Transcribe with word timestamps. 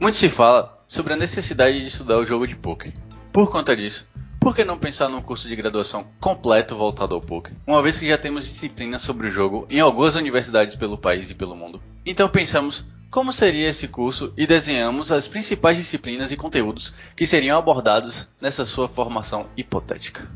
Muito 0.00 0.16
se 0.16 0.30
fala 0.30 0.82
sobre 0.88 1.12
a 1.12 1.16
necessidade 1.16 1.78
de 1.78 1.86
estudar 1.86 2.16
o 2.16 2.24
jogo 2.24 2.46
de 2.46 2.56
poker. 2.56 2.90
Por 3.30 3.50
conta 3.50 3.76
disso, 3.76 4.08
por 4.40 4.56
que 4.56 4.64
não 4.64 4.78
pensar 4.78 5.10
num 5.10 5.20
curso 5.20 5.46
de 5.46 5.54
graduação 5.54 6.06
completo 6.18 6.74
voltado 6.74 7.14
ao 7.14 7.20
poker? 7.20 7.52
Uma 7.66 7.82
vez 7.82 8.00
que 8.00 8.08
já 8.08 8.16
temos 8.16 8.48
disciplinas 8.48 9.02
sobre 9.02 9.28
o 9.28 9.30
jogo 9.30 9.66
em 9.68 9.78
algumas 9.78 10.14
universidades 10.14 10.74
pelo 10.74 10.96
país 10.96 11.28
e 11.28 11.34
pelo 11.34 11.54
mundo. 11.54 11.82
Então 12.06 12.30
pensamos 12.30 12.82
como 13.10 13.30
seria 13.30 13.68
esse 13.68 13.88
curso 13.88 14.32
e 14.38 14.46
desenhamos 14.46 15.12
as 15.12 15.28
principais 15.28 15.76
disciplinas 15.76 16.32
e 16.32 16.36
conteúdos 16.36 16.94
que 17.14 17.26
seriam 17.26 17.58
abordados 17.58 18.26
nessa 18.40 18.64
sua 18.64 18.88
formação 18.88 19.50
hipotética. 19.54 20.26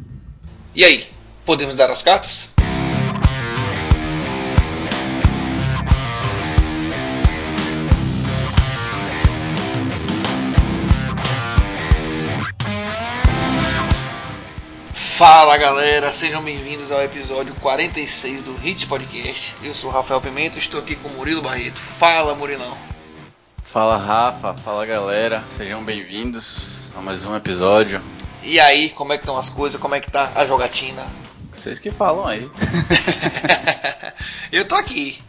E 0.74 0.84
aí, 0.84 1.08
podemos 1.46 1.74
dar 1.74 1.88
as 1.88 2.02
cartas? 2.02 2.50
Fala 15.26 15.56
galera, 15.56 16.12
sejam 16.12 16.42
bem-vindos 16.42 16.92
ao 16.92 17.02
episódio 17.02 17.54
46 17.54 18.42
do 18.42 18.54
Hit 18.56 18.86
Podcast. 18.86 19.56
Eu 19.62 19.72
sou 19.72 19.88
o 19.88 19.92
Rafael 19.92 20.20
Pimenta, 20.20 20.58
estou 20.58 20.78
aqui 20.78 20.94
com 20.96 21.08
o 21.08 21.12
Murilo 21.12 21.40
Barreto. 21.40 21.80
Fala 21.80 22.34
Murilão. 22.34 22.76
Fala 23.62 23.96
Rafa, 23.96 24.52
fala 24.52 24.84
galera, 24.84 25.42
sejam 25.48 25.82
bem-vindos 25.82 26.92
a 26.94 27.00
mais 27.00 27.24
um 27.24 27.34
episódio. 27.34 28.04
E 28.42 28.60
aí, 28.60 28.90
como 28.90 29.14
é 29.14 29.16
que 29.16 29.22
estão 29.22 29.38
as 29.38 29.48
coisas? 29.48 29.80
Como 29.80 29.94
é 29.94 30.00
que 30.00 30.10
tá 30.10 30.30
a 30.34 30.44
jogatina? 30.44 31.10
Vocês 31.54 31.78
que 31.78 31.90
falam 31.90 32.26
aí. 32.26 32.50
eu 34.52 34.66
tô 34.66 34.74
aqui, 34.74 35.22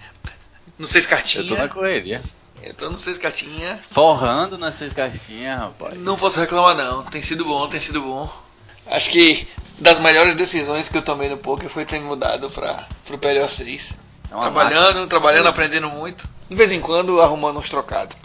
no 0.78 0.88
Seis 0.88 1.06
Cartinhas. 1.08 1.50
Eu 1.50 1.56
tô 1.56 1.62
na 1.62 1.70
correria. 1.70 2.22
Eu 2.62 2.74
tô 2.74 2.90
no 2.90 3.00
Seis 3.00 3.18
Cartinhas. 3.18 3.80
Forrando 3.90 4.58
nas 4.58 4.76
Seis 4.76 4.92
Cartinhas, 4.92 5.58
rapaz. 5.58 5.98
Não 5.98 6.18
posso 6.18 6.38
reclamar 6.38 6.76
não, 6.76 7.04
tem 7.04 7.22
sido 7.22 7.46
bom, 7.46 7.66
tem 7.70 7.80
sido 7.80 8.02
bom. 8.02 8.45
Acho 8.88 9.10
que 9.10 9.48
das 9.80 10.00
melhores 10.00 10.36
decisões 10.36 10.88
que 10.88 10.98
eu 10.98 11.02
tomei 11.02 11.30
no 11.30 11.38
poker 11.38 11.70
foi 11.70 11.86
ter 11.86 12.00
mudado 12.00 12.50
para 12.50 12.88
pro 13.06 13.18
PLO6. 13.18 13.94
É 14.26 14.28
trabalhando, 14.28 14.86
máquina. 14.86 15.08
trabalhando, 15.08 15.48
aprendendo 15.48 15.90
muito. 15.90 16.28
De 16.50 16.56
vez 16.56 16.72
em 16.72 16.80
quando 16.80 17.22
arrumando 17.22 17.60
uns 17.60 17.70
trocados. 17.70 18.16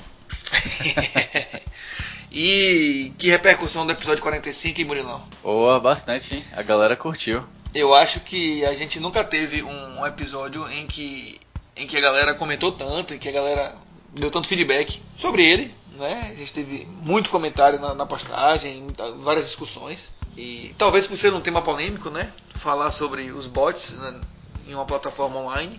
e 2.30 3.12
que 3.18 3.28
repercussão 3.28 3.86
do 3.86 3.92
episódio 3.92 4.22
45, 4.22 4.80
hein, 4.80 4.86
Murilão? 4.86 5.22
Boa, 5.42 5.80
bastante, 5.80 6.36
hein? 6.36 6.44
A 6.52 6.62
galera 6.62 6.96
curtiu. 6.96 7.44
Eu 7.74 7.94
acho 7.94 8.20
que 8.20 8.64
a 8.64 8.74
gente 8.74 8.98
nunca 8.98 9.22
teve 9.22 9.62
um 9.62 10.04
episódio 10.04 10.68
em 10.70 10.86
que, 10.86 11.38
em 11.76 11.86
que 11.86 11.96
a 11.96 12.00
galera 12.00 12.34
comentou 12.34 12.72
tanto, 12.72 13.14
em 13.14 13.18
que 13.18 13.28
a 13.28 13.32
galera 13.32 13.74
deu 14.12 14.30
tanto 14.30 14.48
feedback 14.48 15.00
sobre 15.16 15.44
ele. 15.44 15.74
Né? 15.92 16.30
A 16.32 16.34
gente 16.34 16.52
teve 16.52 16.88
muito 17.02 17.30
comentário 17.30 17.78
na, 17.78 17.94
na 17.94 18.06
postagem, 18.06 18.88
várias 19.22 19.46
discussões. 19.46 20.10
E 20.40 20.74
talvez 20.78 21.06
por 21.06 21.18
ser 21.18 21.34
um 21.34 21.40
tema 21.40 21.60
polêmico, 21.60 22.08
né? 22.08 22.32
Falar 22.54 22.90
sobre 22.92 23.30
os 23.30 23.46
bots 23.46 23.90
né, 23.90 24.20
em 24.66 24.72
uma 24.72 24.86
plataforma 24.86 25.36
online, 25.36 25.78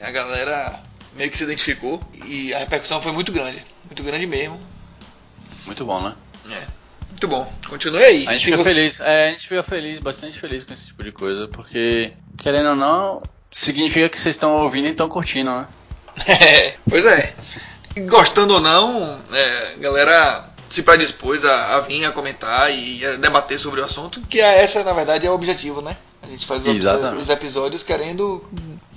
a 0.00 0.10
galera 0.10 0.82
meio 1.14 1.30
que 1.30 1.36
se 1.36 1.44
identificou 1.44 2.02
e 2.24 2.52
a 2.52 2.58
repercussão 2.58 3.00
foi 3.00 3.12
muito 3.12 3.30
grande. 3.30 3.64
Muito 3.84 4.02
grande 4.02 4.26
mesmo. 4.26 4.60
Muito 5.64 5.84
bom, 5.84 6.00
né? 6.00 6.16
É. 6.50 6.66
Muito 7.10 7.28
bom. 7.28 7.52
Continue 7.68 8.02
aí. 8.02 8.26
A 8.26 8.32
gente 8.32 8.46
fica 8.46 8.56
você... 8.56 8.74
feliz. 8.74 8.98
É, 8.98 9.28
a 9.28 9.30
gente 9.30 9.46
fica 9.46 9.62
feliz, 9.62 10.00
bastante 10.00 10.40
feliz 10.40 10.64
com 10.64 10.74
esse 10.74 10.86
tipo 10.88 11.04
de 11.04 11.12
coisa, 11.12 11.46
porque, 11.46 12.12
querendo 12.36 12.70
ou 12.70 12.76
não, 12.76 13.22
significa 13.52 14.08
que 14.08 14.18
vocês 14.18 14.34
estão 14.34 14.64
ouvindo 14.64 14.88
e 14.88 14.90
estão 14.90 15.08
curtindo, 15.08 15.48
né? 15.48 15.68
É, 16.26 16.74
pois 16.90 17.06
é. 17.06 17.36
Gostando 18.08 18.54
ou 18.54 18.60
não, 18.60 19.20
é, 19.32 19.76
galera 19.78 20.55
se 20.76 20.82
predispôs 20.82 21.42
a, 21.42 21.76
a 21.76 21.80
vir 21.80 22.04
a 22.04 22.12
comentar 22.12 22.70
e 22.70 23.02
a 23.02 23.16
debater 23.16 23.58
sobre 23.58 23.80
o 23.80 23.84
assunto, 23.84 24.20
que 24.28 24.42
é, 24.42 24.62
essa 24.62 24.84
na 24.84 24.92
verdade 24.92 25.26
é 25.26 25.30
o 25.30 25.32
objetivo, 25.32 25.80
né? 25.80 25.96
A 26.22 26.26
gente 26.26 26.44
faz 26.44 26.62
os, 26.66 26.84
os, 27.18 27.28
episódios 27.30 27.82
querendo 27.82 28.44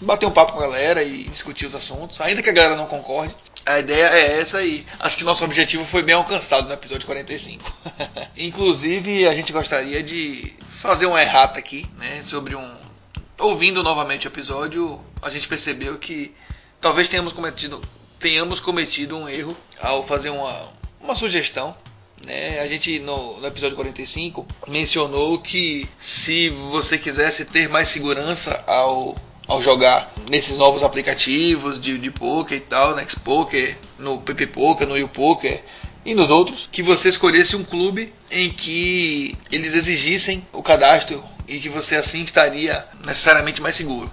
bater 0.01 0.25
um 0.25 0.31
papo 0.31 0.51
com 0.51 0.59
a 0.59 0.63
galera 0.63 1.01
e 1.03 1.23
discutir 1.23 1.67
os 1.67 1.73
assuntos, 1.73 2.19
ainda 2.19 2.41
que 2.41 2.50
a 2.50 2.51
galera 2.51 2.75
não 2.75 2.85
concorde. 2.85 3.34
A 3.66 3.79
ideia 3.79 4.07
é 4.07 4.41
essa 4.41 4.62
e 4.62 4.85
acho 5.00 5.16
que 5.16 5.23
nosso 5.23 5.45
objetivo 5.45 5.85
foi 5.85 6.03
bem 6.03 6.16
alcançado 6.16 6.67
no 6.67 6.73
episódio 6.73 7.06
45. 7.06 7.63
Inclusive, 8.35 9.25
a 9.25 9.34
gente 9.34 9.53
gostaria 9.53 10.03
de 10.03 10.53
fazer 10.81 11.06
uma 11.06 11.22
errata 11.22 11.59
aqui, 11.59 11.90
né, 11.97 12.22
sobre 12.25 12.57
um 12.57 12.75
ouvindo 13.40 13.81
novamente 13.81 14.28
o 14.28 14.29
episódio, 14.29 15.00
a 15.22 15.29
gente 15.29 15.47
percebeu 15.47 15.97
que 15.97 16.35
talvez 16.81 17.07
tenhamos 17.07 17.31
cometido 17.31 17.79
tenhamos 18.19 18.59
cometido 18.59 19.16
um 19.16 19.29
erro 19.29 19.56
ao 19.79 20.03
fazer 20.03 20.29
uma, 20.29 20.67
uma 21.02 21.16
sugestão. 21.16 21.76
Né? 22.26 22.60
A 22.60 22.68
gente 22.68 23.00
no, 23.00 23.40
no, 23.40 23.48
episódio 23.48 23.76
45 23.76 24.46
mencionou 24.68 25.40
que 25.40 25.88
se 26.00 26.50
você 26.50 26.98
quisesse 26.98 27.46
ter 27.46 27.70
mais 27.70 27.90
segurança 27.90 28.62
ao, 28.68 29.16
ao 29.48 29.62
jogar 29.62 30.12
nesses 30.30 30.58
novos 30.58 30.84
aplicativos 30.84 31.80
de, 31.80 31.98
de 31.98 32.12
poker 32.12 32.58
e 32.58 32.62
tal, 32.62 32.96
Next 32.96 33.20
Poker, 33.22 33.78
no 33.98 34.20
PP 34.20 34.48
Poker, 34.48 34.88
no 34.88 34.98
YouPoker 34.98 35.64
e 36.06 36.14
nos 36.14 36.30
outros, 36.30 36.68
que 36.72 36.84
você 36.84 37.09
escolhesse 37.09 37.56
um 37.56 37.64
clube 37.64 38.14
em 38.32 38.50
que 38.50 39.38
eles 39.52 39.74
exigissem 39.74 40.46
o 40.52 40.62
cadastro 40.62 41.24
e 41.48 41.59
que 41.59 41.70
você 41.70 41.96
assim 41.96 42.22
estaria 42.22 42.86
necessariamente 43.06 43.62
mais 43.62 43.76
seguro. 43.76 44.12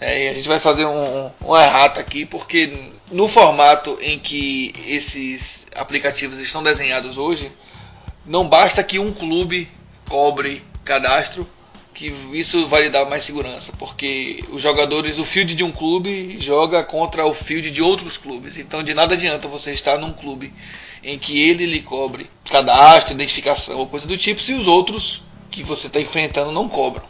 É, 0.00 0.24
e 0.24 0.28
a 0.28 0.34
gente 0.34 0.48
vai 0.48 0.58
fazer 0.58 0.84
um, 0.84 1.30
um 1.40 1.56
errata 1.56 2.00
aqui, 2.00 2.26
porque 2.26 2.90
no 3.12 3.28
formato 3.28 3.96
em 4.00 4.18
que 4.18 4.72
esses 4.86 5.66
aplicativos 5.74 6.38
estão 6.38 6.62
desenhados 6.62 7.16
hoje, 7.16 7.50
não 8.26 8.48
basta 8.48 8.82
que 8.82 8.98
um 8.98 9.12
clube 9.12 9.70
cobre 10.08 10.62
cadastro, 10.84 11.46
que 11.94 12.12
isso 12.32 12.66
vai 12.66 12.82
lhe 12.82 12.90
dar 12.90 13.04
mais 13.04 13.22
segurança, 13.22 13.72
porque 13.78 14.42
os 14.50 14.60
jogadores, 14.60 15.16
o 15.18 15.24
field 15.24 15.54
de 15.54 15.62
um 15.62 15.70
clube 15.70 16.38
joga 16.40 16.82
contra 16.82 17.24
o 17.24 17.32
field 17.32 17.70
de 17.70 17.80
outros 17.80 18.18
clubes. 18.18 18.56
Então 18.56 18.82
de 18.82 18.92
nada 18.92 19.14
adianta 19.14 19.46
você 19.46 19.72
estar 19.72 19.96
num 19.98 20.12
clube 20.12 20.52
em 21.02 21.18
que 21.18 21.40
ele 21.48 21.66
lhe 21.66 21.80
cobre 21.80 22.28
cadastro, 22.50 23.14
identificação 23.14 23.78
ou 23.78 23.86
coisa 23.86 24.08
do 24.08 24.16
tipo, 24.16 24.40
se 24.40 24.54
os 24.54 24.66
outros 24.66 25.22
que 25.50 25.62
você 25.62 25.86
está 25.86 26.00
enfrentando 26.00 26.50
não 26.50 26.68
cobram. 26.68 27.04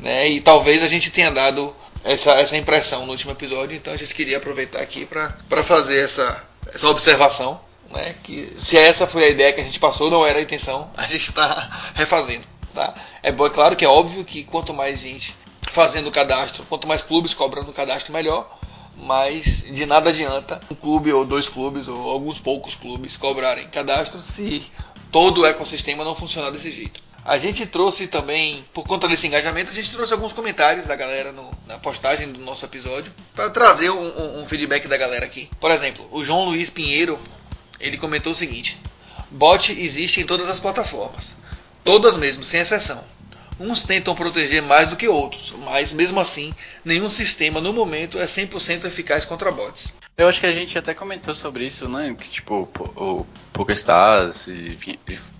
Né? 0.00 0.28
E 0.28 0.40
talvez 0.40 0.82
a 0.82 0.88
gente 0.88 1.10
tenha 1.10 1.30
dado 1.30 1.74
essa, 2.06 2.32
essa 2.32 2.56
impressão 2.56 3.04
no 3.04 3.12
último 3.12 3.32
episódio, 3.32 3.76
então 3.76 3.92
a 3.92 3.96
gente 3.96 4.14
queria 4.14 4.38
aproveitar 4.38 4.80
aqui 4.80 5.04
para 5.04 5.62
fazer 5.62 6.04
essa, 6.04 6.42
essa 6.72 6.88
observação. 6.88 7.60
Né, 7.88 8.16
que 8.24 8.52
se 8.56 8.76
essa 8.76 9.06
foi 9.06 9.22
a 9.22 9.28
ideia 9.28 9.52
que 9.52 9.60
a 9.60 9.64
gente 9.64 9.78
passou, 9.78 10.10
não 10.10 10.26
era 10.26 10.40
a 10.40 10.42
intenção, 10.42 10.90
a 10.96 11.02
gente 11.02 11.28
está 11.28 11.92
refazendo. 11.94 12.44
Tá? 12.74 12.94
É, 13.22 13.30
bom, 13.30 13.46
é 13.46 13.50
claro 13.50 13.76
que 13.76 13.84
é 13.84 13.88
óbvio 13.88 14.24
que 14.24 14.42
quanto 14.42 14.74
mais 14.74 15.00
gente 15.00 15.34
fazendo 15.70 16.08
o 16.08 16.12
cadastro, 16.12 16.64
quanto 16.68 16.86
mais 16.86 17.02
clubes 17.02 17.32
cobrando 17.34 17.70
o 17.70 17.74
cadastro, 17.74 18.12
melhor. 18.12 18.58
Mas 18.98 19.62
de 19.62 19.84
nada 19.84 20.08
adianta 20.08 20.58
um 20.70 20.74
clube 20.74 21.12
ou 21.12 21.24
dois 21.24 21.48
clubes 21.48 21.86
ou 21.86 22.10
alguns 22.10 22.38
poucos 22.38 22.74
clubes 22.74 23.14
cobrarem 23.14 23.68
cadastro 23.68 24.22
se 24.22 24.64
todo 25.12 25.42
o 25.42 25.46
ecossistema 25.46 26.02
não 26.02 26.14
funcionar 26.14 26.50
desse 26.50 26.72
jeito. 26.72 27.05
A 27.26 27.38
gente 27.38 27.66
trouxe 27.66 28.06
também, 28.06 28.64
por 28.72 28.86
conta 28.86 29.08
desse 29.08 29.26
engajamento, 29.26 29.72
a 29.72 29.74
gente 29.74 29.90
trouxe 29.90 30.12
alguns 30.12 30.32
comentários 30.32 30.86
da 30.86 30.94
galera 30.94 31.32
no, 31.32 31.52
na 31.66 31.76
postagem 31.76 32.30
do 32.30 32.38
nosso 32.38 32.64
episódio 32.64 33.12
para 33.34 33.50
trazer 33.50 33.90
um, 33.90 33.98
um, 33.98 34.40
um, 34.42 34.46
feedback 34.46 34.86
da 34.86 34.96
galera 34.96 35.26
aqui. 35.26 35.50
Por 35.58 35.72
exemplo, 35.72 36.08
o 36.12 36.22
João 36.22 36.44
Luiz 36.44 36.70
Pinheiro 36.70 37.18
ele 37.80 37.98
comentou 37.98 38.30
o 38.32 38.36
seguinte: 38.36 38.80
bot 39.28 39.72
existe 39.72 40.20
em 40.20 40.24
todas 40.24 40.48
as 40.48 40.60
plataformas, 40.60 41.34
todas 41.82 42.16
mesmo, 42.16 42.44
sem 42.44 42.60
exceção. 42.60 43.02
Uns 43.58 43.82
tentam 43.82 44.14
proteger 44.14 44.62
mais 44.62 44.88
do 44.88 44.94
que 44.94 45.08
outros, 45.08 45.52
mas 45.64 45.92
mesmo 45.92 46.20
assim, 46.20 46.54
nenhum 46.84 47.10
sistema 47.10 47.60
no 47.60 47.72
momento 47.72 48.20
é 48.20 48.24
100% 48.26 48.84
eficaz 48.84 49.24
contra 49.24 49.50
bots. 49.50 49.92
Eu 50.18 50.28
acho 50.28 50.40
que 50.40 50.46
a 50.46 50.52
gente 50.52 50.78
até 50.78 50.94
comentou 50.94 51.34
sobre 51.34 51.66
isso, 51.66 51.86
né? 51.90 52.16
Que 52.18 52.30
tipo, 52.30 52.66
o 52.96 53.26
PokerStars 53.52 54.48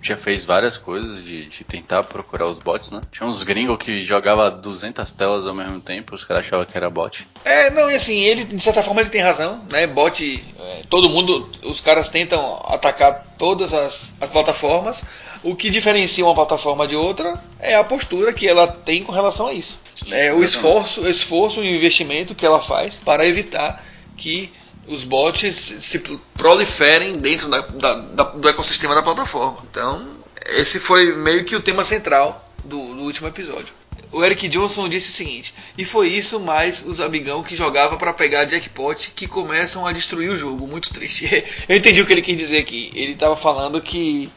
já 0.03 0.15
fez 0.15 0.45
várias 0.45 0.77
coisas 0.77 1.23
de, 1.23 1.47
de, 1.47 1.63
tentar 1.63 2.03
procurar 2.03 2.45
os 2.45 2.59
bots, 2.59 2.91
né? 2.91 3.01
Tinha 3.11 3.27
uns 3.27 3.41
gringos 3.41 3.79
que 3.79 4.03
jogava 4.05 4.51
200 4.51 5.11
telas 5.13 5.47
ao 5.47 5.55
mesmo 5.55 5.81
tempo, 5.81 6.13
os 6.13 6.23
caras 6.23 6.45
achavam 6.45 6.63
que 6.63 6.77
era 6.77 6.91
bot. 6.91 7.27
É, 7.43 7.71
não, 7.71 7.89
e 7.89 7.95
assim, 7.95 8.19
ele 8.19 8.43
de 8.43 8.61
certa 8.61 8.83
forma 8.83 9.01
ele 9.01 9.09
tem 9.09 9.19
razão, 9.19 9.65
né? 9.71 9.87
Bot, 9.87 10.45
é, 10.59 10.83
todo 10.87 11.09
mundo, 11.09 11.49
os 11.63 11.81
caras 11.81 12.07
tentam 12.07 12.61
atacar 12.67 13.33
todas 13.35 13.73
as, 13.73 14.13
as 14.21 14.29
plataformas. 14.29 15.03
O 15.41 15.55
que 15.55 15.71
diferencia 15.71 16.23
uma 16.23 16.35
plataforma 16.35 16.87
de 16.87 16.95
outra 16.95 17.41
é 17.59 17.73
a 17.73 17.83
postura 17.83 18.31
que 18.31 18.47
ela 18.47 18.67
tem 18.67 19.01
com 19.01 19.11
relação 19.11 19.47
a 19.47 19.53
isso. 19.53 19.79
Sim, 19.95 20.13
é 20.13 20.31
o 20.31 20.43
esforço, 20.43 21.01
o 21.01 21.09
esforço 21.09 21.63
e 21.63 21.71
o 21.71 21.75
investimento 21.75 22.35
que 22.35 22.45
ela 22.45 22.61
faz 22.61 22.97
para 22.97 23.25
evitar 23.25 23.83
que 24.15 24.51
os 24.87 25.03
bots 25.03 25.75
se 25.81 25.99
proliferem 26.35 27.13
dentro 27.13 27.49
da, 27.49 27.61
da, 27.61 27.93
da, 27.93 28.23
do 28.23 28.47
ecossistema 28.47 28.95
da 28.95 29.03
plataforma. 29.03 29.59
Então, 29.69 30.07
esse 30.45 30.79
foi 30.79 31.13
meio 31.15 31.43
que 31.43 31.55
o 31.55 31.61
tema 31.61 31.83
central 31.83 32.49
do, 32.63 32.93
do 32.93 33.01
último 33.01 33.27
episódio. 33.27 33.73
o 34.11 34.23
Eric 34.23 34.47
Johnson 34.47 34.87
disse 34.87 35.09
o 35.09 35.11
seguinte: 35.11 35.53
e 35.77 35.83
foi 35.83 36.07
isso 36.07 36.39
mais 36.39 36.83
os 36.85 37.01
amigão 37.01 37.43
que 37.43 37.55
jogava 37.55 37.97
para 37.97 38.13
pegar 38.13 38.45
jackpot 38.45 39.11
que 39.15 39.27
começam 39.27 39.85
a 39.85 39.91
destruir 39.91 40.31
o 40.31 40.37
jogo. 40.37 40.67
Muito 40.67 40.93
triste. 40.93 41.25
Eu 41.67 41.75
entendi 41.75 42.01
o 42.01 42.05
que 42.05 42.13
ele 42.13 42.21
quis 42.21 42.37
dizer 42.37 42.59
aqui. 42.59 42.91
Ele 42.95 43.11
estava 43.13 43.35
falando 43.35 43.81
que 43.81 44.29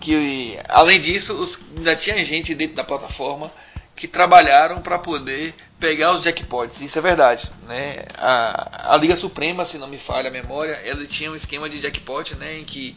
que 0.00 0.58
além 0.68 0.98
disso 0.98 1.32
os, 1.34 1.56
ainda 1.76 1.94
tinha 1.94 2.24
gente 2.24 2.54
dentro 2.56 2.74
da 2.74 2.82
plataforma 2.82 3.52
que 3.94 4.08
trabalharam 4.08 4.82
para 4.82 4.98
poder 4.98 5.54
pegar 5.82 6.12
os 6.12 6.22
jackpots. 6.22 6.80
Isso 6.80 6.96
é 6.96 7.02
verdade, 7.02 7.50
né? 7.66 8.04
A, 8.16 8.94
a 8.94 8.96
Liga 8.96 9.16
Suprema, 9.16 9.64
se 9.64 9.76
não 9.78 9.88
me 9.88 9.98
falha 9.98 10.28
a 10.28 10.32
memória, 10.32 10.80
ela 10.84 11.04
tinha 11.04 11.28
um 11.30 11.34
esquema 11.34 11.68
de 11.68 11.80
jackpot, 11.80 12.36
né, 12.36 12.58
em 12.60 12.64
que 12.64 12.96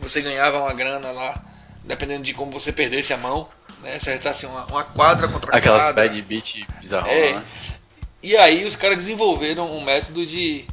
você 0.00 0.20
ganhava 0.20 0.58
uma 0.58 0.74
grana 0.74 1.12
lá, 1.12 1.40
dependendo 1.84 2.24
de 2.24 2.34
como 2.34 2.50
você 2.50 2.72
perdesse 2.72 3.12
a 3.12 3.16
mão, 3.16 3.48
né? 3.84 3.92
Se 4.00 4.10
acertasse 4.10 4.46
uma, 4.46 4.66
uma 4.66 4.82
quadra 4.82 5.28
contra 5.28 5.56
Aquelas 5.56 5.80
quadra. 5.82 6.08
bad 6.08 6.22
beat 6.22 6.66
bizarro, 6.80 7.06
É. 7.08 7.34
né? 7.34 7.44
E 8.20 8.36
aí 8.36 8.64
os 8.64 8.74
caras 8.74 8.96
desenvolveram 8.98 9.70
um 9.70 9.80
método 9.84 10.26
de, 10.26 10.64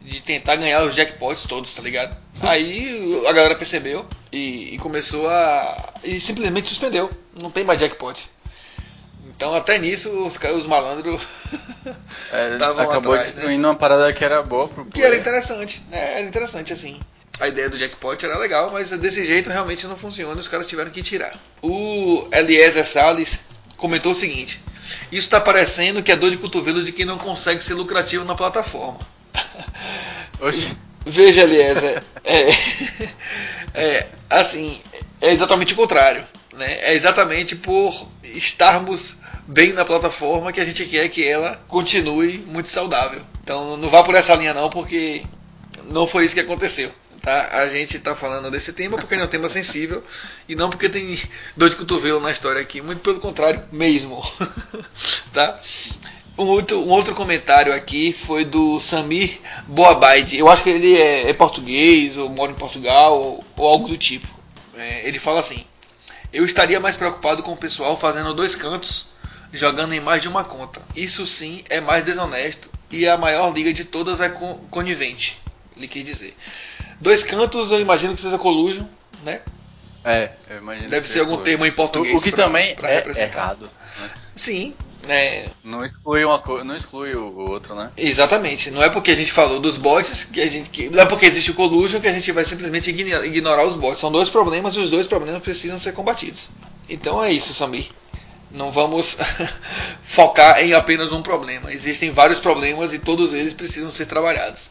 de 0.00 0.20
tentar 0.20 0.54
ganhar 0.54 0.84
os 0.84 0.94
jackpots 0.94 1.42
todos, 1.42 1.72
tá 1.74 1.82
ligado? 1.82 2.16
Aí 2.40 3.20
a 3.26 3.32
galera 3.32 3.56
percebeu 3.56 4.06
e, 4.30 4.74
e 4.74 4.78
começou 4.78 5.28
a. 5.28 5.92
e 6.04 6.20
simplesmente 6.20 6.68
suspendeu. 6.68 7.10
Não 7.42 7.50
tem 7.50 7.64
mais 7.64 7.80
jackpot. 7.80 8.30
Então 9.44 9.54
até 9.54 9.76
nisso 9.76 10.08
os, 10.08 10.38
os 10.56 10.66
malandros 10.66 11.20
É, 12.32 12.54
acabou 12.80 13.12
atrás, 13.12 13.26
destruindo 13.26 13.68
uma 13.68 13.76
parada 13.76 14.10
que 14.10 14.24
era 14.24 14.42
boa 14.42 14.68
pro 14.68 14.86
Que 14.86 15.02
era 15.02 15.14
interessante, 15.14 15.84
né? 15.90 16.14
Era 16.16 16.26
interessante 16.26 16.72
assim. 16.72 16.98
A 17.38 17.46
ideia 17.46 17.68
do 17.68 17.78
jackpot 17.78 18.24
era 18.24 18.38
legal, 18.38 18.70
mas 18.72 18.88
desse 18.88 19.22
jeito 19.22 19.50
realmente 19.50 19.86
não 19.86 19.98
funciona, 19.98 20.40
os 20.40 20.48
caras 20.48 20.66
tiveram 20.66 20.90
que 20.90 21.02
tirar. 21.02 21.34
O 21.60 22.26
Eliezer 22.32 22.86
Salles 22.86 23.38
comentou 23.76 24.12
o 24.12 24.14
seguinte: 24.14 24.62
Isso 25.12 25.26
está 25.26 25.38
parecendo 25.38 26.02
que 26.02 26.10
é 26.10 26.16
dor 26.16 26.30
de 26.30 26.38
cotovelo 26.38 26.82
de 26.82 26.90
quem 26.90 27.04
não 27.04 27.18
consegue 27.18 27.62
ser 27.62 27.74
lucrativo 27.74 28.24
na 28.24 28.34
plataforma. 28.34 29.00
Oxi. 30.40 30.74
Veja, 31.04 31.42
Eliezer, 31.42 32.02
é, 32.24 32.48
é, 33.74 34.06
assim, 34.30 34.80
é 35.20 35.30
exatamente 35.32 35.74
o 35.74 35.76
contrário. 35.76 36.24
Né? 36.54 36.78
É 36.80 36.94
exatamente 36.94 37.56
por 37.56 38.08
estarmos 38.22 39.16
bem 39.46 39.72
na 39.72 39.84
plataforma 39.84 40.52
que 40.52 40.60
a 40.60 40.64
gente 40.64 40.84
quer 40.86 41.08
que 41.08 41.26
ela 41.26 41.60
continue 41.68 42.38
muito 42.46 42.68
saudável. 42.68 43.22
Então 43.42 43.76
não 43.76 43.88
vá 43.88 44.02
por 44.02 44.14
essa 44.14 44.34
linha 44.34 44.54
não, 44.54 44.70
porque 44.70 45.22
não 45.84 46.06
foi 46.06 46.24
isso 46.24 46.34
que 46.34 46.40
aconteceu. 46.40 46.92
Tá? 47.20 47.48
A 47.52 47.68
gente 47.70 47.96
está 47.96 48.14
falando 48.14 48.50
desse 48.50 48.70
tema 48.72 48.98
porque 48.98 49.14
ele 49.14 49.22
é 49.22 49.24
um 49.24 49.28
tema 49.28 49.48
sensível 49.48 50.04
e 50.46 50.54
não 50.54 50.68
porque 50.68 50.90
tem 50.90 51.18
dor 51.56 51.70
de 51.70 51.76
cotovelo 51.76 52.20
na 52.20 52.30
história 52.30 52.60
aqui, 52.60 52.82
muito 52.82 53.00
pelo 53.00 53.18
contrário 53.18 53.62
mesmo. 53.72 54.22
tá? 55.32 55.58
Um 56.36 56.46
outro, 56.46 56.80
um 56.80 56.90
outro 56.90 57.14
comentário 57.14 57.72
aqui 57.72 58.12
foi 58.12 58.44
do 58.44 58.80
Samir 58.80 59.38
Boabaide. 59.68 60.36
Eu 60.36 60.48
acho 60.48 60.64
que 60.64 60.70
ele 60.70 60.96
é, 60.96 61.30
é 61.30 61.32
português, 61.32 62.16
ou 62.16 62.28
mora 62.28 62.50
em 62.50 62.56
Portugal, 62.56 63.18
ou, 63.18 63.44
ou 63.56 63.68
algo 63.68 63.88
do 63.88 63.96
tipo. 63.96 64.26
É, 64.76 65.06
ele 65.06 65.20
fala 65.20 65.38
assim: 65.38 65.64
Eu 66.32 66.44
estaria 66.44 66.80
mais 66.80 66.96
preocupado 66.96 67.40
com 67.42 67.52
o 67.52 67.56
pessoal 67.56 67.96
fazendo 67.96 68.34
dois 68.34 68.56
cantos, 68.56 69.06
jogando 69.56 69.92
em 69.94 70.00
mais 70.00 70.20
de 70.22 70.28
uma 70.28 70.44
conta. 70.44 70.82
Isso 70.94 71.26
sim 71.26 71.62
é 71.68 71.80
mais 71.80 72.04
desonesto 72.04 72.70
e 72.90 73.06
a 73.08 73.16
maior 73.16 73.52
liga 73.54 73.72
de 73.72 73.84
todas 73.84 74.20
é 74.20 74.28
con- 74.28 74.58
conivente. 74.70 75.40
Ele 75.76 75.88
quis 75.88 76.04
dizer. 76.04 76.36
Dois 77.00 77.22
cantos, 77.24 77.70
eu 77.70 77.80
imagino 77.80 78.14
que 78.14 78.20
seja 78.20 78.38
collusion, 78.38 78.84
né? 79.24 79.40
É, 80.04 80.30
eu 80.50 80.58
imagino 80.58 80.88
Deve 80.90 81.08
ser 81.08 81.20
algum 81.20 81.38
termo 81.38 81.64
em 81.64 81.72
português. 81.72 82.14
O, 82.14 82.20
que 82.20 82.30
pra- 82.30 82.44
também 82.44 82.74
pra 82.76 82.90
é 82.90 83.22
errado. 83.22 83.70
né? 83.98 84.10
Sim, 84.36 84.74
né? 85.08 85.46
Não 85.64 85.84
exclui 85.84 86.24
uma 86.24 86.38
coisa, 86.38 86.62
não 86.64 86.76
exclui 86.76 87.14
o, 87.16 87.34
outro, 87.50 87.74
né? 87.74 87.90
Exatamente. 87.96 88.70
Não 88.70 88.82
é 88.82 88.90
porque 88.90 89.10
a 89.10 89.14
gente 89.16 89.32
falou 89.32 89.58
dos 89.60 89.76
bots 89.78 90.24
que 90.24 90.40
a 90.40 90.48
gente 90.48 90.68
que, 90.70 90.88
não 90.90 91.00
é 91.02 91.06
porque 91.06 91.24
existe 91.26 91.50
o 91.50 91.54
collusion 91.54 92.00
que 92.00 92.08
a 92.08 92.12
gente 92.12 92.30
vai 92.32 92.44
simplesmente 92.44 92.90
ignorar 92.90 93.66
os 93.66 93.76
bots. 93.76 93.98
São 94.00 94.12
dois 94.12 94.28
problemas 94.28 94.76
e 94.76 94.80
os 94.80 94.90
dois 94.90 95.06
problemas 95.06 95.42
precisam 95.42 95.78
ser 95.78 95.92
combatidos. 95.92 96.48
Então 96.88 97.22
é 97.22 97.32
isso, 97.32 97.54
Samir. 97.54 97.88
Não 98.54 98.70
vamos 98.70 99.18
focar 100.04 100.62
em 100.62 100.74
apenas 100.74 101.10
um 101.10 101.20
problema. 101.20 101.72
Existem 101.72 102.12
vários 102.12 102.38
problemas 102.38 102.94
e 102.94 103.00
todos 103.00 103.32
eles 103.32 103.52
precisam 103.52 103.90
ser 103.90 104.06
trabalhados. 104.06 104.70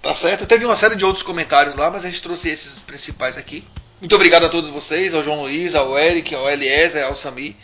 Tá 0.00 0.14
certo? 0.14 0.46
Teve 0.46 0.64
uma 0.64 0.76
série 0.76 0.96
de 0.96 1.04
outros 1.04 1.22
comentários 1.22 1.76
lá, 1.76 1.90
mas 1.90 2.06
a 2.06 2.10
gente 2.10 2.22
trouxe 2.22 2.48
esses 2.48 2.78
principais 2.78 3.36
aqui. 3.36 3.62
Muito 4.00 4.14
obrigado 4.14 4.46
a 4.46 4.48
todos 4.48 4.70
vocês, 4.70 5.12
ao 5.12 5.22
João 5.22 5.42
Luiz, 5.42 5.74
ao 5.74 5.98
Eric, 5.98 6.34
ao 6.34 6.48
Eliezer, 6.48 7.04
ao 7.04 7.14
Samir. 7.14 7.54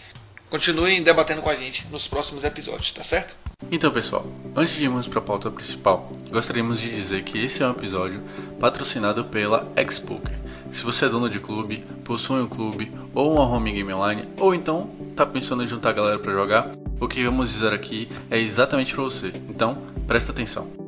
Continuem 0.50 1.02
debatendo 1.02 1.40
com 1.40 1.48
a 1.48 1.56
gente 1.56 1.86
nos 1.90 2.06
próximos 2.06 2.44
episódios, 2.44 2.92
tá 2.92 3.02
certo? 3.02 3.34
Então, 3.70 3.90
pessoal, 3.90 4.26
antes 4.54 4.76
de 4.76 4.84
irmos 4.84 5.08
para 5.08 5.18
a 5.18 5.22
pauta 5.22 5.50
principal, 5.50 6.10
gostaríamos 6.30 6.80
de 6.80 6.94
dizer 6.94 7.22
que 7.22 7.38
esse 7.38 7.62
é 7.62 7.66
um 7.66 7.72
episódio 7.72 8.22
patrocinado 8.60 9.24
pela 9.24 9.66
Xpoker. 9.90 10.38
Se 10.70 10.84
você 10.84 11.06
é 11.06 11.08
dono 11.08 11.28
de 11.28 11.40
clube, 11.40 11.84
possui 12.04 12.40
um 12.40 12.48
clube 12.48 12.92
ou 13.14 13.34
uma 13.34 13.46
home 13.46 13.72
game 13.72 13.92
online, 13.92 14.28
ou 14.38 14.54
então 14.54 14.90
está 15.10 15.24
pensando 15.24 15.62
em 15.62 15.68
juntar 15.68 15.90
a 15.90 15.94
galera 15.94 16.18
para 16.18 16.32
jogar, 16.32 16.70
o 17.00 17.08
que 17.08 17.24
vamos 17.24 17.50
dizer 17.50 17.72
aqui 17.72 18.08
é 18.30 18.38
exatamente 18.38 18.94
para 18.94 19.04
você. 19.04 19.32
Então, 19.48 19.78
presta 20.06 20.32
atenção. 20.32 20.83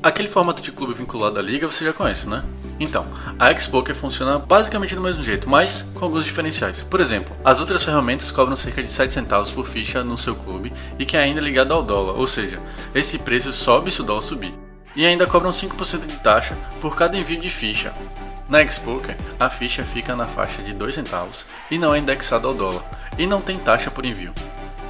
Aquele 0.00 0.28
formato 0.28 0.62
de 0.62 0.70
clube 0.70 0.94
vinculado 0.94 1.40
à 1.40 1.42
liga 1.42 1.66
você 1.66 1.84
já 1.84 1.92
conhece, 1.92 2.28
né? 2.28 2.44
Então, 2.78 3.04
a 3.36 3.52
Xpoker 3.52 3.94
funciona 3.94 4.38
basicamente 4.38 4.94
do 4.94 5.00
mesmo 5.00 5.24
jeito, 5.24 5.48
mas 5.48 5.82
com 5.94 6.04
alguns 6.04 6.24
diferenciais. 6.24 6.84
Por 6.84 7.00
exemplo, 7.00 7.36
as 7.44 7.58
outras 7.58 7.82
ferramentas 7.82 8.30
cobram 8.30 8.54
cerca 8.54 8.80
de 8.80 8.88
7 8.88 9.12
centavos 9.12 9.50
por 9.50 9.66
ficha 9.66 10.04
no 10.04 10.16
seu 10.16 10.36
clube 10.36 10.72
e 11.00 11.04
que 11.04 11.16
é 11.16 11.20
ainda 11.20 11.40
ligado 11.40 11.74
ao 11.74 11.82
dólar, 11.82 12.14
ou 12.14 12.28
seja, 12.28 12.60
esse 12.94 13.18
preço 13.18 13.52
sobe 13.52 13.90
se 13.90 14.00
o 14.00 14.04
dólar 14.04 14.22
subir. 14.22 14.54
E 14.94 15.04
ainda 15.04 15.26
cobram 15.26 15.50
5% 15.50 16.06
de 16.06 16.16
taxa 16.18 16.56
por 16.80 16.94
cada 16.94 17.18
envio 17.18 17.38
de 17.38 17.50
ficha. 17.50 17.92
Na 18.48 18.66
Xpoker, 18.66 19.16
a 19.38 19.50
ficha 19.50 19.84
fica 19.84 20.14
na 20.14 20.26
faixa 20.26 20.62
de 20.62 20.72
2 20.72 20.94
centavos 20.94 21.44
e 21.70 21.76
não 21.76 21.92
é 21.92 21.98
indexada 21.98 22.46
ao 22.46 22.54
dólar, 22.54 22.84
e 23.18 23.26
não 23.26 23.40
tem 23.40 23.58
taxa 23.58 23.90
por 23.90 24.04
envio. 24.04 24.32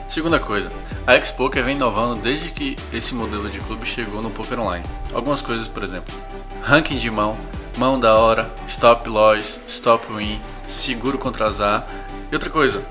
Segunda 0.08 0.40
coisa, 0.40 0.72
a 1.06 1.22
Xpoker 1.22 1.62
vem 1.62 1.76
inovando 1.76 2.22
desde 2.22 2.50
que 2.50 2.78
esse 2.90 3.14
modelo 3.14 3.50
de 3.50 3.60
clube 3.60 3.84
chegou 3.84 4.22
no 4.22 4.31
poker 4.31 4.58
online. 4.58 4.84
Algumas 5.12 5.43
coisas, 5.43 5.69
por 5.69 5.82
exemplo, 5.82 6.14
ranking 6.62 6.96
de 6.96 7.10
mão, 7.10 7.37
mão 7.76 8.00
da 8.00 8.16
hora, 8.16 8.50
stop 8.66 9.06
loss, 9.06 9.60
stop 9.69 10.10
win, 10.10 10.40
seguro 10.66 11.19
contra 11.19 11.46
azar. 11.46 11.87
E 12.32 12.34
outra 12.34 12.49
coisa, 12.49 12.82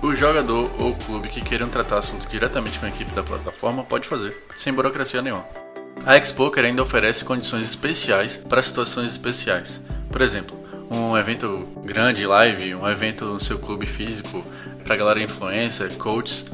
o 0.00 0.14
jogador 0.14 0.70
ou 0.78 0.96
clube 0.96 1.28
que 1.28 1.42
queiram 1.42 1.68
tratar 1.68 1.98
assunto 1.98 2.26
diretamente 2.26 2.80
com 2.80 2.86
a 2.86 2.88
equipe 2.88 3.12
da 3.12 3.22
plataforma 3.22 3.84
pode 3.84 4.08
fazer, 4.08 4.42
sem 4.56 4.72
burocracia 4.72 5.20
nenhuma. 5.20 5.44
A 6.06 6.18
Xpoker 6.24 6.64
ainda 6.64 6.82
oferece 6.82 7.22
condições 7.22 7.66
especiais 7.66 8.38
para 8.38 8.62
situações 8.62 9.10
especiais. 9.10 9.82
Por 10.10 10.22
exemplo, 10.22 10.58
um 10.90 11.18
evento 11.18 11.68
grande, 11.84 12.26
live, 12.26 12.74
um 12.74 12.88
evento 12.88 13.26
no 13.26 13.38
seu 13.38 13.58
clube 13.58 13.84
físico, 13.84 14.42
para 14.82 14.96
galera 14.96 15.22
influencer, 15.22 15.94
coaches. 15.98 16.46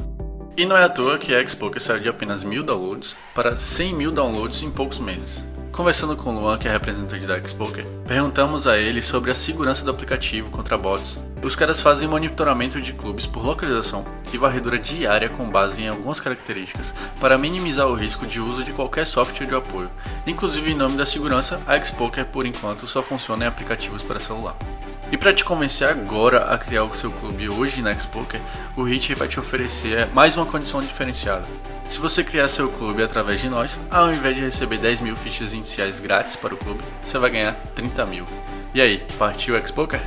E 0.57 0.65
não 0.65 0.75
é 0.75 0.83
à 0.83 0.89
toa 0.89 1.17
que 1.17 1.33
a 1.33 1.47
Xpoker 1.47 1.81
saiu 1.81 2.01
de 2.01 2.09
apenas 2.09 2.43
mil 2.43 2.63
downloads 2.63 3.15
para 3.33 3.57
100 3.57 3.93
mil 3.93 4.11
downloads 4.11 4.61
em 4.61 4.69
poucos 4.69 4.99
meses. 4.99 5.45
Conversando 5.71 6.17
com 6.17 6.35
o 6.35 6.39
Luan, 6.41 6.57
que 6.57 6.67
é 6.67 6.71
representante 6.71 7.25
da 7.25 7.41
Xpoker, 7.41 7.85
perguntamos 8.05 8.67
a 8.67 8.77
ele 8.77 9.01
sobre 9.01 9.31
a 9.31 9.35
segurança 9.35 9.85
do 9.85 9.91
aplicativo 9.91 10.49
contra 10.49 10.77
bots. 10.77 11.21
Os 11.41 11.55
caras 11.55 11.79
fazem 11.79 12.09
monitoramento 12.09 12.81
de 12.81 12.91
clubes 12.91 13.25
por 13.25 13.45
localização 13.45 14.03
e 14.33 14.37
varredura 14.37 14.77
diária 14.77 15.29
com 15.29 15.49
base 15.49 15.83
em 15.83 15.87
algumas 15.87 16.19
características 16.19 16.93
para 17.21 17.37
minimizar 17.37 17.87
o 17.87 17.95
risco 17.95 18.27
de 18.27 18.41
uso 18.41 18.65
de 18.65 18.73
qualquer 18.73 19.05
software 19.05 19.47
de 19.47 19.55
apoio. 19.55 19.89
Inclusive, 20.27 20.69
em 20.69 20.75
nome 20.75 20.97
da 20.97 21.05
segurança, 21.05 21.61
a 21.65 21.81
Xpoker 21.81 22.25
por 22.25 22.45
enquanto 22.45 22.85
só 22.85 23.01
funciona 23.01 23.45
em 23.45 23.47
aplicativos 23.47 24.03
para 24.03 24.19
celular. 24.19 24.57
E 25.11 25.17
para 25.17 25.33
te 25.33 25.43
convencer 25.43 25.87
agora 25.87 26.53
a 26.53 26.57
criar 26.57 26.83
o 26.83 26.93
seu 26.93 27.11
clube 27.11 27.49
hoje 27.49 27.81
na 27.81 27.97
Xpoker, 27.97 28.39
o 28.77 28.83
Hit 28.83 29.15
vai 29.15 29.27
te 29.27 29.39
oferecer 29.39 30.05
mais 30.13 30.35
uma 30.35 30.45
condição 30.45 30.79
diferenciada. 30.81 31.47
Se 31.87 31.97
você 31.97 32.23
criar 32.23 32.47
seu 32.47 32.69
clube 32.69 33.01
através 33.01 33.41
de 33.41 33.49
nós, 33.49 33.79
ao 33.89 34.13
invés 34.13 34.35
de 34.35 34.43
receber 34.43 34.77
10 34.77 35.01
mil 35.01 35.15
fichas 35.15 35.51
iniciais 35.51 35.99
grátis 35.99 36.35
para 36.35 36.53
o 36.53 36.57
clube, 36.57 36.83
você 37.01 37.17
vai 37.17 37.31
ganhar 37.31 37.55
30 37.73 38.05
mil. 38.05 38.25
E 38.71 38.79
aí, 38.79 39.03
partiu 39.17 39.59
Xpoker? 39.65 39.99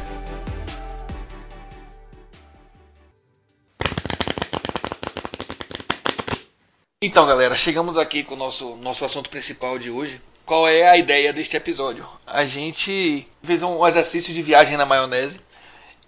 Então, 7.03 7.27
galera, 7.27 7.57
chegamos 7.57 7.99
aqui 7.99 8.23
com 8.23 8.35
o 8.35 8.39
nosso, 8.39 8.77
nosso 8.77 9.05
assunto 9.05 9.29
principal 9.29 9.77
de 9.81 9.91
hoje. 9.91 10.21
Qual 10.45 10.69
é 10.69 10.89
a 10.89 10.97
ideia 10.97 11.33
deste 11.33 11.57
episódio? 11.57 12.07
A 12.27 12.45
gente 12.45 13.27
fez 13.43 13.63
um 13.63 13.87
exercício 13.87 14.35
de 14.35 14.43
viagem 14.43 14.77
na 14.77 14.85
maionese 14.85 15.41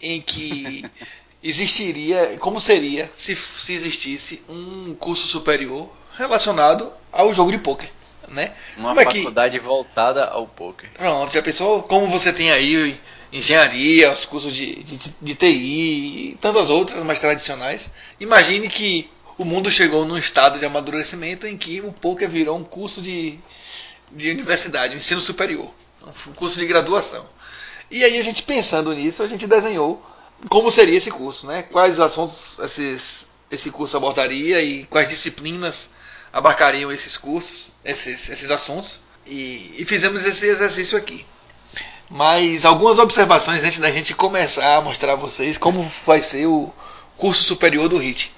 em 0.00 0.20
que 0.20 0.84
existiria, 1.42 2.36
como 2.40 2.60
seria 2.60 3.10
se, 3.16 3.36
se 3.36 3.72
existisse 3.72 4.42
um 4.48 4.94
curso 4.94 5.26
superior 5.26 5.88
relacionado 6.16 6.90
ao 7.12 7.32
jogo 7.34 7.52
de 7.52 7.58
pôquer, 7.58 7.90
né? 8.28 8.52
Uma 8.76 8.88
Como 8.90 9.00
é 9.00 9.04
que- 9.06 9.18
faculdade 9.18 9.58
voltada 9.58 10.24
ao 10.24 10.46
poker. 10.46 10.90
Pronto, 10.94 11.32
já 11.32 11.42
pensou 11.42 11.82
como 11.82 12.06
você 12.08 12.32
tem 12.32 12.50
aí 12.50 12.98
engenharia, 13.32 14.12
os 14.12 14.24
cursos 14.24 14.54
de, 14.54 14.76
de, 14.82 15.14
de 15.20 15.34
TI 15.34 16.30
e 16.32 16.38
tantas 16.40 16.70
outras 16.70 17.02
mais 17.04 17.18
tradicionais. 17.18 17.90
Imagine 18.20 18.68
que 18.68 19.10
o 19.36 19.44
mundo 19.44 19.70
chegou 19.70 20.04
num 20.04 20.16
estado 20.16 20.58
de 20.58 20.64
amadurecimento 20.64 21.46
em 21.46 21.56
que 21.56 21.80
o 21.80 21.92
poker 21.92 22.28
virou 22.30 22.56
um 22.56 22.62
curso 22.62 23.02
de, 23.02 23.38
de 24.14 24.30
universidade, 24.30 24.94
ensino 24.94 25.21
superior, 25.21 25.73
um 26.06 26.33
curso 26.33 26.59
de 26.59 26.66
graduação. 26.66 27.26
E 27.90 28.04
aí 28.04 28.18
a 28.18 28.23
gente 28.23 28.42
pensando 28.42 28.92
nisso, 28.94 29.23
a 29.23 29.28
gente 29.28 29.47
desenhou 29.47 30.04
como 30.49 30.71
seria 30.71 30.99
esse 30.99 31.11
curso, 31.11 31.47
né? 31.47 31.62
Quais 31.62 31.99
assuntos 32.00 32.59
esses, 32.59 33.26
esse 33.50 33.71
curso 33.71 33.97
abordaria 33.97 34.61
e 34.61 34.85
quais 34.85 35.09
disciplinas 35.09 35.90
abarcariam 36.33 36.90
esses 36.90 37.16
cursos, 37.16 37.71
esses, 37.85 38.28
esses 38.28 38.50
assuntos. 38.50 39.00
E, 39.26 39.75
e 39.78 39.85
fizemos 39.85 40.25
esse 40.25 40.47
exercício 40.47 40.99
aqui. 40.99 41.25
Mas 42.11 42.64
algumas 42.64 42.99
observações 42.99 43.64
antes 43.64 43.78
da 43.78 43.90
gente 43.90 44.14
começar 44.14 44.76
a 44.76 44.80
mostrar 44.80 45.12
a 45.12 45.16
vocês 45.16 45.56
como 45.56 45.90
vai 46.04 46.21
ser 46.21 46.47
o 46.47 46.73
curso 47.16 47.42
superior 47.44 47.88
do 47.88 47.97
HIT. 47.97 48.35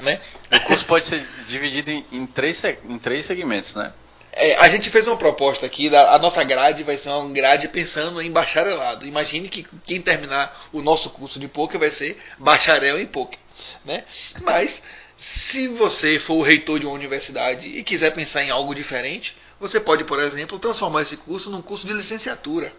Né? 0.00 0.20
O 0.52 0.60
curso 0.60 0.84
pode 0.84 1.06
ser 1.06 1.26
dividido 1.46 1.90
em, 1.90 2.04
em, 2.12 2.26
três, 2.26 2.62
em 2.88 2.98
três 2.98 3.24
segmentos, 3.24 3.74
né? 3.74 3.92
É, 4.38 4.54
a 4.56 4.68
gente 4.68 4.90
fez 4.90 5.06
uma 5.06 5.16
proposta 5.16 5.64
aqui, 5.64 5.94
a 5.96 6.18
nossa 6.18 6.44
grade 6.44 6.82
vai 6.82 6.98
ser 6.98 7.08
uma 7.08 7.32
grade 7.32 7.68
pensando 7.68 8.20
em 8.20 8.30
bacharelado. 8.30 9.06
Imagine 9.06 9.48
que 9.48 9.66
quem 9.82 9.98
terminar 9.98 10.68
o 10.74 10.82
nosso 10.82 11.08
curso 11.08 11.40
de 11.40 11.48
poker 11.48 11.80
vai 11.80 11.90
ser 11.90 12.18
bacharel 12.38 13.00
em 13.00 13.06
poker. 13.06 13.38
Né? 13.82 14.04
Mas, 14.42 14.82
se 15.16 15.66
você 15.68 16.18
for 16.18 16.34
o 16.34 16.42
reitor 16.42 16.78
de 16.78 16.84
uma 16.84 16.94
universidade 16.94 17.66
e 17.66 17.82
quiser 17.82 18.10
pensar 18.10 18.44
em 18.44 18.50
algo 18.50 18.74
diferente, 18.74 19.34
você 19.58 19.80
pode, 19.80 20.04
por 20.04 20.18
exemplo, 20.18 20.58
transformar 20.58 21.00
esse 21.00 21.16
curso 21.16 21.48
num 21.48 21.62
curso 21.62 21.86
de 21.86 21.94
licenciatura. 21.94 22.70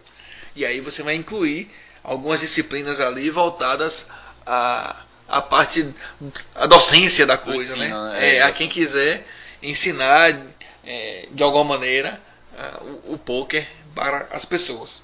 E 0.54 0.64
aí 0.64 0.80
você 0.80 1.02
vai 1.02 1.16
incluir 1.16 1.68
algumas 2.04 2.38
disciplinas 2.38 3.00
ali 3.00 3.30
voltadas 3.30 4.06
à, 4.46 5.02
à 5.26 5.42
parte 5.42 5.92
a 6.54 6.66
docência 6.66 7.26
da 7.26 7.36
coisa, 7.36 7.74
né? 7.74 7.86
ensino, 7.86 8.04
né? 8.10 8.36
É, 8.36 8.42
a 8.42 8.52
quem 8.52 8.68
quiser 8.68 9.26
ensinar 9.60 10.40
é, 10.88 11.28
de 11.30 11.42
alguma 11.42 11.64
maneira 11.64 12.20
o, 13.04 13.14
o 13.14 13.18
poker 13.18 13.68
para 13.94 14.26
as 14.32 14.44
pessoas. 14.44 15.02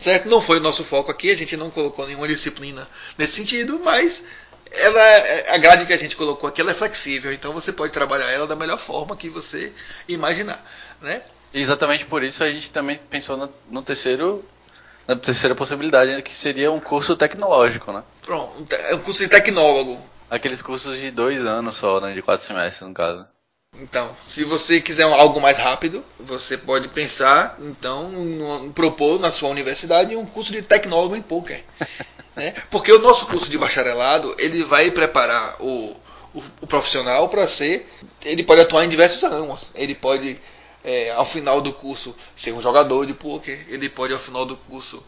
Certo? 0.00 0.28
Não 0.28 0.42
foi 0.42 0.58
o 0.58 0.60
nosso 0.60 0.84
foco 0.84 1.10
aqui, 1.10 1.30
a 1.30 1.36
gente 1.36 1.56
não 1.56 1.70
colocou 1.70 2.06
nenhuma 2.06 2.28
disciplina 2.28 2.86
nesse 3.16 3.34
sentido, 3.34 3.80
mas 3.82 4.22
ela 4.70 5.00
é, 5.00 5.54
a 5.54 5.56
grade 5.56 5.86
que 5.86 5.92
a 5.92 5.96
gente 5.96 6.14
colocou 6.16 6.48
aqui 6.48 6.60
ela 6.60 6.72
é 6.72 6.74
flexível, 6.74 7.32
então 7.32 7.52
você 7.52 7.72
pode 7.72 7.92
trabalhar 7.92 8.30
ela 8.30 8.46
da 8.46 8.54
melhor 8.54 8.78
forma 8.78 9.16
que 9.16 9.30
você 9.30 9.72
imaginar, 10.06 10.62
né? 11.00 11.22
Exatamente 11.54 12.04
por 12.04 12.22
isso 12.22 12.44
a 12.44 12.48
gente 12.48 12.70
também 12.70 13.00
pensou 13.08 13.38
no, 13.38 13.50
no 13.70 13.82
terceiro 13.82 14.44
na 15.08 15.14
terceira 15.14 15.54
possibilidade, 15.54 16.10
né, 16.10 16.20
que 16.20 16.34
seria 16.34 16.70
um 16.70 16.80
curso 16.80 17.16
tecnológico, 17.16 17.92
né? 17.92 18.02
Pronto, 18.22 18.66
um 18.92 18.98
curso 18.98 19.22
de 19.22 19.28
tecnólogo. 19.28 19.98
Aqueles 20.28 20.60
cursos 20.60 20.98
de 20.98 21.12
dois 21.12 21.46
anos 21.46 21.76
só, 21.76 22.00
né, 22.00 22.12
de 22.12 22.20
quatro 22.20 22.44
semestres 22.44 22.86
no 22.86 22.92
caso. 22.92 23.24
Então, 23.80 24.16
se 24.24 24.44
você 24.44 24.80
quiser 24.80 25.04
algo 25.04 25.40
mais 25.40 25.58
rápido, 25.58 26.04
você 26.18 26.56
pode 26.56 26.88
pensar, 26.88 27.58
então, 27.60 28.08
no, 28.08 28.72
propor 28.72 29.20
na 29.20 29.30
sua 29.30 29.50
universidade 29.50 30.16
um 30.16 30.24
curso 30.24 30.52
de 30.52 30.62
tecnólogo 30.62 31.14
em 31.14 31.22
poker. 31.22 31.62
né? 32.34 32.54
Porque 32.70 32.90
o 32.90 32.98
nosso 32.98 33.26
curso 33.26 33.50
de 33.50 33.58
bacharelado, 33.58 34.34
ele 34.38 34.64
vai 34.64 34.90
preparar 34.90 35.56
o, 35.60 35.94
o, 36.34 36.42
o 36.62 36.66
profissional 36.66 37.28
para 37.28 37.46
ser, 37.46 37.88
ele 38.24 38.42
pode 38.42 38.62
atuar 38.62 38.84
em 38.84 38.88
diversos 38.88 39.22
ramos. 39.22 39.72
Ele 39.74 39.94
pode 39.94 40.38
é, 40.86 41.10
ao 41.10 41.26
final 41.26 41.60
do 41.60 41.72
curso 41.72 42.14
ser 42.36 42.52
um 42.52 42.60
jogador 42.60 43.04
de 43.04 43.12
poker, 43.12 43.66
ele 43.68 43.88
pode 43.88 44.12
ao 44.12 44.18
final 44.18 44.46
do 44.46 44.56
curso 44.56 45.02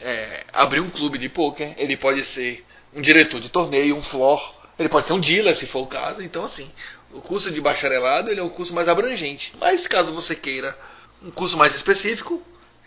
é, 0.00 0.44
abrir 0.52 0.80
um 0.80 0.88
clube 0.88 1.18
de 1.18 1.28
poker, 1.28 1.74
ele 1.76 1.96
pode 1.96 2.24
ser 2.24 2.64
um 2.94 3.02
diretor 3.02 3.40
de 3.40 3.48
torneio, 3.48 3.96
um 3.96 4.02
floor, 4.02 4.54
ele 4.78 4.88
pode 4.88 5.06
ser 5.06 5.12
um 5.12 5.20
dealer 5.20 5.56
se 5.56 5.66
for 5.66 5.80
o 5.80 5.86
caso. 5.86 6.22
Então 6.22 6.44
assim, 6.44 6.70
o 7.12 7.20
curso 7.20 7.50
de 7.50 7.60
bacharelado 7.60 8.30
ele 8.30 8.40
é 8.40 8.42
um 8.42 8.48
curso 8.48 8.74
mais 8.74 8.88
abrangente. 8.88 9.52
Mas 9.60 9.86
caso 9.86 10.12
você 10.12 10.34
queira 10.34 10.76
um 11.22 11.30
curso 11.30 11.56
mais 11.56 11.74
específico, 11.74 12.42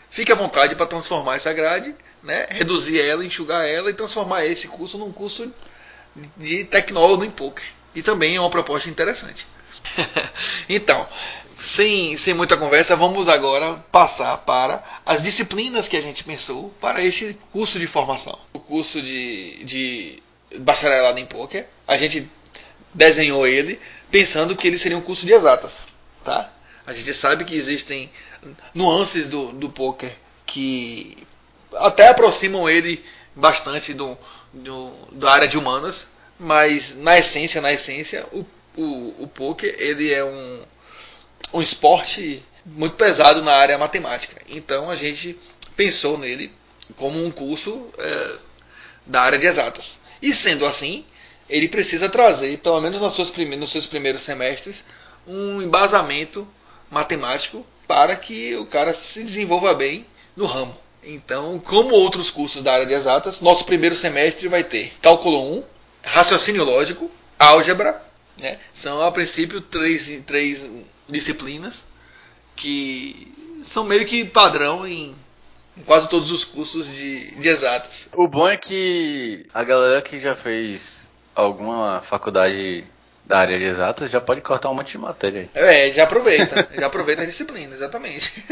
fique 0.09 0.31
à 0.31 0.35
vontade 0.35 0.75
para 0.75 0.85
transformar 0.85 1.35
essa 1.35 1.51
grade, 1.51 1.95
né, 2.21 2.45
reduzir 2.49 2.99
ela, 2.99 3.25
enxugar 3.25 3.67
ela 3.67 3.89
e 3.89 3.93
transformar 3.93 4.45
esse 4.45 4.67
curso 4.67 4.97
num 4.97 5.11
curso 5.11 5.51
de 6.37 6.63
tecnólogo 6.65 7.23
em 7.23 7.31
poker. 7.31 7.65
E 7.95 8.03
também 8.03 8.35
é 8.35 8.39
uma 8.39 8.49
proposta 8.49 8.89
interessante. 8.89 9.47
então, 10.69 11.07
sem, 11.57 12.15
sem 12.17 12.33
muita 12.33 12.55
conversa, 12.55 12.95
vamos 12.95 13.27
agora 13.27 13.73
passar 13.91 14.37
para 14.37 14.83
as 15.05 15.21
disciplinas 15.21 15.87
que 15.87 15.97
a 15.97 16.01
gente 16.01 16.23
pensou 16.23 16.69
para 16.79 17.03
este 17.03 17.37
curso 17.51 17.79
de 17.79 17.87
formação. 17.87 18.37
O 18.53 18.59
curso 18.59 19.01
de, 19.01 19.63
de 19.63 20.23
bacharelado 20.57 21.19
em 21.19 21.25
poker, 21.25 21.67
a 21.87 21.97
gente 21.97 22.29
desenhou 22.93 23.45
ele 23.45 23.79
pensando 24.09 24.55
que 24.55 24.67
ele 24.67 24.77
seria 24.77 24.97
um 24.97 25.01
curso 25.01 25.25
de 25.25 25.33
exatas. 25.33 25.85
Tá? 26.23 26.51
A 26.85 26.93
gente 26.93 27.13
sabe 27.13 27.45
que 27.45 27.55
existem 27.55 28.09
nuances 28.73 29.29
do, 29.29 29.51
do 29.51 29.69
poker 29.69 30.15
que 30.45 31.17
até 31.75 32.07
aproximam 32.07 32.67
ele 32.67 33.03
bastante 33.35 33.93
do, 33.93 34.17
do, 34.51 34.91
da 35.11 35.31
área 35.31 35.47
de 35.47 35.57
humanas, 35.57 36.07
mas 36.39 36.95
na 36.95 37.17
essência, 37.19 37.61
na 37.61 37.71
essência, 37.71 38.25
o, 38.31 38.45
o, 38.75 39.23
o 39.23 39.27
poker 39.27 39.75
ele 39.77 40.11
é 40.11 40.23
um 40.23 40.63
um 41.53 41.61
esporte 41.61 42.43
muito 42.65 42.95
pesado 42.95 43.41
na 43.41 43.53
área 43.53 43.77
matemática. 43.77 44.41
Então 44.47 44.89
a 44.89 44.95
gente 44.95 45.37
pensou 45.75 46.17
nele 46.17 46.53
como 46.95 47.23
um 47.23 47.31
curso 47.31 47.89
é, 47.97 48.37
da 49.05 49.21
área 49.21 49.39
de 49.39 49.45
exatas. 49.45 49.97
E 50.21 50.33
sendo 50.33 50.65
assim, 50.65 51.05
ele 51.49 51.67
precisa 51.67 52.09
trazer, 52.09 52.59
pelo 52.59 52.79
menos 52.81 53.01
nas 53.01 53.13
suas 53.13 53.31
nos 53.31 53.71
seus 53.71 53.87
primeiros 53.87 54.23
semestres, 54.23 54.83
um 55.27 55.61
embasamento 55.61 56.47
matemático 56.89 57.65
para 57.87 58.15
que 58.15 58.55
o 58.55 58.65
cara 58.65 58.93
se 58.93 59.23
desenvolva 59.23 59.73
bem 59.73 60.05
no 60.35 60.45
ramo. 60.45 60.77
Então, 61.03 61.59
como 61.59 61.95
outros 61.95 62.29
cursos 62.29 62.61
da 62.61 62.73
área 62.73 62.85
de 62.85 62.93
exatas, 62.93 63.41
nosso 63.41 63.63
primeiro 63.63 63.95
semestre 63.95 64.47
vai 64.47 64.63
ter 64.63 64.93
cálculo 65.01 65.57
1, 65.59 65.63
raciocínio 66.03 66.63
lógico, 66.63 67.09
álgebra, 67.37 68.03
né? 68.39 68.59
são 68.73 69.01
a 69.01 69.11
princípio 69.11 69.61
três, 69.61 70.11
três 70.25 70.63
disciplinas 71.07 71.85
que 72.55 73.33
são 73.63 73.83
meio 73.83 74.05
que 74.05 74.25
padrão 74.25 74.85
em, 74.85 75.15
em 75.79 75.83
quase 75.83 76.09
todos 76.09 76.31
os 76.31 76.43
cursos 76.43 76.87
de, 76.87 77.31
de 77.31 77.47
exatas. 77.47 78.09
O 78.13 78.27
bom 78.27 78.47
é 78.47 78.57
que 78.57 79.45
a 79.53 79.63
galera 79.63 80.01
que 80.01 80.19
já 80.19 80.35
fez 80.35 81.09
alguma 81.33 82.01
faculdade 82.01 82.83
da 83.25 83.39
área 83.39 83.57
de 83.57 83.63
exatas 83.63 84.11
já 84.11 84.19
pode 84.19 84.41
cortar 84.41 84.69
um 84.69 84.73
monte 84.73 84.91
de 84.91 84.97
matéria 84.97 85.41
aí. 85.41 85.49
É, 85.53 85.91
já 85.91 86.03
aproveita. 86.03 86.67
já 86.77 86.87
aproveita 86.87 87.21
a 87.21 87.25
disciplina, 87.25 87.73
exatamente. 87.73 88.43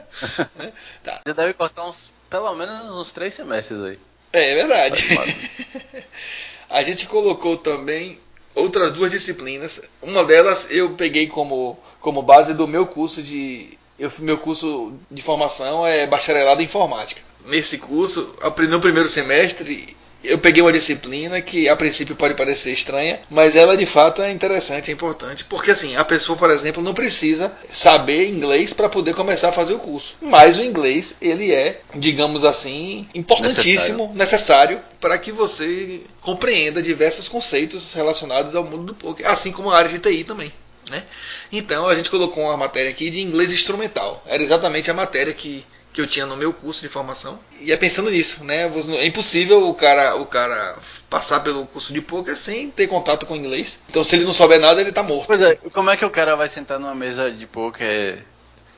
tá. 1.04 1.20
Já 1.24 1.32
deve 1.32 1.52
cortar 1.52 1.88
uns, 1.88 2.10
pelo 2.28 2.52
menos 2.56 2.94
uns 2.94 3.12
três 3.12 3.34
semestres 3.34 3.80
aí. 3.80 3.98
É, 4.32 4.52
é 4.52 4.54
verdade. 4.54 5.02
a 6.68 6.82
gente 6.82 7.06
colocou 7.06 7.56
também 7.56 8.18
outras 8.54 8.90
duas 8.90 9.10
disciplinas. 9.10 9.82
Uma 10.02 10.24
delas 10.24 10.70
eu 10.70 10.94
peguei 10.94 11.26
como, 11.26 11.78
como 12.00 12.22
base 12.22 12.54
do 12.54 12.66
meu 12.66 12.86
curso 12.86 13.22
de. 13.22 13.78
Eu, 13.98 14.12
meu 14.18 14.38
curso 14.38 14.92
de 15.10 15.22
formação 15.22 15.86
é 15.86 16.06
bacharelado 16.06 16.60
em 16.60 16.64
informática. 16.64 17.22
Nesse 17.44 17.78
curso, 17.78 18.34
no 18.68 18.80
primeiro 18.80 19.08
semestre, 19.08 19.96
eu 20.26 20.38
peguei 20.38 20.60
uma 20.60 20.72
disciplina 20.72 21.40
que 21.40 21.68
a 21.68 21.76
princípio 21.76 22.16
pode 22.16 22.34
parecer 22.34 22.72
estranha, 22.72 23.20
mas 23.30 23.54
ela 23.54 23.76
de 23.76 23.86
fato 23.86 24.22
é 24.22 24.32
interessante, 24.32 24.90
é 24.90 24.94
importante, 24.94 25.44
porque 25.44 25.70
assim, 25.70 25.94
a 25.94 26.04
pessoa, 26.04 26.36
por 26.36 26.50
exemplo, 26.50 26.82
não 26.82 26.92
precisa 26.94 27.52
saber 27.70 28.28
inglês 28.28 28.72
para 28.72 28.88
poder 28.88 29.14
começar 29.14 29.50
a 29.50 29.52
fazer 29.52 29.74
o 29.74 29.78
curso. 29.78 30.16
Mas 30.20 30.58
o 30.58 30.62
inglês, 30.62 31.16
ele 31.20 31.52
é, 31.52 31.80
digamos 31.94 32.44
assim, 32.44 33.06
importantíssimo, 33.14 34.12
necessário 34.14 34.80
para 35.00 35.16
que 35.18 35.30
você 35.30 36.00
compreenda 36.20 36.82
diversos 36.82 37.28
conceitos 37.28 37.92
relacionados 37.92 38.54
ao 38.56 38.64
mundo 38.64 38.84
do 38.84 38.94
poker, 38.94 39.26
assim 39.28 39.52
como 39.52 39.70
a 39.70 39.78
área 39.78 39.90
de 39.90 39.98
TI 39.98 40.24
também. 40.24 40.50
Né? 40.90 41.02
Então 41.50 41.88
a 41.88 41.96
gente 41.96 42.10
colocou 42.10 42.44
uma 42.44 42.56
matéria 42.56 42.90
aqui 42.90 43.10
de 43.10 43.20
inglês 43.20 43.52
instrumental. 43.52 44.22
Era 44.26 44.42
exatamente 44.42 44.90
a 44.90 44.94
matéria 44.94 45.32
que 45.32 45.66
que 45.96 46.02
eu 46.02 46.06
tinha 46.06 46.26
no 46.26 46.36
meu 46.36 46.52
curso 46.52 46.82
de 46.82 46.90
formação. 46.90 47.40
E 47.58 47.72
é 47.72 47.76
pensando 47.76 48.10
nisso, 48.10 48.44
né? 48.44 48.70
É 48.98 49.06
impossível 49.06 49.66
o 49.66 49.72
cara, 49.72 50.14
o 50.16 50.26
cara 50.26 50.76
passar 51.08 51.40
pelo 51.40 51.66
curso 51.66 51.90
de 51.90 52.02
poker 52.02 52.36
sem 52.36 52.70
ter 52.70 52.86
contato 52.86 53.24
com 53.24 53.34
inglês. 53.34 53.80
Então 53.88 54.04
se 54.04 54.14
ele 54.14 54.26
não 54.26 54.32
souber 54.34 54.60
nada, 54.60 54.78
ele 54.78 54.92
tá 54.92 55.02
morto. 55.02 55.26
Pois 55.26 55.40
é, 55.40 55.54
como 55.72 55.88
é 55.88 55.96
que 55.96 56.04
o 56.04 56.10
cara 56.10 56.36
vai 56.36 56.48
sentar 56.48 56.78
numa 56.78 56.94
mesa 56.94 57.30
de 57.30 57.46
poker 57.46 58.22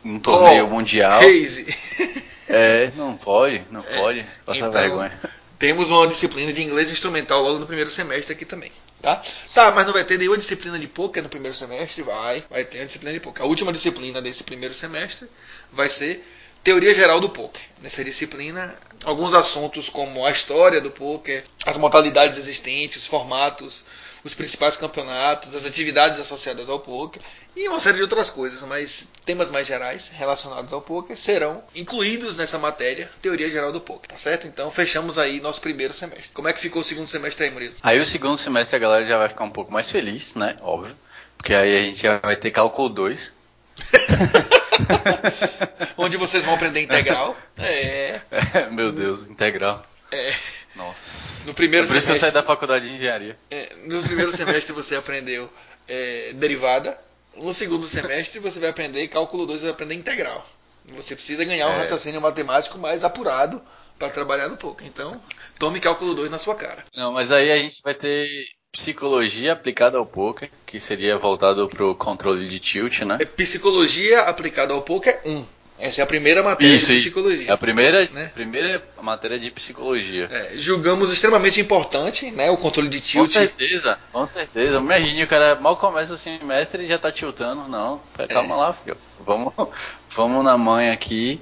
num 0.04 0.20
torneio 0.20 0.66
oh, 0.66 0.70
mundial? 0.70 1.18
Crazy. 1.18 1.66
É, 2.50 2.90
não 2.96 3.14
pode, 3.14 3.62
não 3.70 3.82
é, 3.82 4.00
pode. 4.00 4.26
Passar 4.46 4.68
então, 4.68 4.72
vergonha. 4.72 5.12
Temos 5.58 5.90
uma 5.90 6.06
disciplina 6.06 6.50
de 6.50 6.62
inglês 6.62 6.90
instrumental 6.90 7.42
logo 7.42 7.58
no 7.58 7.66
primeiro 7.66 7.90
semestre 7.90 8.32
aqui 8.32 8.46
também. 8.46 8.72
Tá? 9.00 9.22
Tá, 9.54 9.70
mas 9.70 9.86
não 9.86 9.92
vai 9.92 10.04
ter 10.04 10.18
nenhuma 10.18 10.36
disciplina 10.36 10.78
de 10.78 10.88
poker 10.88 11.22
no 11.22 11.28
primeiro 11.28 11.56
semestre? 11.56 12.02
Vai, 12.02 12.44
vai 12.50 12.64
ter 12.64 12.80
a 12.80 12.84
disciplina 12.84 13.14
de 13.14 13.20
poker. 13.20 13.44
A 13.44 13.48
última 13.48 13.72
disciplina 13.72 14.20
desse 14.20 14.42
primeiro 14.42 14.74
semestre 14.74 15.28
vai 15.72 15.88
ser 15.88 16.24
teoria 16.64 16.94
geral 16.94 17.20
do 17.20 17.30
poker. 17.30 17.62
Nessa 17.80 18.04
disciplina, 18.04 18.76
alguns 19.04 19.34
assuntos 19.34 19.88
como 19.88 20.26
a 20.26 20.30
história 20.30 20.80
do 20.80 20.90
poker, 20.90 21.44
as 21.64 21.76
modalidades 21.76 22.36
existentes, 22.36 23.02
os 23.02 23.06
formatos, 23.06 23.84
os 24.24 24.34
principais 24.34 24.76
campeonatos, 24.76 25.54
as 25.54 25.64
atividades 25.64 26.20
associadas 26.20 26.68
ao 26.68 26.80
poker 26.80 27.20
e 27.56 27.68
uma 27.68 27.80
série 27.80 27.96
de 27.96 28.02
outras 28.02 28.30
coisas, 28.30 28.62
mas 28.62 29.06
temas 29.24 29.50
mais 29.50 29.66
gerais 29.66 30.10
relacionados 30.12 30.72
ao 30.72 30.80
poker 30.80 31.16
serão 31.16 31.62
incluídos 31.74 32.36
nessa 32.36 32.58
matéria, 32.58 33.10
teoria 33.20 33.50
geral 33.50 33.72
do 33.72 33.80
poker, 33.80 34.08
tá 34.08 34.16
certo? 34.16 34.46
Então 34.46 34.70
fechamos 34.70 35.18
aí 35.18 35.40
nosso 35.40 35.60
primeiro 35.60 35.94
semestre. 35.94 36.30
Como 36.32 36.48
é 36.48 36.52
que 36.52 36.60
ficou 36.60 36.82
o 36.82 36.84
segundo 36.84 37.08
semestre 37.08 37.46
aí, 37.46 37.50
Murilo? 37.50 37.74
Aí 37.82 37.98
o 37.98 38.04
segundo 38.04 38.38
semestre 38.38 38.76
a 38.76 38.78
galera 38.78 39.04
já 39.04 39.18
vai 39.18 39.28
ficar 39.28 39.44
um 39.44 39.50
pouco 39.50 39.72
mais 39.72 39.90
feliz, 39.90 40.34
né? 40.34 40.56
Óbvio. 40.62 40.96
Porque 41.36 41.54
aí 41.54 41.76
a 41.76 41.80
gente 41.80 42.00
já 42.00 42.18
vai 42.18 42.36
ter 42.36 42.50
cálculo 42.50 42.88
2. 42.88 43.32
Onde 45.96 46.16
vocês 46.16 46.44
vão 46.44 46.54
aprender 46.54 46.80
integral. 46.80 47.36
É. 47.56 48.20
é 48.30 48.70
meu 48.70 48.92
Deus, 48.92 49.22
integral. 49.22 49.84
É. 50.10 50.34
Nossa. 50.78 51.44
No 51.46 51.52
primeiro 51.52 51.84
é 51.84 51.88
por 51.88 51.96
isso 51.96 52.06
semestre, 52.06 52.20
que 52.20 52.26
eu 52.26 52.30
saí 52.30 52.42
da 52.42 52.46
faculdade 52.46 52.88
de 52.88 52.94
engenharia. 52.94 53.36
É, 53.50 53.74
no 53.84 54.02
primeiro 54.02 54.30
semestre 54.32 54.72
você 54.72 54.94
aprendeu 54.96 55.52
é, 55.88 56.32
derivada. 56.34 56.98
No 57.36 57.52
segundo 57.52 57.86
semestre 57.88 58.38
você 58.38 58.58
vai 58.60 58.70
aprender 58.70 59.06
cálculo 59.08 59.44
2, 59.46 59.62
vai 59.62 59.70
aprender 59.72 59.94
integral. 59.94 60.48
Você 60.94 61.14
precisa 61.14 61.44
ganhar 61.44 61.66
um 61.68 61.72
É. 61.72 61.78
raciocínio 61.78 62.20
matemático 62.20 62.78
mais 62.78 63.04
apurado 63.04 63.60
para 63.98 64.08
trabalhar 64.08 64.48
no 64.48 64.56
poker. 64.56 64.86
Então, 64.86 65.20
tome 65.58 65.80
cálculo 65.80 66.14
2 66.14 66.30
na 66.30 66.38
sua 66.38 66.54
cara. 66.54 66.84
Não, 66.96 67.12
mas 67.12 67.30
aí 67.32 67.50
a 67.52 67.58
gente 67.58 67.82
vai 67.82 67.92
ter 67.94 68.26
psicologia 68.72 69.52
aplicada 69.52 69.98
ao 69.98 70.06
poker, 70.06 70.48
que 70.64 70.78
seria 70.78 71.18
voltado 71.18 71.68
pro 71.68 71.94
controle 71.96 72.48
de 72.48 72.60
tilt, 72.60 73.00
né? 73.00 73.18
É 73.20 73.24
psicologia 73.24 74.20
aplicada 74.22 74.72
ao 74.72 74.82
poker 74.82 75.20
1. 75.24 75.44
Essa 75.78 76.00
é 76.00 76.04
a 76.04 76.06
primeira 76.06 76.42
matéria 76.42 76.74
Isso, 76.74 76.86
de 76.86 76.94
isso. 76.94 77.04
psicologia. 77.06 77.48
É 77.48 77.52
a 77.52 77.56
primeira, 77.56 78.08
Né? 78.12 78.30
primeira 78.34 78.82
matéria 79.00 79.38
de 79.38 79.50
psicologia. 79.50 80.28
É, 80.30 80.52
julgamos 80.56 81.10
extremamente 81.12 81.60
importante, 81.60 82.30
né, 82.32 82.50
o 82.50 82.56
controle 82.56 82.88
de 82.88 82.98
Com 82.98 83.04
tilt. 83.04 83.32
certeza, 83.32 83.98
com 84.12 84.26
certeza. 84.26 84.78
Imagine, 84.78 85.22
o 85.22 85.28
cara 85.28 85.54
mal 85.56 85.76
começa 85.76 86.12
o 86.14 86.16
semestre 86.16 86.82
e 86.82 86.86
já 86.86 86.98
tá 86.98 87.12
tiltando. 87.12 87.68
Não, 87.68 88.00
calma 88.28 88.56
lá, 88.56 88.72
filho. 88.72 88.96
Vamos, 89.24 89.52
vamos 90.16 90.44
na 90.44 90.58
manha 90.58 90.92
aqui, 90.92 91.40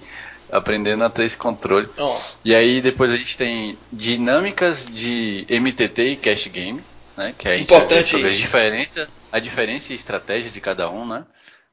aprendendo 0.52 1.02
a 1.05 1.11
ter 1.11 1.25
esse 1.25 1.37
controle. 1.37 1.88
Ó, 1.97 2.21
E 2.45 2.55
aí 2.55 2.81
depois 2.83 3.11
a 3.12 3.16
gente 3.16 3.37
tem 3.37 3.78
dinâmicas 3.93 4.85
de 4.87 5.47
MTT 5.49 6.02
e 6.12 6.16
cash 6.16 6.47
game, 6.49 6.85
né? 7.16 7.35
Que 7.37 7.49
ver 7.49 7.61
Importante. 7.61 8.09
sobre 8.09 8.28
a 8.28 8.37
diferença, 8.37 9.09
a 9.33 9.38
diferença 9.38 9.93
e 9.93 9.97
estratégia 9.97 10.50
de 10.50 10.61
cada 10.61 10.90
um, 10.90 11.07
né? 11.07 11.25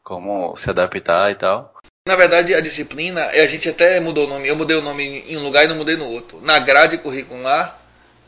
Como 0.03 0.55
se 0.55 0.70
adaptar 0.70 1.32
e 1.32 1.36
tal. 1.36 1.73
Na 2.05 2.17
verdade, 2.17 2.53
a 2.53 2.60
disciplina, 2.60 3.27
a 3.27 3.48
gente 3.48 3.69
até 3.69 3.98
mudou 4.01 4.25
o 4.25 4.29
nome. 4.29 4.45
Eu 4.48 4.57
mudei 4.57 4.75
o 4.75 4.81
nome 4.81 5.24
em 5.25 5.38
um 5.38 5.43
lugar 5.43 5.63
e 5.63 5.67
não 5.69 5.75
mudei 5.77 5.95
no 5.95 6.05
outro. 6.05 6.41
Na 6.41 6.60
grade 6.60 6.98
curricular, 6.98 7.79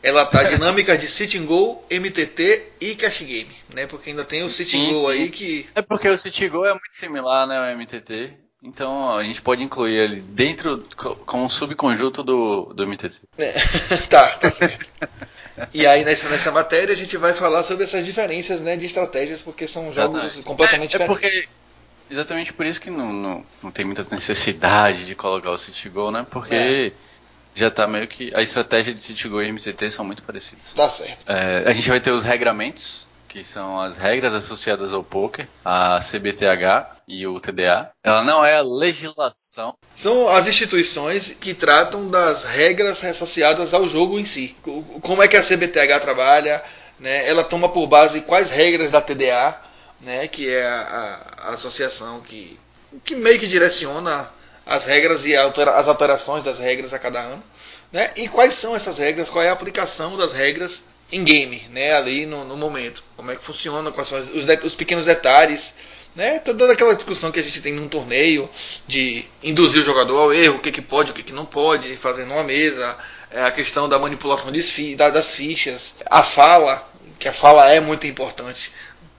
ela 0.02 0.24
tá 0.24 0.44
dinâmicas 0.44 0.98
de 0.98 1.06
Sitting 1.06 1.44
Go, 1.44 1.84
MTT 1.90 2.72
e 2.80 2.94
Cash 2.94 3.20
Game, 3.20 3.54
né? 3.74 3.86
Porque 3.86 4.08
ainda 4.10 4.24
tem 4.24 4.42
o 4.42 4.48
Sitting 4.48 4.92
Go 4.94 4.94
sim. 4.94 5.10
aí 5.10 5.28
que 5.28 5.68
É 5.74 5.82
porque 5.82 6.08
o 6.08 6.16
City 6.16 6.48
Go 6.48 6.64
é 6.64 6.70
muito 6.70 6.92
similar, 6.92 7.46
né, 7.46 7.58
ao 7.58 7.76
MTT. 7.76 8.32
Então 8.62 9.14
a 9.14 9.22
gente 9.22 9.42
pode 9.42 9.62
incluir 9.62 9.94
ele 9.94 10.20
dentro 10.22 10.82
co- 10.96 11.14
como 11.16 11.44
um 11.44 11.50
subconjunto 11.50 12.22
do, 12.22 12.72
do 12.72 12.82
MTT. 12.86 13.20
É, 13.36 13.52
tá, 14.08 14.38
tá 14.38 14.48
certo. 14.50 14.90
E 15.74 15.86
aí 15.86 16.02
nessa, 16.02 16.30
nessa 16.30 16.50
matéria 16.50 16.94
a 16.94 16.96
gente 16.96 17.16
vai 17.18 17.34
falar 17.34 17.62
sobre 17.62 17.84
essas 17.84 18.06
diferenças 18.06 18.62
né, 18.62 18.74
de 18.74 18.86
estratégias, 18.86 19.42
porque 19.42 19.66
são 19.66 19.92
jogos 19.92 20.16
Exatamente. 20.22 20.42
completamente 20.42 20.96
é, 20.96 20.96
é 20.96 21.06
diferentes. 21.06 21.30
porque 21.30 21.48
exatamente 22.10 22.52
por 22.52 22.64
isso 22.66 22.80
que 22.80 22.90
não, 22.90 23.12
não, 23.12 23.46
não 23.62 23.70
tem 23.70 23.84
muita 23.84 24.04
necessidade 24.10 25.04
de 25.06 25.14
colocar 25.14 25.50
o 25.50 25.58
City 25.58 25.88
Go, 25.88 26.10
né? 26.10 26.26
Porque 26.30 26.54
É. 26.54 26.92
já 27.54 27.70
tá 27.70 27.86
meio 27.86 28.06
que 28.08 28.32
a 28.34 28.42
estratégia 28.42 28.92
de 28.94 29.00
City 29.02 29.28
Go 29.28 29.42
e 29.42 29.48
MTT 29.52 29.90
são 29.90 30.04
muito 30.04 30.22
parecidas. 30.22 30.72
Tá 30.74 30.88
certo. 30.88 31.24
É, 31.30 31.64
a 31.66 31.72
gente 31.72 31.88
vai 31.88 32.00
ter 32.00 32.10
os 32.10 32.22
regramentos, 32.22 33.06
que 33.28 33.42
são 33.44 33.80
as 33.80 33.96
regras 33.98 34.34
associadas 34.34 34.92
ao 34.94 35.02
poker, 35.04 35.46
a 35.64 35.98
CBTH 36.00 36.96
e 37.08 37.26
o 37.26 37.38
TDA. 37.40 37.90
Ela 38.02 38.22
não 38.24 38.44
é 38.44 38.56
a 38.56 38.62
legislação. 38.62 39.74
São 39.94 40.28
as 40.28 40.46
instituições 40.46 41.36
que 41.38 41.52
tratam 41.54 42.08
das 42.08 42.44
regras 42.44 43.02
associadas 43.04 43.74
ao 43.74 43.86
jogo 43.86 44.18
em 44.18 44.24
si. 44.24 44.56
Co- 44.62 44.82
Como 45.02 45.22
é 45.22 45.28
que 45.28 45.36
a 45.36 45.42
CBTH 45.42 46.00
trabalha, 46.00 46.62
né? 46.98 47.28
ela 47.28 47.44
toma 47.44 47.68
por 47.68 47.86
base 47.86 48.20
quais 48.22 48.48
regras 48.50 48.90
da 48.90 49.00
TDA, 49.02 49.60
né? 50.00 50.26
que 50.28 50.48
é 50.48 50.66
a, 50.66 51.20
a- 51.38 51.50
associação 51.52 52.20
que, 52.20 52.58
que 53.04 53.14
meio 53.14 53.38
que 53.38 53.46
direciona 53.46 54.30
as 54.64 54.84
regras 54.84 55.24
e 55.24 55.34
altera- 55.36 55.76
as 55.76 55.88
alterações 55.88 56.44
das 56.44 56.58
regras 56.58 56.92
a 56.92 56.98
cada 56.98 57.20
ano. 57.20 57.42
Né? 57.92 58.10
E 58.16 58.28
quais 58.28 58.54
são 58.54 58.74
essas 58.74 58.98
regras, 58.98 59.28
qual 59.30 59.44
é 59.44 59.48
a 59.48 59.52
aplicação 59.52 60.16
das 60.16 60.32
regras 60.32 60.82
em 61.10 61.22
game, 61.22 61.66
né? 61.70 61.92
ali 61.94 62.26
no, 62.26 62.44
no 62.44 62.56
momento. 62.56 63.02
Como 63.16 63.30
é 63.30 63.36
que 63.36 63.44
funciona, 63.44 63.92
quais 63.92 64.08
são 64.08 64.18
os, 64.18 64.30
os 64.64 64.74
pequenos 64.74 65.06
detalhes 65.06 65.74
né? 66.16 66.38
Toda 66.38 66.72
aquela 66.72 66.94
discussão 66.94 67.30
que 67.30 67.38
a 67.38 67.42
gente 67.42 67.60
tem 67.60 67.74
num 67.74 67.88
torneio 67.88 68.48
de 68.88 69.26
induzir 69.42 69.82
o 69.82 69.84
jogador 69.84 70.18
ao 70.18 70.32
erro, 70.32 70.56
o 70.56 70.58
que, 70.60 70.72
que 70.72 70.80
pode, 70.80 71.10
o 71.10 71.14
que, 71.14 71.22
que 71.22 71.32
não 71.32 71.44
pode, 71.44 71.94
fazer 71.94 72.24
numa 72.24 72.42
mesa, 72.42 72.96
é, 73.30 73.44
a 73.44 73.50
questão 73.50 73.86
da 73.86 73.98
manipulação 73.98 74.50
de 74.50 74.96
das 74.96 75.34
fichas, 75.34 75.94
a 76.06 76.22
fala, 76.22 76.90
que 77.18 77.28
a 77.28 77.34
fala 77.34 77.70
é 77.70 77.80
muito 77.80 78.06
importante 78.06 78.72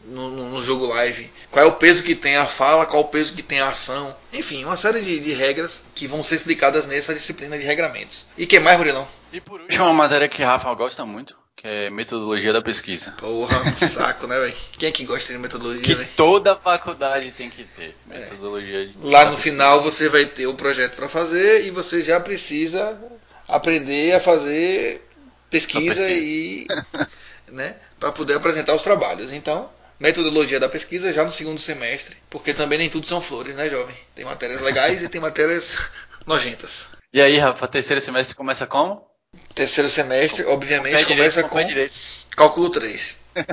no, 0.07 0.29
no- 0.49 0.61
jogo 0.61 0.85
live. 0.87 1.29
Qual 1.51 1.63
é 1.63 1.67
o 1.67 1.73
peso 1.73 2.01
que 2.03 2.15
tem 2.15 2.35
a 2.37 2.45
fala, 2.45 2.85
qual 2.85 3.03
é 3.03 3.05
o 3.05 3.09
peso 3.09 3.33
que 3.33 3.43
tem 3.43 3.59
a 3.59 3.67
ação. 3.69 4.15
Enfim, 4.33 4.63
uma 4.65 4.77
série 4.77 5.01
de, 5.01 5.19
de 5.19 5.33
regras 5.33 5.81
que 5.93 6.07
vão 6.07 6.23
ser 6.23 6.35
explicadas 6.35 6.85
nessa 6.87 7.13
disciplina 7.13 7.57
de 7.57 7.63
regramentos. 7.63 8.25
E 8.37 8.45
que 8.47 8.59
mais, 8.59 8.77
Murilão? 8.77 9.07
E 9.31 9.39
por 9.41 9.61
último, 9.61 9.83
uma 9.85 9.93
matéria 9.93 10.27
que 10.29 10.41
Rafa 10.43 10.73
gosta 10.73 11.05
muito, 11.05 11.37
que 11.55 11.67
é 11.67 11.89
metodologia 11.89 12.53
da 12.53 12.61
pesquisa. 12.61 13.11
Porra, 13.19 13.57
um 13.61 13.75
saco, 13.87 14.25
né, 14.27 14.39
velho? 14.39 14.53
Quem 14.77 14.89
é 14.89 14.91
que 14.91 15.03
gosta 15.05 15.33
de 15.33 15.39
metodologia, 15.39 15.81
Que 15.83 15.95
velho? 15.95 16.09
toda 16.15 16.55
faculdade 16.55 17.31
tem 17.31 17.49
que 17.49 17.63
ter. 17.63 17.95
Metodologia 18.05 18.87
de 18.87 18.97
Lá 19.01 19.29
no 19.29 19.37
final 19.37 19.81
você 19.81 20.07
vai 20.09 20.25
ter 20.25 20.47
um 20.47 20.55
projeto 20.55 20.95
para 20.95 21.09
fazer 21.09 21.65
e 21.65 21.71
você 21.71 22.01
já 22.01 22.19
precisa 22.19 22.97
aprender 23.47 24.13
a 24.15 24.19
fazer 24.19 25.05
pesquisa, 25.49 26.03
pesquisa. 26.03 26.09
e 26.09 26.67
né, 27.49 27.75
para 27.99 28.11
poder 28.11 28.35
apresentar 28.35 28.75
os 28.75 28.83
trabalhos. 28.83 29.31
Então, 29.31 29.69
metodologia 29.99 30.59
da 30.59 30.69
pesquisa 30.69 31.11
já 31.11 31.23
no 31.23 31.31
segundo 31.31 31.59
semestre, 31.59 32.15
porque 32.29 32.53
também 32.53 32.77
nem 32.77 32.89
tudo 32.89 33.07
são 33.07 33.21
flores, 33.21 33.55
né, 33.55 33.69
jovem? 33.69 33.95
Tem 34.15 34.25
matérias 34.25 34.61
legais 34.61 35.01
e 35.01 35.09
tem 35.09 35.21
matérias 35.21 35.75
nojentas. 36.25 36.87
E 37.13 37.21
aí, 37.21 37.37
Rafa, 37.37 37.67
terceiro 37.67 38.01
semestre 38.01 38.35
começa 38.35 38.67
como? 38.67 39.05
Terceiro 39.53 39.89
semestre, 39.89 40.45
obviamente, 40.45 40.97
Pé 40.97 41.05
começa 41.05 41.43
direito, 41.43 41.49
com 41.49 41.65
direito. 41.65 41.93
cálculo 42.35 42.69
3. 42.69 43.15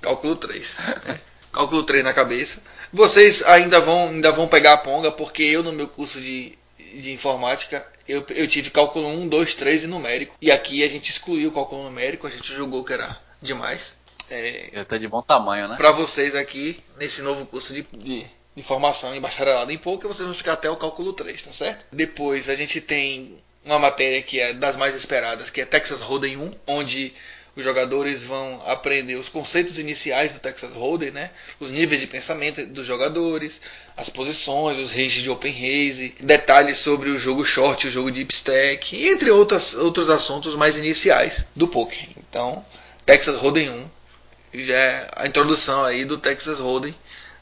cálculo 0.00 0.36
3. 0.36 0.78
né? 1.04 1.20
Cálculo 1.52 1.82
3 1.82 2.04
na 2.04 2.12
cabeça. 2.12 2.62
Vocês 2.92 3.42
ainda 3.42 3.80
vão, 3.80 4.08
ainda 4.08 4.30
vão 4.32 4.48
pegar 4.48 4.74
a 4.74 4.78
ponga, 4.78 5.10
porque 5.10 5.42
eu 5.42 5.62
no 5.62 5.72
meu 5.72 5.88
curso 5.88 6.20
de, 6.20 6.58
de 6.94 7.12
informática, 7.12 7.86
eu, 8.06 8.24
eu 8.30 8.46
tive 8.46 8.70
cálculo 8.70 9.08
1, 9.08 9.28
2, 9.28 9.54
3 9.54 9.84
e 9.84 9.86
numérico. 9.86 10.36
E 10.40 10.50
aqui 10.50 10.82
a 10.82 10.88
gente 10.88 11.10
excluiu 11.10 11.50
o 11.50 11.52
cálculo 11.52 11.84
numérico, 11.84 12.26
a 12.26 12.30
gente 12.30 12.52
julgou 12.52 12.84
que 12.84 12.92
era 12.92 13.18
demais. 13.40 13.92
É, 14.30 14.70
Já 14.72 14.84
tá 14.84 14.98
de 14.98 15.08
bom 15.08 15.22
tamanho, 15.22 15.68
né? 15.68 15.76
para 15.76 15.90
vocês 15.92 16.34
aqui, 16.34 16.78
nesse 16.98 17.22
novo 17.22 17.46
curso 17.46 17.72
de, 17.72 17.86
de, 17.96 18.26
de 18.54 18.62
formação 18.62 19.14
em 19.14 19.20
bacharelado 19.20 19.72
em 19.72 19.78
pouco, 19.78 20.06
vocês 20.06 20.26
vão 20.26 20.34
ficar 20.34 20.54
até 20.54 20.68
o 20.70 20.76
cálculo 20.76 21.12
3, 21.12 21.42
tá 21.42 21.52
certo? 21.52 21.86
Depois 21.90 22.48
a 22.48 22.54
gente 22.54 22.80
tem 22.80 23.38
uma 23.64 23.78
matéria 23.78 24.22
que 24.22 24.40
é 24.40 24.52
das 24.52 24.76
mais 24.76 24.94
esperadas, 24.94 25.50
que 25.50 25.60
é 25.60 25.64
Texas 25.64 26.00
Hold'em 26.00 26.36
1, 26.36 26.50
onde 26.66 27.12
os 27.58 27.64
jogadores 27.64 28.22
vão 28.22 28.62
aprender 28.66 29.16
os 29.16 29.28
conceitos 29.28 29.78
iniciais 29.78 30.32
do 30.32 30.38
Texas 30.38 30.72
Hold'em, 30.72 31.10
né? 31.10 31.30
Os 31.58 31.70
níveis 31.70 32.00
de 32.00 32.06
pensamento 32.06 32.64
dos 32.64 32.86
jogadores, 32.86 33.60
as 33.96 34.08
posições, 34.08 34.78
os 34.78 34.92
ranges 34.92 35.22
de 35.22 35.28
open 35.28 35.52
raise, 35.52 36.14
detalhes 36.20 36.78
sobre 36.78 37.10
o 37.10 37.18
jogo 37.18 37.44
short, 37.44 37.88
o 37.88 37.90
jogo 37.90 38.12
deep 38.12 38.32
stack, 38.32 39.08
entre 39.08 39.30
outras, 39.30 39.74
outros 39.74 40.08
assuntos 40.08 40.54
mais 40.54 40.76
iniciais 40.76 41.44
do 41.56 41.66
poker. 41.66 42.08
Então, 42.16 42.64
Texas 43.04 43.36
Hold'em 43.36 43.70
1 43.70 43.97
já 44.52 44.74
é 44.74 45.08
a 45.14 45.26
introdução 45.26 45.84
aí 45.84 46.04
do 46.04 46.18
Texas 46.18 46.58
Hold'em 46.58 46.94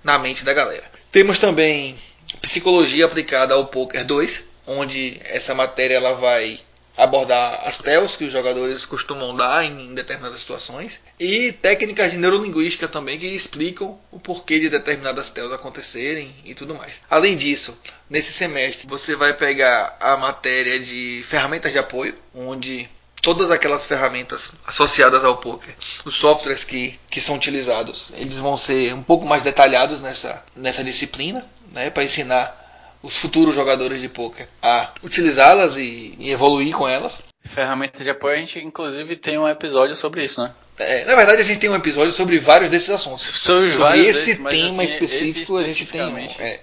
na 0.03 0.19
mente 0.19 0.45
da 0.45 0.55
galera. 0.55 0.85
Temos 1.11 1.39
também 1.39 1.97
psicologia 2.41 3.05
aplicada 3.05 3.55
ao 3.55 3.67
poker 3.67 4.05
2, 4.05 4.45
onde 4.67 5.21
essa 5.25 5.55
matéria 5.55 5.97
ela 5.97 6.15
vai 6.15 6.61
abordar 6.97 7.61
as 7.65 7.79
tells 7.79 8.17
que 8.17 8.25
os 8.25 8.33
jogadores 8.33 8.87
costumam 8.87 9.37
dar 9.37 9.65
em 9.65 9.95
determinadas 9.95 10.41
situações 10.41 10.99
e 11.21 11.53
técnicas 11.53 12.11
de 12.11 12.17
neurolinguística 12.17 12.89
também 12.89 13.19
que 13.19 13.27
explicam 13.27 13.99
o 14.11 14.19
porquê 14.19 14.59
de 14.59 14.71
determinadas 14.71 15.29
tells 15.29 15.53
acontecerem 15.53 16.35
e 16.45 16.55
tudo 16.55 16.75
mais. 16.75 17.03
Além 17.11 17.37
disso, 17.37 17.77
nesse 18.09 18.33
semestre 18.33 18.87
você 18.89 19.15
vai 19.15 19.35
pegar 19.35 19.97
a 20.01 20.17
matéria 20.17 20.81
de 20.81 21.23
ferramentas 21.29 21.71
de 21.71 21.79
apoio, 21.79 22.15
onde 22.35 22.89
todas 23.27 23.51
aquelas 23.51 23.85
ferramentas 23.85 24.53
associadas 24.65 25.25
ao 25.25 25.39
poker, 25.39 25.75
os 26.05 26.15
softwares 26.15 26.63
que, 26.63 26.97
que 27.11 27.21
são 27.21 27.35
utilizados, 27.35 28.13
eles 28.15 28.39
vão 28.39 28.57
ser 28.57 28.95
um 28.95 29.03
pouco 29.03 29.27
mais 29.27 29.43
detalhados 29.43 30.01
nessa, 30.01 30.45
nessa 30.55 30.85
disciplina, 30.85 31.45
né, 31.73 31.91
para 31.91 32.05
ensinar 32.05 32.97
os 33.03 33.17
futuros 33.17 33.53
jogadores 33.53 34.01
de 34.01 34.09
poker 34.09 34.47
a 34.63 34.91
utilizá-las 35.03 35.77
e, 35.77 36.15
e, 36.21 36.31
evoluir 36.31 36.73
com 36.73 36.89
elas. 36.89 37.21
Ferramenta 37.45 38.05
de 38.05 38.11
apoio, 38.11 38.37
a 38.37 38.39
gente 38.39 38.61
inclusive 38.61 39.17
tem 39.17 39.37
um 39.37 39.49
episódio 39.49 39.97
sobre 39.97 40.23
isso, 40.23 40.41
né? 40.41 40.55
É, 40.79 41.05
na 41.05 41.17
verdade, 41.17 41.43
a 41.43 41.45
gente 41.45 41.59
tem 41.59 41.69
um 41.69 41.75
episódio 41.75 42.13
sobre 42.13 42.39
vários 42.39 42.71
desses 42.71 42.91
assuntos. 42.91 43.25
Sobre, 43.25 43.71
sobre 43.71 44.07
esse 44.07 44.37
desses, 44.37 44.37
tema 44.37 44.85
assim, 44.85 44.93
específico, 44.93 45.57
a 45.57 45.65
gente 45.65 45.87
tem 45.87 46.03
um. 46.03 46.17
É. 46.39 46.61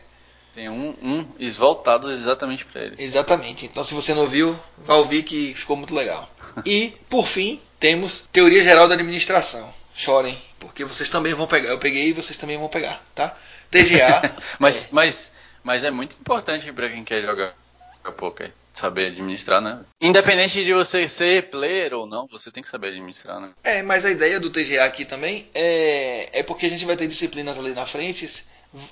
Tem 0.54 0.70
um, 0.70 0.96
um 1.02 1.26
voltado 1.58 2.12
exatamente 2.12 2.64
para 2.64 2.82
ele. 2.82 2.96
Exatamente. 3.00 3.66
Então, 3.66 3.84
se 3.84 3.94
você 3.94 4.14
não 4.14 4.28
viu, 4.28 4.58
vá 4.78 4.96
ouvir 4.96 5.24
que 5.24 5.54
ficou 5.54 5.76
muito 5.76 5.96
legal. 5.96 6.30
e, 6.66 6.94
por 7.10 7.28
fim, 7.28 7.60
temos 7.80 8.24
Teoria 8.32 8.62
Geral 8.62 8.88
da 8.88 8.94
Administração. 8.94 9.74
Chorem, 9.96 10.38
porque 10.60 10.84
vocês 10.84 11.10
também 11.10 11.34
vão 11.34 11.48
pegar. 11.48 11.70
Eu 11.70 11.80
peguei 11.80 12.10
e 12.10 12.14
vocês 12.14 12.38
também 12.38 12.58
vão 12.58 12.68
pegar, 12.68 13.04
tá? 13.14 13.36
TGA. 13.70 14.36
mas, 14.60 14.86
é. 14.86 14.88
mas, 14.92 15.34
mas 15.64 15.84
é 15.84 15.92
muito 15.92 16.16
importante 16.20 16.72
para 16.72 16.90
quem 16.90 17.04
quer 17.04 17.24
jogar 17.24 17.56
poker 18.12 18.52
saber 18.74 19.12
administrar, 19.12 19.62
né? 19.62 19.80
Independente 20.02 20.64
de 20.64 20.74
você 20.74 21.08
ser 21.08 21.50
player 21.50 21.94
ou 21.94 22.08
não, 22.08 22.28
você 22.28 22.52
tem 22.52 22.64
que 22.64 22.70
saber 22.70 22.88
administrar, 22.88 23.40
né? 23.40 23.52
É, 23.64 23.82
mas 23.82 24.04
a 24.04 24.12
ideia 24.12 24.40
do 24.40 24.50
TGA 24.50 24.84
aqui 24.84 25.06
também 25.06 25.48
é, 25.54 26.30
é 26.34 26.44
porque 26.44 26.66
a 26.66 26.70
gente 26.70 26.86
vai 26.86 26.98
ter 26.98 27.08
disciplinas 27.08 27.58
ali 27.58 27.74
na 27.74 27.86
frente, 27.86 28.44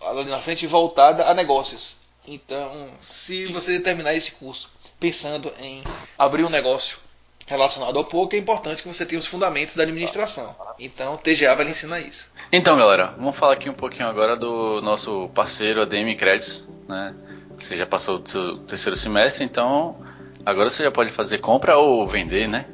ali 0.02 0.30
na 0.30 0.42
frente 0.42 0.68
voltada 0.68 1.26
a 1.26 1.34
negócios. 1.34 1.98
Então, 2.28 2.90
se 3.02 3.48
você 3.48 3.80
terminar 3.80 4.14
esse 4.14 4.32
curso 4.32 4.70
pensando 5.00 5.52
em 5.60 5.84
abrir 6.18 6.44
um 6.44 6.50
negócio 6.50 7.00
relacionado 7.48 7.98
ao 7.98 8.06
poker, 8.06 8.40
é 8.40 8.42
importante 8.42 8.84
que 8.84 8.88
você 8.88 9.06
tenha 9.06 9.20
os 9.20 9.26
fundamentos 9.26 9.76
da 9.76 9.84
administração. 9.84 10.56
Então, 10.80 11.16
o 11.16 11.18
TGA 11.18 11.56
vai 11.56 11.66
lhe 11.66 11.72
ensinar 11.72 12.00
isso. 12.00 12.26
Então, 12.52 12.78
galera, 12.78 13.16
vamos 13.18 13.36
falar 13.36 13.54
aqui 13.54 13.70
um 13.70 13.74
pouquinho 13.74 14.08
agora 14.08 14.36
do 14.38 14.82
nosso 14.82 15.30
parceiro 15.34 15.82
ADM 15.82 16.16
Créditos, 16.16 16.68
né? 16.88 17.16
Você 17.58 17.76
já 17.76 17.86
passou 17.86 18.20
do 18.20 18.30
seu 18.30 18.58
terceiro 18.60 18.96
semestre, 18.96 19.44
então 19.44 19.96
agora 20.46 20.70
você 20.70 20.84
já 20.84 20.92
pode 20.92 21.12
fazer 21.12 21.40
compra 21.40 21.78
ou 21.78 22.08
vender, 22.08 22.48
né? 22.48 22.66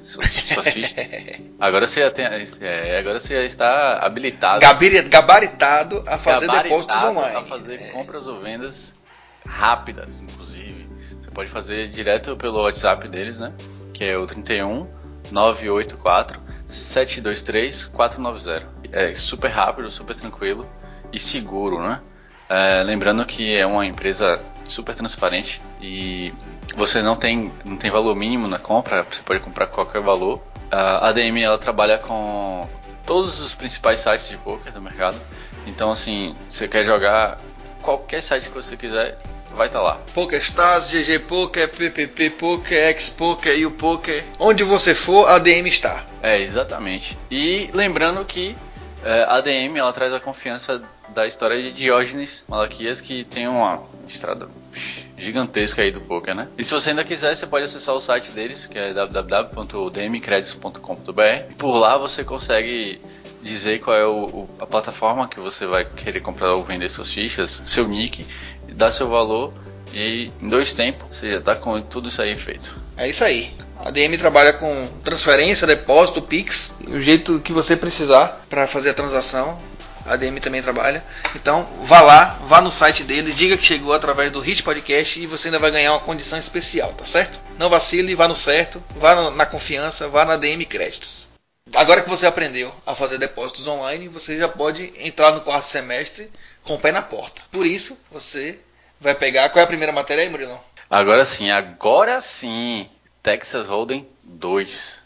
agora 1.60 1.88
você 1.88 2.02
já 2.02 2.12
tem, 2.12 2.26
é, 2.26 2.98
agora 2.98 3.20
você 3.20 3.36
já 3.36 3.44
está 3.44 4.00
habilitado, 4.00 4.62
gabaritado 5.10 6.04
a 6.08 6.18
fazer 6.18 6.48
gabaritado 6.48 6.82
depósitos 6.82 7.04
online, 7.04 7.36
a 7.36 7.44
fazer 7.44 7.82
é. 7.82 7.88
compras 7.90 8.28
ou 8.28 8.40
vendas 8.40 8.96
rápidas, 9.46 10.22
inclusive. 10.22 10.88
Você 11.20 11.32
pode 11.32 11.50
fazer 11.50 11.88
direto 11.90 12.36
pelo 12.36 12.62
WhatsApp 12.62 13.08
deles, 13.08 13.40
né? 13.40 13.54
Que 13.94 14.04
é 14.04 14.18
o 14.18 14.26
31 14.26 14.88
984 15.32 16.40
723 16.68 17.86
490. 17.86 18.78
É 18.92 19.14
super 19.16 19.50
rápido, 19.50 19.90
super 19.90 20.16
tranquilo 20.16 20.70
e 21.12 21.20
seguro, 21.20 21.82
né? 21.82 22.02
É, 22.50 22.84
lembrando 22.84 23.26
que 23.26 23.56
é 23.56 23.66
uma 23.66 23.86
empresa 23.86 24.40
super 24.72 24.96
transparente 24.96 25.62
e 25.82 26.34
você 26.76 27.02
não 27.02 27.16
tem, 27.16 27.52
não 27.64 27.78
tem 27.78 27.90
valor 27.90 28.16
mínimo 28.16 28.48
na 28.48 28.60
compra, 28.60 29.06
você 29.10 29.22
pode 29.22 29.40
comprar 29.40 29.68
qualquer 29.68 30.02
valor. 30.02 30.42
A 30.72 31.08
ADM 31.10 31.38
ela 31.42 31.58
trabalha 31.58 31.98
com 31.98 32.68
todos 33.06 33.40
os 33.40 33.54
principais 33.54 34.00
sites 34.00 34.28
de 34.28 34.38
poker 34.38 34.72
do 34.72 34.82
mercado. 34.82 35.20
Então 35.66 35.92
assim, 35.92 36.36
você 36.50 36.68
quer 36.68 36.86
jogar 36.86 37.40
qualquer 37.82 38.22
site 38.22 38.50
que 38.50 38.56
você 38.56 38.76
quiser, 38.76 39.18
vai 39.56 39.68
estar 39.68 39.80
tá 39.80 39.86
lá. 39.86 40.00
PokerStars, 40.14 40.90
GG 40.90 41.20
Poker, 41.20 41.70
PPP 41.70 42.32
Poker, 42.32 42.78
X 42.90 43.10
Poker, 43.10 43.68
U 43.68 43.72
Poker, 43.72 44.24
onde 44.40 44.64
você 44.64 44.94
for, 44.94 45.28
a 45.28 45.36
ADM 45.36 45.68
está. 45.68 46.06
É, 46.22 46.40
exatamente. 46.40 47.18
E 47.32 47.70
lembrando 47.74 48.24
que 48.26 48.56
é, 49.08 49.24
a 49.24 49.36
ADM 49.36 49.78
ela 49.78 49.94
traz 49.94 50.14
a 50.14 50.20
confiança 50.20 50.84
da 51.16 51.26
história 51.26 51.64
de 51.64 51.72
Diógenes 51.72 52.44
Malaquias, 52.48 53.00
que 53.00 53.24
tem 53.24 53.48
uma 53.48 53.82
estrada 54.08 54.50
gigantesca 55.18 55.82
aí 55.82 55.92
do 55.92 56.02
poker, 56.02 56.36
né? 56.36 56.50
E 56.58 56.64
se 56.64 56.72
você 56.72 56.90
ainda 56.90 57.06
quiser, 57.06 57.34
você 57.34 57.48
pode 57.48 57.64
acessar 57.64 57.96
o 57.96 58.02
site 58.02 58.32
deles, 58.32 58.66
que 58.66 58.78
é 58.78 58.94
www.dmcredits.com.br. 58.94 61.54
Por 61.58 61.78
lá 61.78 61.98
você 61.98 62.26
consegue 62.26 63.00
dizer 63.42 63.80
qual 63.80 63.96
é 63.96 64.06
o, 64.06 64.26
o, 64.26 64.50
a 64.60 64.66
plataforma 64.66 65.26
que 65.28 65.40
você 65.40 65.66
vai 65.66 65.86
querer 65.86 66.20
comprar 66.20 66.54
ou 66.54 66.66
vender 66.66 66.90
suas 66.90 67.10
fichas, 67.10 67.64
seu 67.66 67.88
nick, 67.88 68.28
dar 68.74 68.92
seu 68.92 69.08
valor 69.08 69.54
e 69.94 70.34
em 70.42 70.50
dois 70.50 70.74
tempos 70.74 71.16
você 71.16 71.32
já 71.32 71.38
está 71.38 71.56
com 71.56 71.82
tudo 71.82 72.10
isso 72.10 72.22
aí 72.22 72.38
feito. 72.38 72.76
É 72.98 73.08
isso 73.08 73.24
aí. 73.24 73.56
A 73.88 73.90
DM 73.90 74.18
trabalha 74.18 74.52
com 74.52 74.86
transferência, 75.02 75.66
depósito, 75.66 76.22
Pix, 76.22 76.74
o 76.90 77.00
jeito 77.00 77.40
que 77.40 77.54
você 77.54 77.74
precisar 77.74 78.46
para 78.50 78.68
fazer 78.68 78.90
a 78.90 78.94
transação. 78.94 79.58
A 80.06 80.18
DM 80.18 80.42
também 80.42 80.62
trabalha. 80.62 81.02
Então, 81.34 81.66
vá 81.84 82.02
lá, 82.02 82.38
vá 82.48 82.60
no 82.60 82.70
site 82.70 83.06
deles, 83.06 83.34
diga 83.34 83.56
que 83.56 83.64
chegou 83.64 83.94
através 83.94 84.30
do 84.30 84.42
Hit 84.42 84.62
Podcast 84.62 85.18
e 85.18 85.26
você 85.26 85.48
ainda 85.48 85.58
vai 85.58 85.72
ganhar 85.72 85.94
uma 85.94 86.02
condição 86.02 86.38
especial, 86.38 86.92
tá 86.96 87.06
certo? 87.06 87.40
Não 87.58 87.70
vacile, 87.70 88.14
vá 88.14 88.28
no 88.28 88.36
certo, 88.36 88.84
vá 88.98 89.32
na 89.32 89.46
confiança, 89.46 90.10
vá 90.10 90.26
na 90.26 90.36
DM 90.36 90.66
Créditos. 90.66 91.26
Agora 91.74 92.02
que 92.02 92.10
você 92.10 92.26
aprendeu 92.26 92.76
a 92.86 92.94
fazer 92.94 93.18
depósitos 93.18 93.68
online, 93.68 94.10
você 94.10 94.38
já 94.38 94.50
pode 94.50 94.92
entrar 95.00 95.32
no 95.32 95.40
quarto 95.40 95.66
semestre 95.66 96.30
com 96.66 96.74
o 96.74 96.80
pé 96.80 96.92
na 96.92 97.02
porta. 97.02 97.42
Por 97.50 97.66
isso, 97.66 97.98
você 98.12 98.60
vai 99.00 99.16
pegar. 99.16 99.48
Qual 99.48 99.62
é 99.62 99.64
a 99.64 99.68
primeira 99.68 99.94
matéria 99.94 100.26
aí, 100.26 100.30
Murilo? 100.30 100.60
Agora 100.90 101.26
sim, 101.26 101.50
agora 101.52 102.20
sim. 102.22 102.90
Texas 103.28 103.68
Hold'em 103.68 104.08
2. 104.24 105.02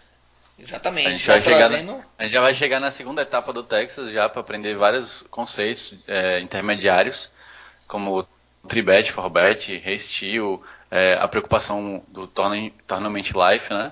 Exatamente. 0.60 1.08
A 1.08 1.10
gente, 1.10 1.26
vai 1.26 1.42
trazendo... 1.42 1.92
na, 1.94 2.06
a 2.20 2.24
gente 2.24 2.32
já 2.32 2.42
vai 2.42 2.54
chegar 2.54 2.80
na 2.80 2.92
segunda 2.92 3.24
etapa 3.24 3.52
do 3.52 3.64
Texas 3.64 4.12
já 4.12 4.30
para 4.30 4.42
aprender 4.42 4.76
vários 4.76 5.24
conceitos 5.32 5.96
é, 6.08 6.40
intermediários, 6.40 7.32
como 7.88 8.24
Tribet, 8.68 9.12
Forbet, 9.12 9.76
Resteel, 9.78 10.62
é, 10.92 11.18
a 11.20 11.28
preocupação 11.28 12.04
do 12.10 12.28
Tournament 12.28 13.26
Life, 13.32 13.74
né? 13.74 13.92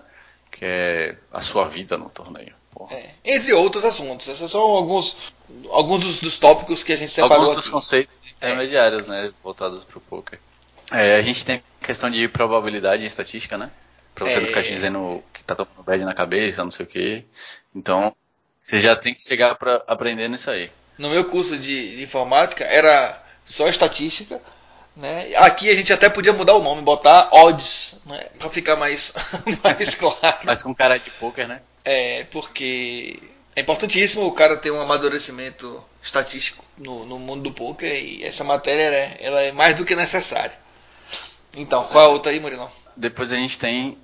Que 0.52 0.64
é 0.64 1.18
a 1.34 1.42
sua 1.42 1.68
vida 1.68 1.98
no 1.98 2.08
torneio. 2.08 2.54
É, 2.92 3.10
entre 3.26 3.52
outros 3.54 3.84
assuntos. 3.84 4.28
Esses 4.28 4.52
são 4.52 4.62
alguns, 4.62 5.34
alguns 5.72 6.04
dos, 6.06 6.20
dos, 6.20 6.38
tópicos 6.38 6.84
que 6.84 6.94
a 6.94 6.98
gente 6.98 7.12
separou. 7.12 7.38
Alguns 7.38 7.56
dos 7.56 7.64
assim. 7.64 7.72
conceitos 7.72 8.30
intermediários, 8.30 9.06
é. 9.06 9.10
né? 9.10 9.34
Voltados 9.44 9.84
para 9.84 9.98
o 9.98 10.02
poker. 10.02 10.40
É, 10.92 11.16
a 11.16 11.22
gente 11.24 11.44
tem 11.44 11.64
a 11.82 11.86
questão 11.86 12.12
de 12.12 12.28
probabilidade 12.28 13.04
e 13.04 13.08
estatística, 13.08 13.58
né? 13.58 13.72
Pra 14.20 14.28
você 14.28 14.38
é... 14.38 14.40
não 14.42 14.48
ficar 14.48 14.62
dizendo 14.62 15.24
que 15.34 15.44
tá 15.44 15.56
tomando 15.56 15.84
bad 15.84 16.04
na 16.04 16.14
cabeça, 16.14 16.64
não 16.64 16.72
sei 16.72 16.86
o 16.86 16.90
que. 16.90 17.24
Então, 17.74 18.14
você 18.60 18.82
já 18.82 18.96
tem 18.96 19.14
que 19.14 19.24
chegar 19.24 19.56
para 19.56 19.82
aprender 19.88 20.28
nisso 20.28 20.52
aí. 20.52 20.70
No 20.98 21.10
meu 21.10 21.24
curso 21.24 21.58
de, 21.58 21.96
de 21.96 22.04
informática 22.04 22.66
era 22.66 23.24
só 23.46 23.70
estatística. 23.70 24.42
Né? 24.96 25.32
Aqui 25.38 25.70
a 25.70 25.76
gente 25.76 25.94
até 25.94 26.10
podia 26.10 26.34
mudar 26.34 26.56
o 26.56 26.62
nome, 26.62 26.82
botar 26.82 27.30
odds, 27.32 27.96
né? 28.06 28.28
para 28.38 28.50
ficar 28.50 28.76
mais, 28.76 29.14
mais 29.64 29.96
claro. 29.96 30.40
Mas 30.44 30.62
com 30.62 30.76
cara 30.76 30.98
de 30.98 31.10
poker, 31.12 31.48
né? 31.48 31.62
É, 31.86 32.26
porque 32.26 33.18
é 33.56 33.62
importantíssimo 33.62 34.26
o 34.26 34.34
cara 34.34 34.58
ter 34.58 34.72
um 34.72 34.82
amadurecimento 34.82 35.82
estatístico 36.04 36.66
no, 36.78 37.06
no 37.06 37.18
mundo 37.18 37.44
do 37.44 37.54
poker 37.54 37.94
e 37.94 38.26
essa 38.26 38.44
matéria 38.44 38.92
né, 38.92 39.16
ela 39.22 39.42
é 39.42 39.54
mais 39.54 39.76
do 39.76 39.86
que 39.86 39.96
necessária. 39.96 40.54
Então, 41.56 41.86
qual 41.86 42.06
a 42.06 42.10
outra 42.10 42.34
aí, 42.34 42.40
Murilão? 42.40 42.70
Depois 42.96 43.32
a 43.32 43.38
gente 43.38 43.58
tem, 43.58 43.98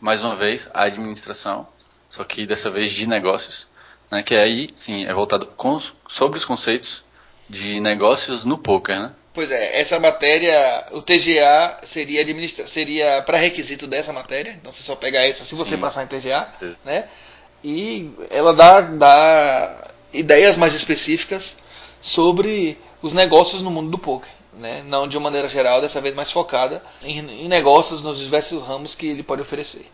mais 0.00 0.22
uma 0.22 0.36
vez, 0.36 0.68
a 0.74 0.84
administração, 0.84 1.66
só 2.08 2.24
que 2.24 2.46
dessa 2.46 2.70
vez 2.70 2.90
de 2.92 3.08
negócios, 3.08 3.66
né, 4.10 4.22
que 4.22 4.34
aí, 4.34 4.68
sim, 4.74 5.06
é 5.06 5.12
voltado 5.12 5.46
com, 5.46 5.80
sobre 6.08 6.38
os 6.38 6.44
conceitos 6.44 7.04
de 7.48 7.80
negócios 7.80 8.44
no 8.44 8.56
poker, 8.58 9.00
né? 9.00 9.12
Pois 9.32 9.50
é, 9.50 9.80
essa 9.80 9.98
matéria, 9.98 10.86
o 10.92 11.02
TGA 11.02 11.78
seria 11.82 12.20
administra 12.20 12.68
seria 12.68 13.20
pré-requisito 13.22 13.84
dessa 13.86 14.12
matéria, 14.12 14.52
então 14.52 14.72
você 14.72 14.82
só 14.82 14.94
pega 14.94 15.18
essa 15.18 15.44
se 15.44 15.56
você 15.56 15.70
Sim. 15.70 15.78
passar 15.78 16.04
em 16.04 16.06
TGA, 16.06 16.48
Sim. 16.60 16.76
né? 16.84 17.08
E 17.62 18.12
ela 18.30 18.54
dá, 18.54 18.80
dá 18.82 19.88
ideias 20.12 20.56
mais 20.56 20.74
específicas 20.74 21.56
sobre 22.00 22.78
os 23.02 23.12
negócios 23.12 23.60
no 23.60 23.70
mundo 23.72 23.90
do 23.90 23.98
poker, 23.98 24.30
né? 24.56 24.82
Não 24.86 25.06
de 25.08 25.16
uma 25.16 25.24
maneira 25.24 25.48
geral, 25.48 25.80
dessa 25.80 26.00
vez 26.00 26.14
mais 26.14 26.30
focada 26.30 26.82
em, 27.02 27.18
em 27.44 27.48
negócios 27.48 28.02
nos 28.02 28.18
diversos 28.18 28.62
ramos 28.62 28.94
que 28.94 29.06
ele 29.06 29.22
pode 29.22 29.42
oferecer, 29.42 29.90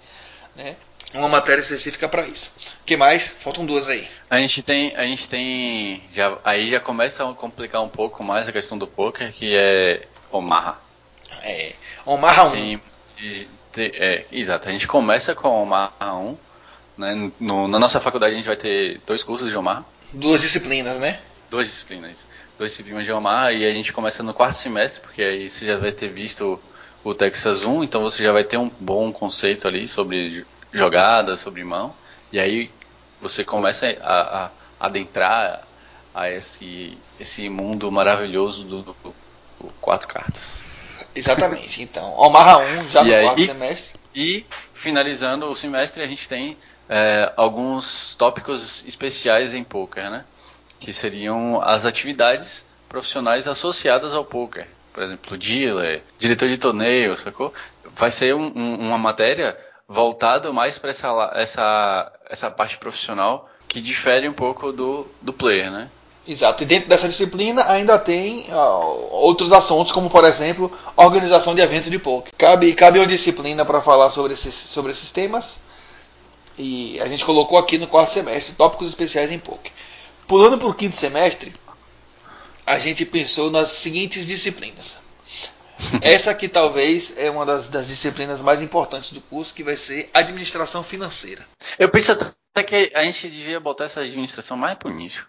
né? 0.54 0.76
uma 1.14 1.28
matéria 1.28 1.60
específica 1.60 2.08
para 2.08 2.26
isso. 2.26 2.52
O 2.82 2.84
que 2.84 2.96
mais? 2.96 3.28
Faltam 3.40 3.66
duas 3.66 3.88
aí. 3.88 4.06
A 4.28 4.38
gente 4.38 4.62
tem, 4.62 4.94
a 4.94 5.02
gente 5.02 5.28
tem, 5.28 6.02
já, 6.12 6.38
aí 6.44 6.68
já 6.68 6.78
começa 6.78 7.28
a 7.28 7.34
complicar 7.34 7.82
um 7.82 7.88
pouco 7.88 8.22
mais 8.22 8.48
a 8.48 8.52
questão 8.52 8.78
do 8.78 8.86
poker, 8.86 9.32
que 9.32 9.56
é 9.56 10.06
Omaha. 10.30 10.78
É, 11.42 11.72
Omaha 12.04 12.44
1. 12.44 12.80
Tem, 13.72 13.92
é, 13.94 14.24
exato, 14.32 14.68
a 14.68 14.72
gente 14.72 14.86
começa 14.86 15.34
com 15.34 15.48
Omaha 15.48 15.92
1, 16.00 16.36
né? 16.96 17.32
No, 17.38 17.66
na 17.66 17.78
nossa 17.78 18.00
faculdade 18.00 18.34
a 18.34 18.36
gente 18.36 18.46
vai 18.46 18.56
ter 18.56 19.00
dois 19.06 19.24
cursos 19.24 19.50
de 19.50 19.56
Omaha. 19.56 19.84
Duas 20.12 20.40
disciplinas, 20.40 20.98
né? 20.98 21.20
Duas 21.50 21.66
disciplinas. 21.66 22.26
Duas 22.56 22.70
disciplinas 22.70 23.04
de 23.04 23.12
Omaha 23.12 23.52
e 23.52 23.66
a 23.66 23.72
gente 23.72 23.92
começa 23.92 24.22
no 24.22 24.32
quarto 24.32 24.56
semestre, 24.56 25.00
porque 25.00 25.22
aí 25.22 25.50
você 25.50 25.66
já 25.66 25.76
vai 25.76 25.90
ter 25.92 26.08
visto 26.08 26.60
o 27.02 27.14
Texas 27.14 27.64
1, 27.64 27.82
então 27.84 28.02
você 28.02 28.22
já 28.22 28.32
vai 28.32 28.44
ter 28.44 28.56
um 28.58 28.70
bom 28.78 29.12
conceito 29.12 29.66
ali 29.66 29.88
sobre 29.88 30.46
jogada, 30.72 31.36
sobre 31.36 31.64
mão, 31.64 31.94
e 32.32 32.38
aí 32.38 32.70
você 33.20 33.42
começa 33.42 33.86
a, 34.02 34.44
a 34.46 34.50
adentrar 34.78 35.66
a 36.14 36.30
esse, 36.30 36.96
esse 37.18 37.48
mundo 37.48 37.90
maravilhoso 37.90 38.64
do, 38.64 38.82
do, 38.82 38.96
do 39.02 39.14
quatro 39.80 40.06
cartas. 40.08 40.62
Exatamente. 41.14 41.82
Então, 41.82 42.14
Omaha 42.16 42.58
1 42.58 42.88
já 42.88 43.02
no 43.02 43.08
E 43.10 43.14
aí- 43.14 43.24
quarto 43.24 43.44
semestre. 43.46 44.00
E 44.14 44.44
finalizando 44.74 45.46
o 45.46 45.54
semestre, 45.56 46.02
a 46.02 46.06
gente 46.06 46.28
tem 46.28 46.56
é, 46.88 47.32
alguns 47.36 48.14
tópicos 48.16 48.84
especiais 48.86 49.54
em 49.54 49.62
poker, 49.62 50.10
né? 50.10 50.24
Que 50.80 50.92
seriam 50.92 51.60
as 51.62 51.84
atividades 51.84 52.64
profissionais 52.88 53.46
associadas 53.46 54.14
ao 54.14 54.24
poker. 54.24 54.66
Por 54.92 55.02
exemplo, 55.04 55.38
dealer, 55.38 56.02
diretor 56.18 56.48
de 56.48 56.58
torneio, 56.58 57.16
sacou? 57.16 57.54
Vai 57.94 58.10
ser 58.10 58.34
um- 58.34 58.52
um- 58.56 58.78
uma 58.80 58.98
matéria 58.98 59.56
voltada 59.88 60.52
mais 60.52 60.78
para 60.78 60.90
essa, 60.90 61.32
essa, 61.34 62.12
essa 62.28 62.50
parte 62.50 62.76
profissional 62.78 63.48
que 63.68 63.80
difere 63.80 64.28
um 64.28 64.32
pouco 64.32 64.72
do, 64.72 65.06
do 65.22 65.32
player, 65.32 65.70
né? 65.70 65.88
Exato. 66.26 66.62
E 66.62 66.66
dentro 66.66 66.88
dessa 66.88 67.08
disciplina 67.08 67.64
ainda 67.70 67.98
tem 67.98 68.46
ah, 68.50 68.76
outros 69.10 69.52
assuntos, 69.52 69.92
como 69.92 70.10
por 70.10 70.24
exemplo, 70.24 70.70
organização 70.96 71.54
de 71.54 71.60
eventos 71.60 71.90
de 71.90 71.98
poker. 71.98 72.32
Cabe, 72.36 72.72
cabe 72.74 72.98
uma 72.98 73.06
disciplina 73.06 73.64
para 73.64 73.80
falar 73.80 74.10
sobre 74.10 74.32
esses, 74.32 74.54
sobre 74.54 74.90
esses 74.92 75.10
temas. 75.10 75.58
E 76.58 77.00
a 77.00 77.08
gente 77.08 77.24
colocou 77.24 77.58
aqui 77.58 77.78
no 77.78 77.86
quarto 77.86 78.12
semestre 78.12 78.54
tópicos 78.54 78.88
especiais 78.88 79.30
em 79.32 79.38
poker. 79.38 79.72
Pulando 80.30 80.56
para 80.56 80.68
o 80.68 80.74
quinto 80.74 80.94
semestre, 80.94 81.52
a 82.64 82.78
gente 82.78 83.04
pensou 83.04 83.50
nas 83.50 83.70
seguintes 83.70 84.24
disciplinas. 84.24 84.96
Essa 86.00 86.30
aqui 86.30 86.48
talvez 86.48 87.18
é 87.18 87.28
uma 87.28 87.44
das, 87.44 87.68
das 87.68 87.88
disciplinas 87.88 88.40
mais 88.40 88.62
importantes 88.62 89.10
do 89.10 89.20
curso, 89.20 89.52
que 89.52 89.64
vai 89.64 89.76
ser 89.76 90.08
administração 90.14 90.84
financeira. 90.84 91.44
Eu 91.76 91.88
penso 91.88 92.12
até 92.12 92.62
que 92.62 92.92
a 92.94 93.02
gente 93.02 93.28
devia 93.28 93.58
botar 93.58 93.86
essa 93.86 94.02
administração 94.02 94.56
mais 94.56 94.78
pro 94.78 94.92
início. 94.92 95.26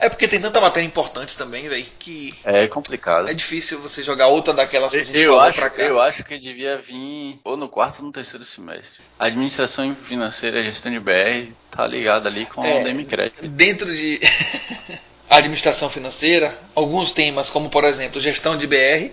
É 0.00 0.08
porque 0.08 0.28
tem 0.28 0.40
tanta 0.40 0.60
matéria 0.60 0.86
importante 0.86 1.36
também, 1.36 1.68
velho, 1.68 1.84
que 1.98 2.32
É 2.44 2.68
complicado. 2.68 3.28
é 3.28 3.34
difícil 3.34 3.80
você 3.80 4.00
jogar 4.02 4.28
outra 4.28 4.54
daquelas 4.54 4.92
que 4.92 4.98
a 4.98 5.02
gente 5.02 5.18
Eu 5.18 5.32
falou 5.32 5.40
acho, 5.48 5.58
pra 5.58 5.70
cá. 5.70 5.82
eu 5.82 6.00
acho 6.00 6.22
que 6.24 6.38
devia 6.38 6.78
vir 6.78 7.40
ou 7.42 7.56
no 7.56 7.68
quarto 7.68 7.98
ou 7.98 8.06
no 8.06 8.12
terceiro 8.12 8.44
semestre. 8.44 9.00
A 9.18 9.26
administração 9.26 9.96
financeira 10.04 10.60
e 10.60 10.66
gestão 10.66 10.92
de 10.92 11.00
BR 11.00 11.52
tá 11.70 11.84
ligada 11.86 12.28
ali 12.28 12.46
com 12.46 12.64
É. 12.64 12.80
o 12.80 12.84
Demicred. 12.84 13.32
Dentro 13.48 13.92
de 13.92 14.20
administração 15.28 15.90
financeira, 15.90 16.56
alguns 16.74 17.12
temas, 17.12 17.50
como 17.50 17.68
por 17.68 17.84
exemplo, 17.84 18.20
gestão 18.20 18.56
de 18.56 18.66
BR, 18.66 19.10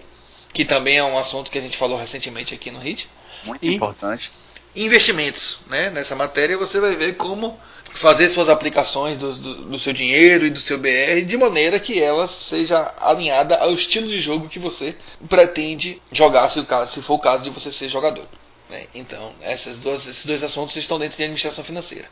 que 0.54 0.63
também 0.63 0.98
é 0.98 1.04
um 1.04 1.17
assunto 1.17 1.50
que 1.52 1.58
a 1.58 1.62
gente 1.62 1.78
falou 1.78 1.98
recentemente 1.98 2.54
aqui 2.54 2.69
no 2.71 2.80
HIT, 2.80 3.10
Muito 3.43 3.65
E- 3.65 3.74
importante. 3.76 4.32
investimentos. 4.76 5.60
Né? 5.67 5.89
Nessa 5.89 6.15
matéria 6.15 6.58
você 6.58 6.80
vai 6.80 6.95
ver 6.95 7.15
como 7.15 7.60
fazer 7.95 8.29
suas 8.29 8.49
aplicações 8.49 9.17
do, 9.17 9.34
do- 9.36 9.55
do 9.65 9.79
seu 9.79 9.93
dinheiro 9.93 10.45
e 10.45 10.49
do 10.49 10.60
seu 10.60 10.77
BR 10.77 11.21
de 11.25 11.38
maneira 11.38 11.79
que 11.79 12.01
ela 12.01 12.27
seja 12.27 12.93
alinhada 12.97 13.55
ao 13.58 13.73
estilo 13.73 14.08
de 14.08 14.19
jogo 14.19 14.47
que 14.49 14.60
você 14.60 14.95
pretende 15.29 16.01
jogar, 16.12 16.49
se, 16.49 16.60
o 16.60 16.65
caso, 16.65 16.93
se 16.93 17.01
for 17.01 17.13
o 17.15 17.19
caso 17.19 17.43
de 17.43 17.49
você 17.49 17.71
ser 17.71 17.88
jogador. 17.89 18.27
né? 18.69 18.86
Então, 18.93 19.34
essas 19.41 19.77
duas, 19.77 20.05
esses 20.08 20.25
dois 20.25 20.43
assuntos 20.43 20.75
estão 20.75 20.99
dentro 20.99 21.17
de 21.17 21.23
administração 21.23 21.63
financeira. 21.63 22.05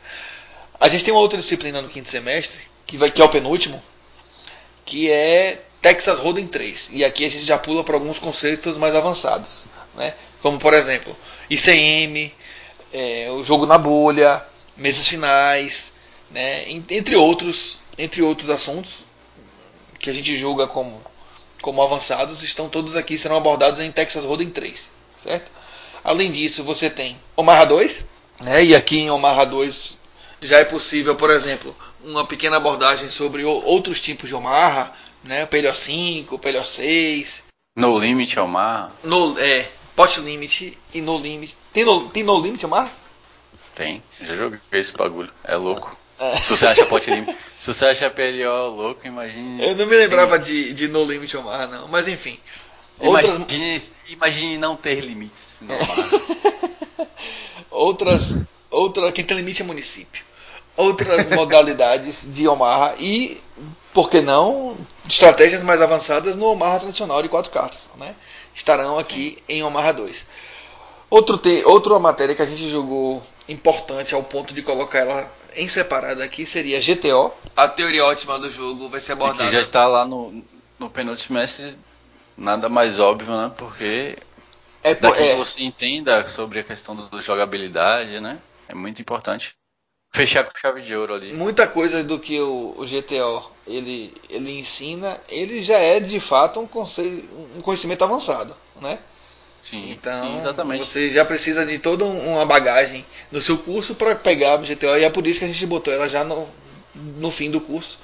A 0.80 0.88
gente 0.88 1.04
tem 1.04 1.12
uma 1.14 1.20
outra 1.20 1.38
disciplina 1.38 1.80
no 1.82 1.88
quinto 1.88 2.08
semestre, 2.10 2.60
que, 2.86 2.96
vai, 2.98 3.10
que 3.10 3.20
é 3.20 3.24
o 3.24 3.28
penúltimo, 3.28 3.82
que 4.84 5.10
é 5.10 5.62
Texas 5.80 6.18
Hold'em 6.18 6.46
3. 6.46 6.88
E 6.92 7.04
aqui 7.04 7.24
a 7.24 7.30
gente 7.30 7.44
já 7.44 7.58
pula 7.58 7.84
para 7.84 7.94
alguns 7.96 8.18
conceitos 8.18 8.76
mais 8.76 8.94
avançados, 8.94 9.66
né? 9.94 10.14
como 10.40 10.58
por 10.58 10.74
exemplo, 10.74 11.16
ICM, 11.48 12.32
é, 12.92 13.28
o 13.30 13.42
jogo 13.44 13.66
na 13.66 13.78
bolha, 13.78 14.44
mesas 14.76 15.06
finais, 15.06 15.92
né? 16.30 16.68
en- 16.70 16.84
entre 16.90 17.16
outros, 17.16 17.78
entre 17.98 18.22
outros 18.22 18.50
assuntos 18.50 19.04
que 19.98 20.10
a 20.10 20.12
gente 20.12 20.36
julga 20.36 20.66
como, 20.66 21.00
como 21.62 21.82
avançados, 21.82 22.42
estão 22.42 22.68
todos 22.68 22.96
aqui 22.96 23.16
serão 23.16 23.36
abordados 23.36 23.80
em 23.80 23.90
Texas 23.90 24.24
Hold'em 24.24 24.50
3, 24.50 24.90
certo? 25.16 25.50
Além 26.02 26.30
disso, 26.30 26.62
você 26.62 26.90
tem 26.90 27.18
Omaha 27.36 27.64
2, 27.64 28.04
né? 28.42 28.62
E 28.64 28.74
aqui 28.74 28.98
em 28.98 29.10
Omaha 29.10 29.44
2 29.46 29.98
já 30.42 30.58
é 30.58 30.64
possível, 30.64 31.16
por 31.16 31.30
exemplo, 31.30 31.74
uma 32.04 32.26
pequena 32.26 32.58
abordagem 32.58 33.08
sobre 33.08 33.44
outros 33.44 33.98
tipos 34.00 34.28
de 34.28 34.34
Omaha, 34.34 34.92
né? 35.22 35.46
PLO 35.46 35.74
5, 35.74 36.38
PLO 36.38 36.64
6, 36.64 37.42
No 37.76 37.98
Limit 37.98 38.36
mar, 38.40 38.92
no, 39.02 39.38
é, 39.38 39.66
Pot 39.96 40.20
Limit 40.20 40.76
e 40.92 41.00
No 41.00 41.16
Limit. 41.16 41.56
Tem 41.72 41.84
No, 41.86 42.10
tem 42.10 42.22
no 42.22 42.38
Limit, 42.38 42.66
Omaha? 42.66 42.92
Tem. 43.74 44.02
Já 44.20 44.34
joguei 44.34 44.60
esse 44.72 44.92
bagulho. 44.92 45.30
É 45.42 45.56
louco. 45.56 45.96
É. 46.18 46.36
Se 46.36 46.50
você 46.50 46.66
acha 46.66 46.86
Pot 46.86 47.10
Limit, 47.10 47.36
se 47.58 47.72
você 47.72 47.86
acha 47.86 48.10
PLO 48.10 48.68
louco, 48.70 49.06
imagine. 49.06 49.62
Eu 49.62 49.74
não 49.74 49.86
me 49.86 49.96
lembrava 49.96 50.38
de, 50.38 50.72
de 50.72 50.88
No 50.88 51.04
Limit 51.04 51.36
Omaha, 51.36 51.66
não. 51.66 51.88
Mas 51.88 52.06
enfim. 52.06 52.38
Outras, 52.98 53.34
Imagine, 53.34 53.82
imagine 54.10 54.58
não 54.58 54.76
ter 54.76 55.00
limites 55.00 55.58
no 55.60 55.74
outras, 57.68 58.36
outra, 58.70 59.10
quem 59.10 59.24
tem 59.24 59.36
limite 59.36 59.62
é 59.62 59.64
município. 59.64 60.24
Outras 60.76 61.26
modalidades 61.34 62.24
de 62.30 62.46
Omaha 62.46 62.94
e, 63.00 63.40
por 63.92 64.08
que 64.08 64.20
não, 64.20 64.76
estratégias 65.08 65.62
mais 65.64 65.82
avançadas 65.82 66.36
no 66.36 66.46
Omaha 66.46 66.78
tradicional 66.78 67.20
de 67.20 67.28
quatro 67.28 67.50
cartas, 67.50 67.90
né? 67.96 68.14
Estarão 68.54 68.96
aqui 68.96 69.38
em 69.48 69.64
Omaha 69.64 69.92
2. 69.92 70.24
Outro 71.10 71.36
te, 71.36 71.64
outra 71.64 71.98
matéria 71.98 72.34
que 72.34 72.42
a 72.42 72.46
gente 72.46 72.70
julgou 72.70 73.24
importante 73.48 74.14
ao 74.14 74.22
ponto 74.22 74.54
de 74.54 74.62
colocar 74.62 75.00
ela 75.00 75.34
em 75.56 75.68
separada 75.68 76.24
aqui 76.24 76.44
seria 76.46 76.80
GTO. 76.80 77.32
A 77.56 77.68
teoria 77.68 78.04
ótima 78.04 78.38
do 78.38 78.50
jogo 78.50 78.88
vai 78.88 79.00
ser 79.00 79.12
E 79.12 79.14
abordada. 79.14 79.44
que 79.44 79.52
já 79.52 79.60
está 79.60 79.86
lá 79.86 80.04
no, 80.04 80.44
no 80.78 80.90
penúltimo 80.90 81.28
semestre, 81.38 81.78
nada 82.36 82.68
mais 82.68 82.98
óbvio, 82.98 83.36
né? 83.36 83.52
Porque 83.56 84.16
é, 84.82 84.94
po- 84.94 85.02
daqui 85.02 85.22
é, 85.22 85.30
que 85.32 85.36
você 85.36 85.62
entenda 85.62 86.26
sobre 86.28 86.58
a 86.60 86.64
questão 86.64 86.96
do, 86.96 87.08
do 87.08 87.20
jogabilidade, 87.22 88.20
né? 88.20 88.38
É 88.68 88.74
muito 88.74 89.00
importante. 89.00 89.54
Fechar 90.12 90.44
com 90.44 90.56
chave 90.56 90.80
de 90.82 90.94
ouro 90.94 91.14
ali. 91.14 91.32
muita 91.32 91.66
coisa 91.66 92.02
do 92.04 92.20
que 92.20 92.40
o, 92.40 92.74
o 92.78 92.84
GTO 92.86 93.50
ele, 93.66 94.14
ele 94.30 94.58
ensina, 94.58 95.20
ele 95.28 95.62
já 95.62 95.76
é 95.78 95.98
de 95.98 96.20
fato 96.20 96.60
um, 96.60 96.66
conceito, 96.68 97.28
um 97.56 97.60
conhecimento 97.60 98.04
avançado, 98.04 98.54
né? 98.80 98.98
Sim, 99.70 99.92
Então, 99.92 100.26
sim, 100.26 100.38
exatamente. 100.38 100.84
você 100.84 101.10
já 101.10 101.24
precisa 101.24 101.64
de 101.64 101.78
toda 101.78 102.04
um- 102.04 102.32
uma 102.34 102.44
bagagem 102.44 103.04
no 103.32 103.40
seu 103.40 103.56
curso 103.58 103.94
para 103.94 104.14
pegar 104.14 104.60
o 104.60 104.64
GTO 104.64 104.96
e 104.98 105.04
é 105.04 105.10
por 105.10 105.26
isso 105.26 105.38
que 105.38 105.44
a 105.44 105.48
gente 105.48 105.66
botou 105.66 105.92
ela 105.92 106.08
já 106.08 106.22
no, 106.24 106.48
no 106.94 107.30
fim 107.30 107.50
do 107.50 107.60
curso. 107.60 107.98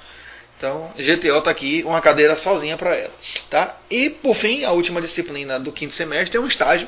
Então, 0.57 0.91
GTO 0.97 1.41
tá 1.41 1.51
aqui, 1.51 1.83
uma 1.85 2.01
cadeira 2.01 2.35
sozinha 2.35 2.77
para 2.77 2.95
ela, 2.95 3.13
tá? 3.49 3.77
E 3.89 4.09
por 4.09 4.35
fim, 4.35 4.63
a 4.63 4.71
última 4.71 5.01
disciplina 5.01 5.59
do 5.59 5.71
quinto 5.71 5.93
semestre 5.93 6.37
é 6.37 6.39
um 6.39 6.47
estágio. 6.47 6.87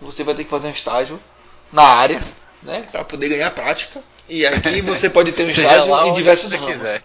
Você 0.00 0.24
vai 0.24 0.34
ter 0.34 0.44
que 0.44 0.50
fazer 0.50 0.68
um 0.68 0.72
estágio 0.72 1.20
na 1.72 1.82
área, 1.84 2.20
né, 2.62 2.86
para 2.90 3.04
poder 3.04 3.28
ganhar 3.28 3.50
prática. 3.52 4.02
E 4.28 4.46
aqui 4.46 4.80
você 4.82 5.10
pode 5.10 5.32
ter 5.32 5.44
um 5.44 5.48
estágio 5.48 5.92
em 6.06 6.12
diversos 6.12 6.52
ramos. 6.52 6.66
quiser. 6.74 7.02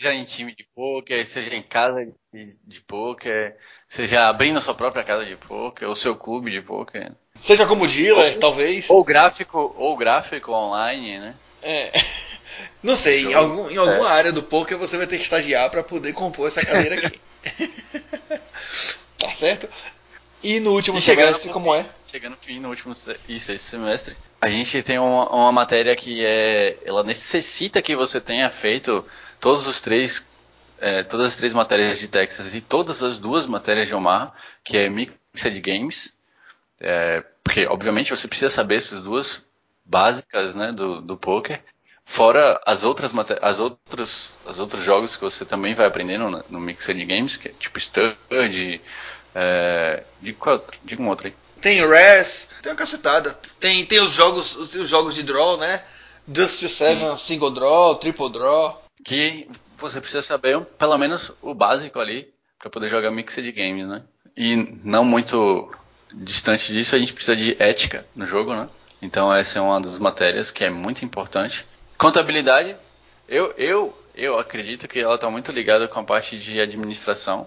Seja 0.00 0.14
em 0.14 0.24
time 0.24 0.54
de 0.54 0.64
poker, 0.74 1.26
seja 1.26 1.54
em 1.54 1.60
casa 1.62 2.08
de, 2.32 2.56
de 2.66 2.80
poker, 2.80 3.54
seja 3.86 4.28
abrindo 4.28 4.58
a 4.58 4.62
sua 4.62 4.74
própria 4.74 5.04
casa 5.04 5.26
de 5.26 5.36
poker, 5.36 5.86
ou 5.86 5.94
seu 5.94 6.16
clube 6.16 6.50
de 6.50 6.62
poker. 6.62 7.12
Seja 7.38 7.66
como 7.66 7.86
dealer, 7.86 8.38
talvez. 8.38 8.88
Ou 8.88 9.04
gráfico, 9.04 9.74
ou 9.76 9.94
gráfico 9.98 10.52
online, 10.52 11.18
né? 11.18 11.34
É. 11.62 11.92
Não 12.82 12.96
sei, 12.96 13.26
em, 13.26 13.34
algum, 13.34 13.68
em 13.70 13.76
alguma 13.76 14.08
É. 14.08 14.12
área 14.12 14.32
do 14.32 14.42
poker 14.42 14.78
você 14.78 14.96
vai 14.96 15.06
ter 15.06 15.18
que 15.18 15.22
estagiar 15.22 15.68
para 15.70 15.82
poder 15.82 16.14
compor 16.14 16.48
essa 16.48 16.64
cadeira 16.64 16.94
aqui. 17.06 17.20
tá 19.18 19.28
certo? 19.34 19.68
E 20.42 20.58
no 20.60 20.72
último 20.72 20.96
E 20.96 21.00
chegando 21.02 21.26
semestre, 21.26 21.48
no 21.48 21.52
como 21.52 21.74
é? 21.74 21.86
Chegando 22.06 22.32
no 22.32 22.38
fim, 22.40 22.58
no 22.58 22.70
último 22.70 22.94
se- 22.94 23.20
e 23.28 23.38
sexto 23.38 23.64
semestre, 23.66 24.16
a 24.40 24.48
gente 24.48 24.82
tem 24.82 24.98
uma, 24.98 25.28
uma 25.28 25.52
matéria 25.52 25.94
que 25.94 26.24
é, 26.24 26.78
ela 26.86 27.02
necessita 27.04 27.82
que 27.82 27.94
você 27.94 28.18
tenha 28.18 28.48
feito 28.48 29.04
todos 29.40 29.66
os 29.66 29.80
três, 29.80 30.26
é, 30.78 31.02
todas 31.02 31.26
as 31.26 31.36
três 31.36 31.52
matérias 31.52 31.98
de 31.98 32.08
Texas 32.08 32.54
e 32.54 32.60
todas 32.60 33.02
as 33.02 33.18
duas 33.18 33.46
matérias 33.46 33.88
de 33.88 33.94
Omaha, 33.94 34.32
que 34.62 34.76
é 34.76 34.88
Mixed 34.88 35.60
Games, 35.60 36.14
é, 36.80 37.24
porque 37.42 37.66
obviamente 37.66 38.10
você 38.10 38.28
precisa 38.28 38.50
saber 38.50 38.76
essas 38.76 39.02
duas 39.02 39.42
básicas, 39.84 40.54
né, 40.54 40.72
do, 40.72 41.00
do 41.00 41.16
poker, 41.16 41.62
fora 42.04 42.60
as 42.66 42.84
outras 42.84 43.12
as 43.40 43.60
outros, 43.60 44.36
os 44.44 44.58
outros 44.60 44.84
jogos 44.84 45.16
que 45.16 45.22
você 45.22 45.44
também 45.44 45.74
vai 45.74 45.86
aprendendo 45.86 46.28
no, 46.28 46.44
no 46.48 46.60
Mixed 46.60 47.04
Games, 47.04 47.36
que 47.36 47.48
é 47.48 47.52
tipo 47.58 47.78
Stud, 47.78 48.16
é, 49.34 50.02
de 50.20 50.32
qual, 50.32 50.64
diga 50.84 51.02
um 51.02 51.08
outro 51.08 51.28
aí. 51.28 51.34
Tem 51.60 51.86
Res, 51.86 52.48
tem 52.62 52.72
uma 52.72 52.78
cacetada. 52.78 53.38
Tem, 53.58 53.84
tem 53.84 54.00
os 54.00 54.12
jogos 54.12 54.56
os, 54.56 54.74
os 54.74 54.88
jogos 54.88 55.14
de 55.14 55.22
draw, 55.22 55.56
né? 55.58 55.84
Dust 56.26 56.60
to 56.60 56.68
Seven, 56.68 57.16
Single 57.16 57.50
Draw, 57.50 57.96
Triple 57.96 58.32
Draw. 58.32 58.82
Que 59.04 59.48
você 59.78 60.00
precisa 60.00 60.22
saber 60.22 60.60
pelo 60.64 60.96
menos 60.98 61.32
o 61.40 61.54
básico 61.54 61.98
ali 61.98 62.32
para 62.58 62.70
poder 62.70 62.88
jogar 62.88 63.10
mixed 63.10 63.50
games, 63.52 63.86
né? 63.88 64.02
E 64.36 64.56
não 64.84 65.04
muito 65.04 65.70
distante 66.12 66.72
disso, 66.72 66.94
a 66.94 66.98
gente 66.98 67.12
precisa 67.12 67.36
de 67.36 67.56
ética 67.58 68.06
no 68.14 68.26
jogo, 68.26 68.54
né? 68.54 68.68
Então 69.00 69.32
essa 69.32 69.58
é 69.58 69.62
uma 69.62 69.80
das 69.80 69.98
matérias 69.98 70.50
que 70.50 70.64
é 70.64 70.70
muito 70.70 71.04
importante. 71.04 71.66
Contabilidade, 71.96 72.76
eu 73.28 73.54
eu 73.56 73.96
eu 74.14 74.38
acredito 74.38 74.86
que 74.88 75.00
ela 75.00 75.14
está 75.14 75.30
muito 75.30 75.50
ligada 75.52 75.88
com 75.88 76.00
a 76.00 76.04
parte 76.04 76.38
de 76.38 76.60
administração, 76.60 77.46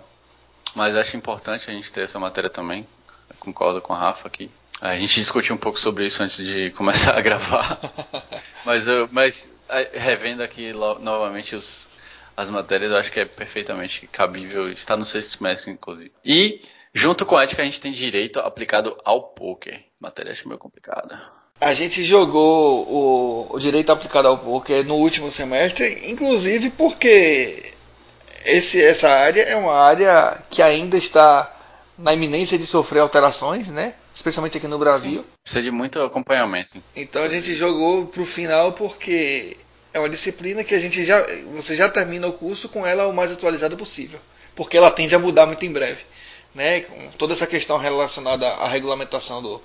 mas 0.75 0.97
acho 0.97 1.15
importante 1.15 1.69
a 1.69 1.73
gente 1.73 1.91
ter 1.91 2.01
essa 2.01 2.19
matéria 2.19 2.49
também. 2.49 2.87
Eu 3.29 3.35
concordo 3.39 3.81
com 3.81 3.93
a 3.93 3.97
Rafa 3.97 4.27
aqui. 4.27 4.49
A 4.83 4.97
gente 4.97 5.15
discutiu 5.15 5.55
um 5.55 5.57
pouco 5.57 5.79
sobre 5.79 6.05
isso 6.05 6.21
antes 6.21 6.45
de 6.45 6.69
começar 6.71 7.17
a 7.17 7.21
gravar. 7.21 7.79
mas, 8.65 8.85
eu, 8.85 9.07
mas 9.09 9.53
revendo 9.93 10.43
aqui 10.43 10.73
novamente 10.73 11.55
os, 11.55 11.87
as 12.35 12.49
matérias, 12.49 12.91
eu 12.91 12.97
acho 12.97 13.09
que 13.09 13.21
é 13.21 13.25
perfeitamente 13.25 14.05
cabível. 14.07 14.69
Está 14.69 14.97
no 14.97 15.05
sexto 15.05 15.37
semestre, 15.37 15.71
inclusive. 15.71 16.11
E, 16.25 16.59
junto 16.93 17.25
com 17.25 17.37
a 17.37 17.45
ética, 17.45 17.61
a 17.61 17.65
gente 17.65 17.79
tem 17.79 17.93
direito 17.93 18.41
aplicado 18.41 18.97
ao 19.05 19.23
poker. 19.23 19.81
Matéria 20.01 20.33
acho 20.33 20.49
meio 20.49 20.59
complicada. 20.59 21.17
A 21.61 21.73
gente 21.73 22.03
jogou 22.03 22.85
o, 22.85 23.55
o 23.55 23.59
direito 23.59 23.89
aplicado 23.89 24.27
ao 24.27 24.37
poker 24.37 24.85
no 24.85 24.95
último 24.95 25.31
semestre, 25.31 26.11
inclusive 26.11 26.69
porque 26.71 27.71
esse, 28.45 28.83
essa 28.83 29.09
área 29.09 29.43
é 29.43 29.55
uma 29.55 29.75
área 29.75 30.43
que 30.49 30.61
ainda 30.61 30.97
está 30.97 31.53
na 31.97 32.13
iminência 32.13 32.57
de 32.57 32.65
sofrer 32.65 32.99
alterações, 32.99 33.67
né? 33.67 33.95
especialmente 34.13 34.57
aqui 34.57 34.67
no 34.67 34.77
Brasil. 34.77 35.21
Sim, 35.21 35.25
precisa 35.43 35.61
de 35.63 35.71
muito 35.71 36.01
acompanhamento. 36.01 36.81
Então 36.95 37.23
a 37.23 37.27
gente 37.27 37.53
jogou 37.55 38.05
pro 38.05 38.25
final 38.25 38.73
porque 38.73 39.57
é 39.93 39.99
uma 39.99 40.09
disciplina 40.09 40.63
que 40.63 40.75
a 40.75 40.79
gente 40.79 41.03
já 41.03 41.25
você 41.53 41.75
já 41.75 41.89
termina 41.89 42.27
o 42.27 42.33
curso 42.33 42.69
com 42.69 42.85
ela 42.85 43.07
o 43.07 43.13
mais 43.13 43.31
atualizada 43.31 43.75
possível, 43.75 44.19
porque 44.55 44.77
ela 44.77 44.91
tende 44.91 45.15
a 45.15 45.19
mudar 45.19 45.45
muito 45.45 45.65
em 45.65 45.71
breve, 45.71 46.01
né? 46.53 46.81
Com 46.81 47.09
toda 47.17 47.33
essa 47.33 47.47
questão 47.47 47.77
relacionada 47.77 48.47
à 48.47 48.67
regulamentação 48.67 49.41
do, 49.41 49.61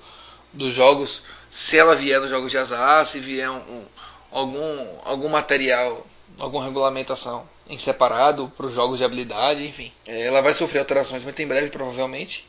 dos 0.51 0.73
jogos, 0.73 1.21
se 1.51 1.77
ela 1.77 1.95
vier 1.95 2.19
nos 2.19 2.29
jogos 2.29 2.51
de 2.51 2.57
azar, 2.57 3.05
se 3.05 3.19
vier 3.19 3.49
um, 3.49 3.57
um, 3.57 3.85
algum 4.31 4.97
algum 5.03 5.29
material, 5.29 6.05
alguma 6.37 6.63
regulamentação 6.63 7.47
em 7.67 7.77
separado 7.77 8.51
para 8.55 8.65
os 8.65 8.73
jogos 8.73 8.97
de 8.97 9.03
habilidade, 9.03 9.65
enfim, 9.65 9.91
é, 10.05 10.25
ela 10.25 10.41
vai 10.41 10.53
sofrer 10.53 10.79
alterações 10.79 11.23
muito 11.23 11.41
em 11.41 11.47
breve 11.47 11.69
provavelmente 11.69 12.47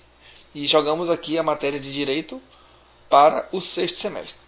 e 0.55 0.67
jogamos 0.67 1.11
aqui 1.11 1.39
a 1.39 1.43
matéria 1.43 1.79
de 1.79 1.93
direito 1.93 2.41
para 3.09 3.49
o 3.53 3.61
sexto 3.61 3.99
semestre. 3.99 4.41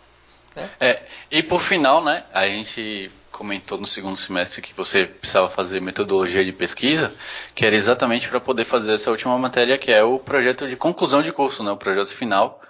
Né? 0.55 0.71
É, 0.81 1.03
e 1.31 1.43
por 1.43 1.61
final, 1.61 2.03
né, 2.03 2.25
a 2.33 2.47
gente 2.47 3.11
comentou 3.31 3.79
no 3.79 3.87
segundo 3.87 4.17
semestre 4.17 4.61
que 4.61 4.75
você 4.75 5.07
precisava 5.07 5.49
fazer 5.49 5.81
metodologia 5.81 6.45
de 6.45 6.53
pesquisa, 6.53 7.13
que 7.55 7.65
era 7.65 7.75
exatamente 7.75 8.29
para 8.29 8.41
poder 8.41 8.65
fazer 8.65 8.93
essa 8.93 9.11
última 9.11 9.37
matéria, 9.39 9.79
que 9.79 9.91
é 9.91 10.03
o 10.03 10.19
projeto 10.19 10.69
de 10.69 10.77
conclusão 10.77 11.23
de 11.23 11.33
curso, 11.33 11.65
né, 11.65 11.73
o 11.73 11.77
projeto 11.77 12.15
final, 12.15 12.61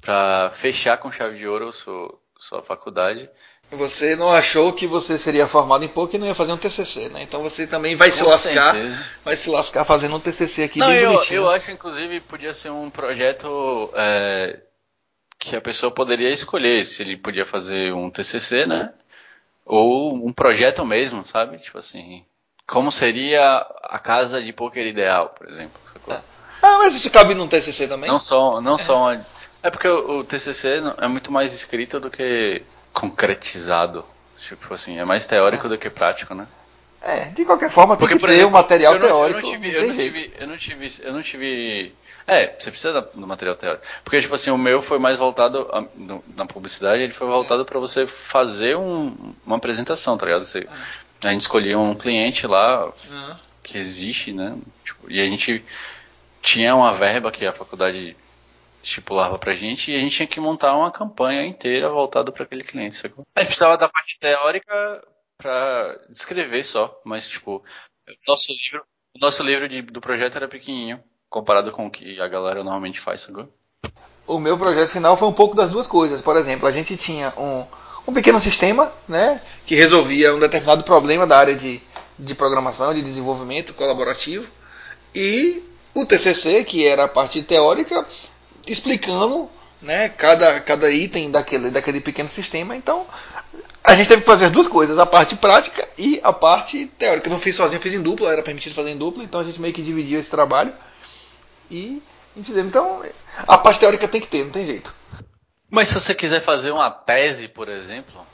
para 0.00 0.50
fechar 0.54 0.96
com 0.96 1.12
chave 1.12 1.38
de 1.38 1.46
ouro 1.46 1.68
a 1.68 1.72
sua, 1.72 2.14
sua 2.38 2.62
faculdade 2.62 3.28
você 3.70 4.16
não 4.16 4.32
achou 4.32 4.72
que 4.72 4.86
você 4.86 5.18
seria 5.18 5.46
formado 5.46 5.84
em 5.84 5.88
pouco 5.88 6.16
e 6.16 6.18
não 6.18 6.26
ia 6.26 6.34
fazer 6.34 6.52
um 6.52 6.56
TCC, 6.56 7.10
né? 7.10 7.22
Então 7.22 7.42
você 7.42 7.66
também 7.66 7.94
vai 7.94 8.10
Com 8.10 8.16
se 8.16 8.22
lascar, 8.22 8.74
certeza. 8.74 9.06
vai 9.24 9.36
se 9.36 9.50
lascar 9.50 9.84
fazendo 9.84 10.16
um 10.16 10.20
TCC 10.20 10.62
aqui 10.64 10.78
não, 10.78 10.88
bem 10.88 10.98
eu, 10.98 11.12
bonitinho. 11.12 11.42
Eu 11.42 11.50
acho, 11.50 11.70
inclusive, 11.70 12.20
podia 12.20 12.54
ser 12.54 12.70
um 12.70 12.88
projeto 12.88 13.90
é, 13.94 14.60
que 15.38 15.54
a 15.54 15.60
pessoa 15.60 15.92
poderia 15.92 16.30
escolher 16.30 16.86
se 16.86 17.02
ele 17.02 17.16
podia 17.16 17.44
fazer 17.44 17.92
um 17.92 18.10
TCC, 18.10 18.66
né? 18.66 18.90
Ou 19.66 20.14
um 20.14 20.32
projeto 20.32 20.84
mesmo, 20.86 21.24
sabe? 21.26 21.58
Tipo 21.58 21.76
assim, 21.76 22.24
como 22.66 22.90
seria 22.90 23.58
a 23.82 23.98
casa 23.98 24.42
de 24.42 24.50
poker 24.50 24.86
ideal, 24.86 25.34
por 25.36 25.46
exemplo. 25.46 25.78
Sacou? 25.92 26.14
Ah, 26.62 26.78
mas 26.78 26.94
isso 26.94 27.10
cabe 27.10 27.34
num 27.34 27.46
TCC 27.46 27.86
também? 27.86 28.08
Não 28.08 28.18
só, 28.18 28.62
não 28.62 28.76
é. 28.76 28.78
só 28.78 28.96
uma, 28.96 29.26
é 29.62 29.70
porque 29.70 29.88
o, 29.88 30.20
o 30.20 30.24
TCC 30.24 30.82
é 30.98 31.08
muito 31.08 31.32
mais 31.32 31.52
escrito 31.52 31.98
do 31.98 32.10
que 32.10 32.62
concretizado. 32.92 34.04
Tipo 34.36 34.72
assim, 34.74 34.98
é 34.98 35.04
mais 35.04 35.26
teórico 35.26 35.66
é. 35.66 35.70
do 35.70 35.78
que 35.78 35.90
prático, 35.90 36.34
né? 36.34 36.46
É, 37.00 37.26
de 37.26 37.44
qualquer 37.44 37.70
forma 37.70 37.96
tem 37.96 38.00
Porque, 38.00 38.18
que 38.18 38.26
ter 38.26 38.32
exemplo, 38.32 38.48
um 38.48 38.52
material 38.52 38.94
eu 38.94 39.00
não, 39.00 39.06
teórico. 39.06 39.38
Eu 39.38 39.42
não, 39.42 39.50
tive, 39.50 39.76
eu 39.76 39.86
não 39.86 39.96
tive, 39.96 40.32
eu 40.38 40.46
não 40.46 40.56
tive, 40.56 40.92
eu 41.00 41.12
não 41.12 41.22
tive. 41.22 41.94
É, 42.26 42.54
você 42.58 42.70
precisa 42.70 43.00
do 43.00 43.26
material 43.26 43.56
teórico. 43.56 43.84
Porque, 44.04 44.20
tipo 44.20 44.34
assim, 44.34 44.50
o 44.50 44.58
meu 44.58 44.82
foi 44.82 44.98
mais 44.98 45.16
voltado 45.16 45.68
a, 45.72 45.84
no, 45.94 46.22
na 46.36 46.44
publicidade, 46.44 47.02
ele 47.02 47.12
foi 47.12 47.26
voltado 47.26 47.64
para 47.64 47.78
você 47.78 48.06
fazer 48.06 48.76
um, 48.76 49.34
uma 49.46 49.56
apresentação, 49.56 50.16
tá 50.16 50.26
ligado? 50.26 50.44
Você. 50.44 50.66
A 51.22 51.30
gente 51.30 51.42
escolhia 51.42 51.78
um 51.78 51.94
cliente 51.94 52.46
lá 52.46 52.92
que 53.62 53.76
existe, 53.76 54.32
né? 54.32 54.56
Tipo, 54.84 55.10
e 55.10 55.20
a 55.20 55.24
gente 55.24 55.64
tinha 56.42 56.74
uma 56.74 56.92
verba 56.92 57.30
que 57.30 57.46
a 57.46 57.52
faculdade 57.52 58.16
estipulava 58.82 59.38
pra 59.38 59.54
gente 59.54 59.90
e 59.90 59.96
a 59.96 60.00
gente 60.00 60.16
tinha 60.16 60.26
que 60.26 60.40
montar 60.40 60.76
uma 60.76 60.90
campanha 60.90 61.44
inteira 61.44 61.88
voltada 61.88 62.32
para 62.32 62.44
aquele 62.44 62.64
cliente. 62.64 62.96
Sacou? 62.96 63.26
A 63.34 63.40
gente 63.40 63.48
precisava 63.48 63.76
da 63.76 63.88
parte 63.88 64.16
teórica 64.18 65.04
para 65.36 66.00
descrever 66.08 66.64
só, 66.64 67.00
mas 67.04 67.28
tipo, 67.28 67.62
nosso 68.26 68.52
livro, 68.52 68.84
o 69.14 69.18
nosso 69.18 69.42
livro 69.42 69.68
de, 69.68 69.82
do 69.82 70.00
projeto 70.00 70.36
era 70.36 70.48
pequenininho 70.48 71.02
comparado 71.28 71.70
com 71.70 71.86
o 71.86 71.90
que 71.90 72.20
a 72.20 72.28
galera 72.28 72.64
normalmente 72.64 73.00
faz, 73.00 73.20
sacou? 73.20 73.48
O 74.26 74.38
meu 74.38 74.58
projeto 74.58 74.88
final 74.88 75.16
foi 75.16 75.28
um 75.28 75.32
pouco 75.32 75.56
das 75.56 75.70
duas 75.70 75.86
coisas. 75.86 76.20
Por 76.20 76.36
exemplo, 76.36 76.66
a 76.66 76.72
gente 76.72 76.96
tinha 76.96 77.32
um, 77.36 77.66
um 78.06 78.12
pequeno 78.12 78.40
sistema, 78.40 78.92
né, 79.06 79.40
que 79.66 79.74
resolvia 79.74 80.34
um 80.34 80.40
determinado 80.40 80.82
problema 80.84 81.26
da 81.26 81.38
área 81.38 81.54
de, 81.54 81.80
de 82.18 82.34
programação, 82.34 82.92
de 82.92 83.02
desenvolvimento 83.02 83.74
colaborativo, 83.74 84.48
e 85.14 85.62
o 85.94 86.04
TCC, 86.04 86.64
que 86.64 86.86
era 86.86 87.04
a 87.04 87.08
parte 87.08 87.42
teórica, 87.42 88.06
explicando 88.68 89.50
né, 89.80 90.08
cada, 90.08 90.60
cada 90.60 90.90
item 90.90 91.30
daquele, 91.30 91.70
daquele 91.70 92.00
pequeno 92.00 92.28
sistema. 92.28 92.76
Então, 92.76 93.06
a 93.82 93.94
gente 93.94 94.08
teve 94.08 94.22
que 94.22 94.26
fazer 94.26 94.46
as 94.46 94.52
duas 94.52 94.66
coisas, 94.66 94.98
a 94.98 95.06
parte 95.06 95.36
prática 95.36 95.88
e 95.96 96.20
a 96.22 96.32
parte 96.32 96.86
teórica. 96.98 97.28
Eu 97.28 97.32
não 97.32 97.40
fiz 97.40 97.56
sozinho, 97.56 97.78
eu 97.78 97.82
fiz 97.82 97.94
em 97.94 98.02
dupla, 98.02 98.32
era 98.32 98.42
permitido 98.42 98.74
fazer 98.74 98.90
em 98.90 98.96
dupla, 98.96 99.24
então 99.24 99.40
a 99.40 99.44
gente 99.44 99.60
meio 99.60 99.72
que 99.72 99.82
dividiu 99.82 100.20
esse 100.20 100.30
trabalho 100.30 100.72
e, 101.70 102.02
e 102.36 102.44
fizemos. 102.44 102.68
Então, 102.68 103.02
a 103.46 103.58
parte 103.58 103.80
teórica 103.80 104.06
tem 104.06 104.20
que 104.20 104.28
ter, 104.28 104.44
não 104.44 104.50
tem 104.50 104.64
jeito. 104.64 104.94
Mas 105.70 105.88
se 105.88 105.94
você 105.94 106.14
quiser 106.14 106.40
fazer 106.40 106.70
uma 106.70 106.90
tese, 106.90 107.48
por 107.48 107.68
exemplo. 107.68 108.26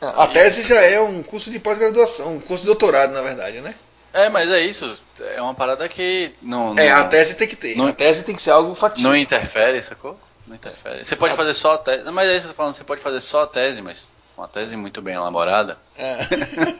A 0.00 0.26
tese 0.26 0.64
já 0.64 0.80
é 0.80 1.00
um 1.00 1.22
curso 1.22 1.48
de 1.48 1.60
pós-graduação, 1.60 2.36
um 2.36 2.40
curso 2.40 2.62
de 2.62 2.66
doutorado, 2.66 3.12
na 3.12 3.22
verdade, 3.22 3.60
né? 3.60 3.74
É, 4.12 4.28
mas 4.28 4.50
é 4.50 4.60
isso. 4.60 4.98
É 5.20 5.40
uma 5.40 5.54
parada 5.54 5.88
que 5.88 6.34
não. 6.42 6.78
É, 6.78 6.90
a 6.90 7.04
tese 7.04 7.34
tem 7.34 7.48
que 7.48 7.56
ter. 7.56 7.76
Não, 7.76 7.86
a 7.86 7.92
tese 7.92 8.24
tem 8.24 8.34
que 8.34 8.42
ser 8.42 8.50
algo 8.50 8.74
factível. 8.74 9.10
Não 9.10 9.16
interfere, 9.16 9.80
sacou? 9.82 10.18
Não 10.46 10.54
interfere. 10.54 11.04
Você 11.04 11.16
pode 11.16 11.34
fazer 11.34 11.54
só 11.54 11.74
a 11.74 11.78
tese. 11.78 12.04
Não, 12.04 12.12
mas 12.12 12.28
é 12.28 12.36
isso 12.36 12.42
que 12.42 12.50
eu 12.50 12.54
tô 12.54 12.56
falando, 12.56 12.74
você 12.74 12.84
pode 12.84 13.00
fazer 13.00 13.20
só 13.20 13.42
a 13.42 13.46
tese, 13.46 13.80
mas 13.80 14.08
uma 14.36 14.48
tese 14.48 14.76
muito 14.76 15.00
bem 15.00 15.14
elaborada. 15.14 15.78
É. 15.96 16.18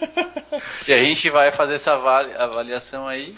e 0.86 0.92
a 0.92 0.98
gente 0.98 1.30
vai 1.30 1.50
fazer 1.50 1.74
essa 1.74 1.92
avaliação 1.92 3.08
aí 3.08 3.36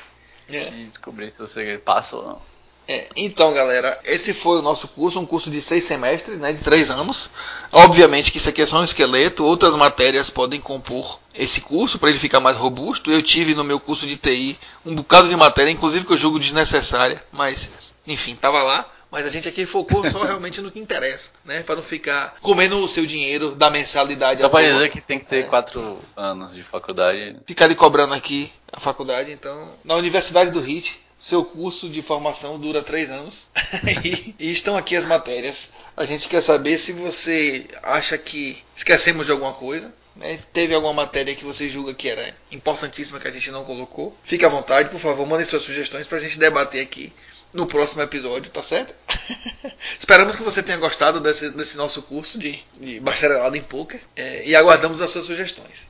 é. 0.49 0.69
e 0.69 0.85
descobrir 0.87 1.31
se 1.31 1.39
você 1.41 1.81
passa 1.85 2.17
ou 2.17 2.27
não. 2.27 2.54
É, 2.87 3.07
então, 3.17 3.53
galera, 3.55 3.99
esse 4.05 4.35
foi 4.35 4.59
o 4.59 4.63
nosso 4.63 4.87
curso, 4.89 5.19
um 5.19 5.25
curso 5.25 5.51
de 5.51 5.63
seis 5.63 5.85
semestres, 5.85 6.39
né, 6.39 6.53
de 6.53 6.63
três 6.63 6.91
anos. 6.91 7.31
Obviamente 7.73 8.31
que 8.31 8.39
isso 8.39 8.49
aqui 8.49 8.61
é 8.61 8.67
só 8.67 8.81
um 8.81 8.85
esqueleto, 8.85 9.45
outras 9.45 9.75
matérias 9.75 10.29
podem 10.29 10.61
compor 10.61 11.19
esse 11.35 11.61
curso 11.63 11.99
para 11.99 12.11
ele 12.11 12.19
ficar 12.19 12.41
mais 12.41 12.57
robusto. 12.57 13.11
Eu 13.11 13.23
tive 13.23 13.55
no 13.55 13.65
meu 13.65 13.81
curso 13.81 14.07
de 14.07 14.17
TI 14.17 14.59
um 14.85 14.95
bocado 14.95 15.29
de 15.29 15.37
matéria, 15.37 15.71
inclusive 15.71 16.05
que 16.05 16.13
eu 16.13 16.19
julgo 16.19 16.39
desnecessária, 16.39 17.25
mas 17.33 17.69
enfim, 18.07 18.37
tava 18.37 18.63
lá. 18.63 18.91
Mas 19.11 19.27
a 19.27 19.31
gente 19.31 19.49
aqui 19.49 19.65
focou 19.65 20.09
só 20.11 20.25
realmente 20.27 20.61
no 20.61 20.73
que 20.73 20.81
interessa, 20.81 21.31
né? 21.45 21.63
Para 21.63 21.77
não 21.77 21.83
ficar 21.85 22.35
comendo 22.43 22.83
o 22.83 22.89
seu 22.89 23.07
dinheiro 23.07 23.55
da 23.55 23.71
mensalidade. 23.71 24.41
Só 24.41 24.49
para 24.49 24.69
dizer 24.69 24.89
que 24.91 25.01
tem 25.01 25.21
que 25.21 25.25
ter 25.25 25.39
é. 25.39 25.43
quatro 25.45 26.01
anos 26.17 26.53
de 26.53 26.65
faculdade. 26.65 27.37
Ficar 27.47 27.67
ali 27.67 27.77
cobrando 27.77 28.13
aqui 28.13 28.53
a 28.73 28.81
faculdade, 28.81 29.31
então. 29.31 29.73
Na 29.85 29.95
Universidade 29.95 30.51
do 30.51 30.59
HIT, 30.59 31.01
seu 31.19 31.45
curso 31.45 31.89
de 31.89 32.03
formação 32.03 32.59
dura 32.59 32.83
três 32.83 33.11
anos 33.11 33.47
e, 34.05 34.35
estão 34.51 34.77
aqui 34.77 34.97
as 34.97 35.07
matérias. 35.07 35.71
A 35.97 36.05
gente 36.05 36.29
quer 36.29 36.43
saber 36.43 36.79
se 36.79 36.93
você 36.93 37.67
acha 37.83 38.19
que 38.19 38.63
esquecemos 38.77 39.27
de 39.27 39.33
alguma 39.33 39.53
coisa. 39.53 39.93
Né? 40.17 40.39
Teve 40.53 40.75
alguma 40.75 40.93
matéria 40.93 41.35
que 41.35 41.45
você 41.45 41.69
julga 41.69 41.93
que 41.93 42.09
era 42.09 42.35
importantíssima 42.53 43.19
que 43.19 43.27
a 43.27 43.33
gente 43.33 43.51
não 43.51 43.65
colocou? 43.65 44.17
Fique 44.23 44.45
à 44.45 44.49
vontade, 44.49 44.89
por 44.89 45.01
favor, 45.01 45.27
mandem 45.27 45.45
suas 45.45 45.63
sugestões 45.63 46.07
para 46.07 46.19
a 46.19 46.21
gente 46.21 46.39
debater 46.39 46.81
aqui 46.81 47.13
no 47.53 47.67
próximo 47.67 48.03
episódio, 48.03 48.51
tá 48.51 48.63
certo? 48.63 48.95
Esperamos 49.99 50.37
que 50.37 50.43
você 50.43 50.63
tenha 50.63 50.79
gostado 50.79 51.21
desse, 51.21 51.51
desse 51.51 51.77
nosso 51.77 52.03
curso 52.03 52.39
de, 52.39 52.63
de 52.81 53.01
bacharelado 53.01 53.57
em 53.57 53.61
poker 53.61 54.01
é, 54.15 54.47
e 54.47 54.55
aguardamos 54.55 55.01
as 55.01 55.11
suas 55.11 55.25
sugestões. 55.25 55.87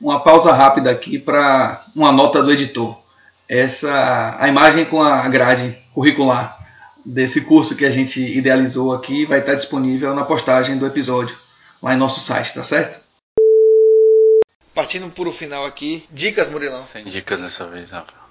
Uma 0.00 0.22
pausa 0.22 0.52
rápida 0.52 0.90
aqui 0.90 1.18
para 1.18 1.86
uma 1.94 2.12
nota 2.12 2.42
do 2.42 2.52
editor 2.52 3.03
essa 3.48 4.36
a 4.38 4.48
imagem 4.48 4.84
com 4.84 5.02
a 5.02 5.28
grade 5.28 5.78
curricular 5.92 6.58
desse 7.04 7.42
curso 7.42 7.76
que 7.76 7.84
a 7.84 7.90
gente 7.90 8.20
idealizou 8.20 8.92
aqui 8.92 9.26
vai 9.26 9.40
estar 9.40 9.54
disponível 9.54 10.14
na 10.14 10.24
postagem 10.24 10.78
do 10.78 10.86
episódio 10.86 11.36
lá 11.82 11.94
em 11.94 11.98
nosso 11.98 12.20
site, 12.20 12.54
tá 12.54 12.62
certo? 12.62 13.02
Partindo 14.74 15.08
por 15.10 15.28
o 15.28 15.32
final 15.32 15.64
aqui, 15.66 16.06
dicas, 16.10 16.48
Murilão. 16.48 16.84
Sem 16.84 17.04
dicas 17.04 17.40
dessa 17.40 17.66
vez, 17.66 17.90
Rafa. 17.90 18.24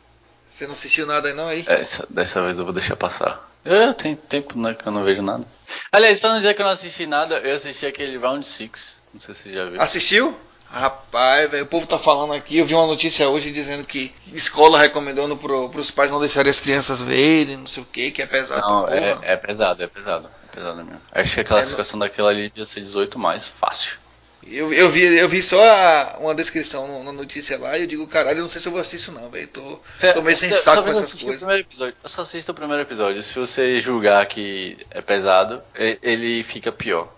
Você 0.51 0.66
não 0.66 0.74
assistiu 0.74 1.05
nada 1.05 1.30
aí 1.30 1.34
não 1.34 1.47
aí? 1.47 1.64
Essa, 1.68 2.05
dessa 2.09 2.43
vez 2.43 2.59
eu 2.59 2.66
vou 2.66 2.74
deixar 2.74 2.95
passar. 2.95 3.49
Eu 3.64 3.93
tenho 3.93 4.18
tempo 4.18 4.59
né, 4.59 4.74
que 4.74 4.86
eu 4.86 4.91
não 4.91 5.03
vejo 5.03 5.22
nada. 5.22 5.45
Aliás, 5.91 6.20
pra 6.20 6.32
não 6.32 6.38
dizer 6.38 6.53
que 6.53 6.61
eu 6.61 6.66
não 6.66 6.74
assisti 6.74 7.07
nada, 7.07 7.38
eu 7.39 7.55
assisti 7.55 7.86
aquele 7.86 8.18
Round 8.18 8.45
6. 8.45 8.99
Não 9.14 9.20
sei 9.20 9.34
se 9.34 9.43
você 9.43 9.53
já 9.53 9.70
viu. 9.70 9.82
Assistiu? 9.82 10.38
Rapaz, 10.74 11.51
velho, 11.51 11.65
o 11.65 11.67
povo 11.67 11.86
tá 11.86 11.99
falando 11.99 12.34
aqui. 12.34 12.57
Eu 12.57 12.65
vi 12.65 12.74
uma 12.74 12.88
notícia 12.88 13.30
hoje 13.30 13.51
dizendo 13.51 13.86
que 13.86 14.11
escola 14.34 14.80
recomendando 14.80 15.38
pro, 15.38 15.69
pros 15.69 15.91
pais 15.91 16.09
não 16.09 16.19
deixarem 16.19 16.49
as 16.49 16.59
crianças 16.59 16.99
verem, 16.99 17.57
não 17.57 17.67
sei 17.67 17.84
o 17.84 17.86
que, 17.86 18.09
que 18.09 18.24
é 18.24 18.26
pesado. 18.26 18.59
Não, 18.59 18.88
é, 18.88 19.15
é, 19.21 19.38
pesado, 19.38 19.84
é 19.84 19.88
pesado. 19.88 20.32
É 20.51 20.55
pesado 20.55 20.84
mesmo. 20.84 20.99
Acho 21.11 21.36
que 21.36 21.41
a 21.41 21.43
classificação 21.43 21.99
é, 21.99 21.99
daquela 21.99 22.32
ali 22.32 22.49
devia 22.49 22.65
ser 22.65 22.80
18 22.80 23.19
mais, 23.19 23.47
fácil. 23.47 23.99
Eu, 24.47 24.74
eu, 24.74 24.89
vi, 24.89 25.03
eu 25.03 25.30
vi 25.30 25.43
só 25.43 25.63
a, 25.63 26.17
uma 26.19 26.34
descrição 26.34 27.03
na 27.03 27.11
notícia 27.11 27.57
lá 27.59 27.78
e 27.78 27.82
eu 27.82 27.88
digo, 27.88 28.07
caralho, 28.07 28.39
eu 28.39 28.41
não 28.41 28.49
sei 28.49 28.59
se 28.59 28.67
eu 28.67 28.71
vou 28.71 28.82
assistir 28.82 28.95
isso 28.95 29.11
não, 29.11 29.30
velho. 29.30 29.47
Tô, 29.47 29.80
tô 30.11 30.21
meio 30.24 30.36
sem 30.36 30.49
saco 30.55 30.82
com 30.82 30.89
essas 30.89 31.21
coisas. 31.21 31.43
O 31.43 31.51
episódio. 31.51 31.95
Eu 32.03 32.09
só 32.09 32.24
assisto 32.24 32.51
o 32.51 32.55
primeiro 32.55 32.82
episódio. 32.82 33.21
Se 33.21 33.38
você 33.38 33.80
julgar 33.80 34.26
que 34.26 34.76
é 34.89 35.01
pesado, 35.01 35.61
ele 36.01 36.41
fica 36.41 36.71
pior. 36.71 37.13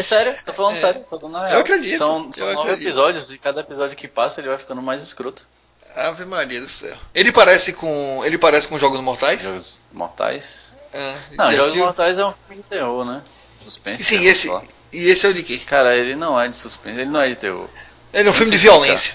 É 0.00 0.02
sério, 0.02 0.34
tô 0.46 0.54
falando 0.54 0.76
é. 0.76 0.80
sério, 0.80 1.00
tô 1.02 1.18
falando 1.18 1.34
na 1.34 1.46
real. 1.46 1.56
Eu 1.56 1.60
acredito. 1.60 1.98
São, 1.98 2.32
são 2.32 2.46
nove 2.46 2.60
acredito. 2.70 2.88
episódios 2.88 3.30
e 3.30 3.36
cada 3.36 3.60
episódio 3.60 3.94
que 3.94 4.08
passa 4.08 4.40
ele 4.40 4.48
vai 4.48 4.56
ficando 4.56 4.80
mais 4.80 5.02
escroto. 5.02 5.46
Ave 5.94 6.24
Maria 6.24 6.58
do 6.62 6.68
céu. 6.68 6.96
Ele 7.14 7.30
parece 7.30 7.74
com. 7.74 8.22
Ele 8.24 8.38
parece 8.38 8.66
com 8.66 8.78
Jogos 8.78 8.98
Mortais? 9.00 9.42
Jogos 9.42 9.78
Mortais? 9.92 10.74
É, 10.94 11.14
não, 11.36 11.52
Jogos 11.52 11.76
Mortais 11.76 12.16
é 12.16 12.24
um 12.24 12.32
filme 12.32 12.62
de 12.62 12.68
terror, 12.68 13.04
né? 13.04 13.22
Suspense. 13.62 14.02
Sim, 14.04 14.24
esse. 14.24 14.48
E 14.90 15.08
esse 15.08 15.26
é 15.26 15.28
o 15.28 15.34
de 15.34 15.42
quê? 15.42 15.58
Cara, 15.58 15.94
ele 15.94 16.16
não 16.16 16.40
é 16.40 16.48
de 16.48 16.56
suspense, 16.56 16.98
ele 16.98 17.10
não 17.10 17.20
é 17.20 17.28
de 17.28 17.36
terror. 17.36 17.68
Ele 18.10 18.26
é 18.26 18.30
um 18.30 18.34
filme 18.34 18.52
de 18.52 18.58
violência. 18.58 19.14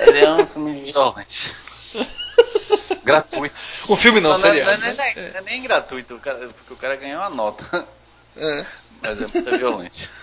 Ele 0.00 0.18
é 0.18 0.30
um 0.32 0.46
filme 0.46 0.80
de 0.80 0.92
violência. 0.92 1.54
gratuito. 3.04 3.54
O 3.86 3.96
filme 3.96 4.20
não, 4.20 4.30
não 4.30 4.38
seria. 4.38 4.64
Não, 4.64 4.72
não, 4.72 4.94
não, 4.94 5.04
é, 5.04 5.32
é, 5.34 5.42
nem 5.42 5.62
gratuito, 5.62 6.16
o 6.16 6.18
cara, 6.18 6.48
porque 6.48 6.72
o 6.72 6.76
cara 6.76 6.96
ganhou 6.96 7.20
uma 7.20 7.30
nota. 7.30 7.86
É. 8.36 8.66
Mas 9.02 9.20
é 9.20 9.26
muita 9.26 9.58
violência. 9.58 10.10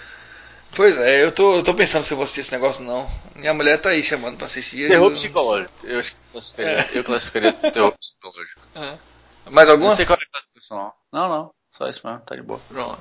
Pois 0.75 0.97
é, 0.99 1.23
eu 1.23 1.31
tô, 1.31 1.55
eu 1.55 1.63
tô 1.63 1.73
pensando 1.73 2.03
se 2.03 2.13
eu 2.13 2.17
vou 2.17 2.23
assistir 2.23 2.41
esse 2.41 2.51
negócio 2.51 2.83
não. 2.83 3.09
Minha 3.35 3.53
mulher 3.53 3.81
tá 3.81 3.89
aí 3.89 4.03
chamando 4.03 4.37
pra 4.37 4.45
assistir. 4.45 4.87
Terror 4.87 5.07
eu... 5.07 5.11
psicológico. 5.11 5.71
Eu 5.83 5.99
acho 5.99 6.11
que 6.11 6.17
classificaria, 6.31 6.71
é. 6.71 6.87
eu 6.93 7.03
classificaria 7.03 7.51
de 7.51 7.71
terror 7.71 7.93
psicológico. 7.97 8.61
É. 8.75 8.97
Mais 9.49 9.69
alguma? 9.69 9.89
Não 9.89 9.95
sei 9.95 10.05
qual 10.05 10.19
é 10.19 10.23
a 10.23 10.31
classificação. 10.31 10.93
Não, 11.11 11.29
não. 11.29 11.51
Só 11.75 11.87
isso 11.87 12.01
mesmo, 12.05 12.21
tá 12.21 12.35
de 12.35 12.41
boa. 12.41 12.59
Pronto. 12.67 12.99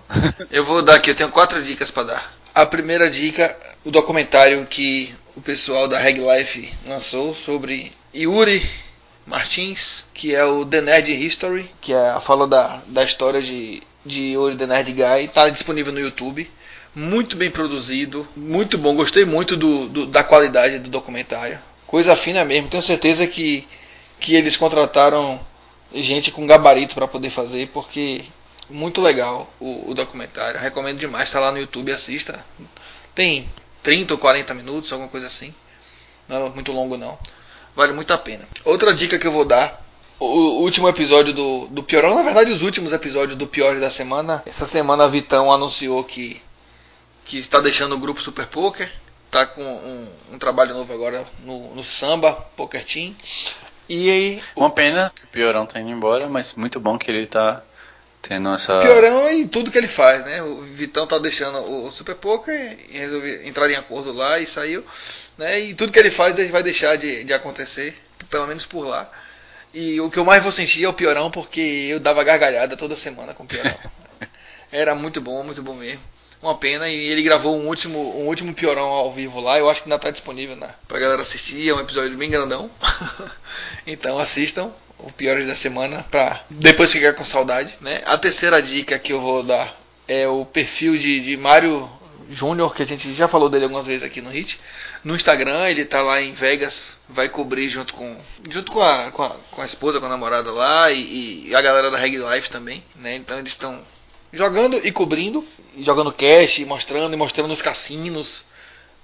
eu 0.51 0.65
vou 0.65 0.81
dar 0.81 0.97
aqui, 0.97 1.11
eu 1.11 1.15
tenho 1.15 1.31
quatro 1.31 1.63
dicas 1.63 1.91
para 1.91 2.05
dar. 2.05 2.37
A 2.55 2.65
primeira 2.65 3.11
dica, 3.11 3.55
o 3.85 3.91
documentário 3.91 4.65
que 4.67 5.15
o 5.35 5.41
pessoal 5.41 5.89
da 5.89 5.99
Reg 5.99 6.19
Life 6.21 6.73
lançou 6.87 7.35
sobre 7.35 7.93
Yuri 8.15 8.69
Martins, 9.27 10.05
que 10.15 10.35
é 10.35 10.45
o 10.45 10.65
The 10.65 10.81
Nerd 10.81 11.11
History, 11.13 11.71
que 11.81 11.93
é 11.93 12.11
a 12.11 12.21
fala 12.21 12.47
da, 12.47 12.81
da 12.87 13.03
história 13.03 13.43
de 13.43 13.83
de 14.07 14.37
Ori 14.37 14.57
The 14.57 14.67
Nerd 14.67 14.93
Guy, 14.93 15.25
está 15.25 15.49
disponível 15.49 15.93
no 15.93 16.01
YouTube. 16.01 16.51
Muito 16.95 17.37
bem 17.37 17.51
produzido, 17.51 18.27
muito 18.35 18.79
bom. 18.79 18.95
Gostei 18.95 19.25
muito 19.25 19.57
do, 19.57 19.89
do, 19.89 20.07
da 20.07 20.25
qualidade 20.25 20.79
do 20.79 20.89
documentário. 20.89 21.59
Coisa 21.87 22.17
fina 22.17 22.45
mesmo. 22.45 22.69
Tenho 22.69 22.83
certeza 22.83 23.27
que, 23.27 23.67
que 24.19 24.35
eles 24.35 24.57
contrataram 24.57 25.39
gente 25.93 26.31
com 26.31 26.47
gabarito 26.47 26.95
para 26.95 27.07
poder 27.07 27.31
fazer, 27.31 27.69
porque 27.69 28.25
muito 28.71 29.01
legal 29.01 29.53
o, 29.61 29.91
o 29.91 29.95
documentário. 29.95 30.59
Recomendo 30.59 30.99
demais. 30.99 31.29
Está 31.29 31.39
lá 31.39 31.53
no 31.53 31.59
YouTube, 31.59 31.93
assista. 31.93 32.45
Tem 33.15 33.51
30 33.83 34.15
ou 34.15 34.19
40 34.19 34.55
minutos, 34.55 34.91
alguma 34.93 35.11
coisa 35.11 35.27
assim. 35.27 35.55
Não 36.29 36.47
é 36.47 36.49
muito 36.51 36.73
longo 36.73 36.97
não. 36.97 37.19
Vale 37.75 37.93
muito 37.93 38.13
a 38.13 38.19
pena. 38.19 38.49
Outra 38.65 38.95
dica 38.95 39.19
que 39.19 39.27
eu 39.27 39.33
vou 39.33 39.45
dar 39.45 39.86
o 40.19 40.63
último 40.63 40.89
episódio 40.89 41.33
do, 41.33 41.67
do 41.67 41.83
Piorão, 41.83 42.15
na 42.15 42.23
verdade 42.23 42.51
os 42.51 42.63
últimos 42.63 42.93
episódios 42.93 43.37
do 43.37 43.47
Pior 43.47 43.79
da 43.79 43.91
semana. 43.91 44.43
Essa 44.47 44.67
semana 44.67 45.05
a 45.05 45.09
Vitão 45.09 45.53
anunciou 45.53 46.03
que, 46.05 46.41
que 47.25 47.39
está 47.39 47.61
deixando 47.61 47.95
o 47.95 47.99
grupo 47.99 48.23
Super 48.23 48.47
Poker. 48.47 48.91
Tá 49.31 49.45
com 49.45 49.63
um, 49.63 50.09
um 50.35 50.39
trabalho 50.39 50.75
novo 50.75 50.93
agora 50.93 51.27
no, 51.45 51.75
no 51.75 51.85
Samba 51.85 52.33
Poker 52.57 52.85
Team. 52.85 53.15
E 53.89 54.11
aí. 54.11 54.43
Uma 54.55 54.71
pena 54.71 55.13
que 55.15 55.25
o 55.25 55.29
Piorão 55.29 55.67
tá 55.67 55.81
indo 55.81 55.91
embora, 55.91 56.29
mas 56.29 56.55
muito 56.55 56.81
bom 56.81 56.97
que 56.97 57.11
ele 57.11 57.27
tá 57.27 57.63
tendo 58.23 58.53
essa. 58.53 58.79
Piorão 58.79 59.29
em 59.29 59.47
tudo 59.47 59.71
que 59.71 59.79
ele 59.79 59.89
faz, 59.89 60.25
né? 60.25 60.43
O 60.43 60.63
Vitão 60.63 61.07
tá 61.07 61.19
deixando 61.19 61.59
o 61.59 61.93
Super 61.93 62.15
Poker 62.15 62.79
e 62.91 62.99
resolveu 62.99 63.47
entrar 63.47 63.71
em 63.71 63.77
acordo 63.77 64.13
lá 64.13 64.39
e 64.39 64.47
saiu. 64.47 64.85
Né? 65.37 65.61
E 65.61 65.75
tudo 65.75 65.93
que 65.93 65.99
ele 65.99 66.11
faz 66.11 66.39
ele 66.39 66.51
vai 66.51 66.63
deixar 66.63 66.97
de, 66.97 67.25
de 67.25 67.33
acontecer, 67.33 67.95
pelo 68.31 68.47
menos 68.47 68.65
por 68.65 68.87
lá. 68.87 69.11
E 69.79 70.01
o 70.01 70.11
que 70.11 70.19
eu 70.19 70.25
mais 70.25 70.43
vou 70.43 70.51
sentir 70.51 70.85
é 70.85 70.89
o 70.89 70.95
piorão, 70.95 71.31
porque 71.31 71.61
eu 71.61 72.01
dava 72.01 72.25
gargalhada 72.25 72.79
toda 72.79 72.97
semana 72.97 73.35
com 73.35 73.45
o 73.45 73.47
piorão. 73.47 73.77
Era 74.73 74.95
muito 74.95 75.21
bom, 75.21 75.43
muito 75.43 75.63
bom 75.63 75.75
mesmo. 75.75 76.01
Uma 76.41 76.55
pena, 76.55 76.89
e 76.89 76.97
ele 76.97 77.23
gravou 77.23 77.55
um 77.55 77.67
último, 77.69 77.99
um 78.19 78.27
último 78.27 78.55
piorão 78.55 78.87
ao 78.87 79.13
vivo 79.13 79.39
lá, 79.39 79.59
eu 79.59 79.69
acho 79.69 79.83
que 79.83 79.89
ainda 79.89 79.97
está 79.97 80.11
disponível 80.11 80.57
né, 80.57 80.75
pra 80.89 80.99
galera 80.99 81.21
assistir, 81.21 81.69
é 81.69 81.75
um 81.75 81.81
episódio 81.81 82.17
bem 82.17 82.31
grandão. 82.31 82.71
então 83.87 84.19
assistam 84.19 84.73
o 84.99 85.13
Piores 85.13 85.47
da 85.47 85.55
Semana 85.55 86.07
pra 86.11 86.43
depois 86.49 86.91
ficar 86.91 87.13
com 87.13 87.27
saudade. 87.27 87.77
Né? 87.79 88.01
A 88.07 88.17
terceira 88.17 88.63
dica 88.63 88.99
que 88.99 89.13
eu 89.13 89.21
vou 89.21 89.43
dar 89.43 89.79
é 90.09 90.27
o 90.27 90.47
perfil 90.47 90.97
de, 90.97 91.21
de 91.21 91.37
Mário 91.37 91.87
Júnior, 92.31 92.75
que 92.75 92.83
a 92.83 92.87
gente 92.87 93.15
já 93.15 93.29
falou 93.29 93.49
dele 93.49 93.65
algumas 93.65 93.87
vezes 93.87 94.03
aqui 94.03 94.21
no 94.21 94.31
Hit. 94.31 94.61
No 95.05 95.15
Instagram, 95.15 95.69
ele 95.69 95.85
tá 95.85 96.03
lá 96.03 96.21
em 96.21 96.33
Vegas, 96.33 96.87
vai 97.09 97.29
cobrir 97.29 97.69
junto 97.69 97.95
com 97.95 98.17
junto 98.49 98.73
com 98.73 98.83
a, 98.83 99.11
com 99.11 99.23
a, 99.23 99.31
com 99.51 99.63
a 99.63 99.67
esposa, 99.67 100.01
com 100.01 100.07
a 100.07 100.09
namorada 100.09 100.51
lá 100.51 100.91
e, 100.91 101.49
e 101.49 101.55
a 101.55 101.61
galera 101.61 101.91
da 101.91 101.99
Reg 101.99 102.17
Life 102.19 102.51
também, 102.51 102.83
né? 102.95 103.15
Então 103.15 103.39
eles 103.39 103.53
estão 103.53 103.83
jogando 104.33 104.77
e 104.77 104.93
cobrindo, 104.93 105.47
jogando 105.79 106.13
cash, 106.13 106.59
mostrando 106.61 107.13
e 107.13 107.17
mostrando 107.17 107.53
os 107.53 107.63
cassinos. 107.63 108.45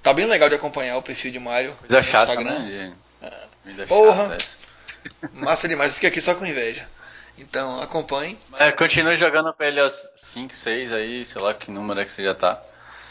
Tá 0.01 0.13
bem 0.13 0.25
legal 0.25 0.49
de 0.49 0.55
acompanhar 0.55 0.97
o 0.97 1.01
perfil 1.01 1.31
de 1.31 1.39
Mario 1.39 1.73
Coisa 1.75 1.97
no 1.97 2.03
chata, 2.03 2.33
Instagram. 2.33 2.59
Né, 2.59 2.93
é. 3.21 3.85
Porra, 3.85 4.37
massa 5.31 5.67
demais, 5.67 5.93
fica 5.93 6.09
aqui 6.09 6.19
só 6.19 6.35
com 6.35 6.45
inveja. 6.45 6.87
Então 7.37 7.81
acompanhe. 7.81 8.37
É, 8.59 8.71
continue 8.71 9.17
jogando 9.17 9.53
PLO 9.53 9.89
5, 10.15 10.53
6 10.53 10.91
aí, 10.91 11.25
sei 11.25 11.41
lá 11.41 11.53
que 11.53 11.71
número 11.71 11.99
é 11.99 12.05
que 12.05 12.11
você 12.11 12.23
já 12.23 12.35
tá. 12.35 12.61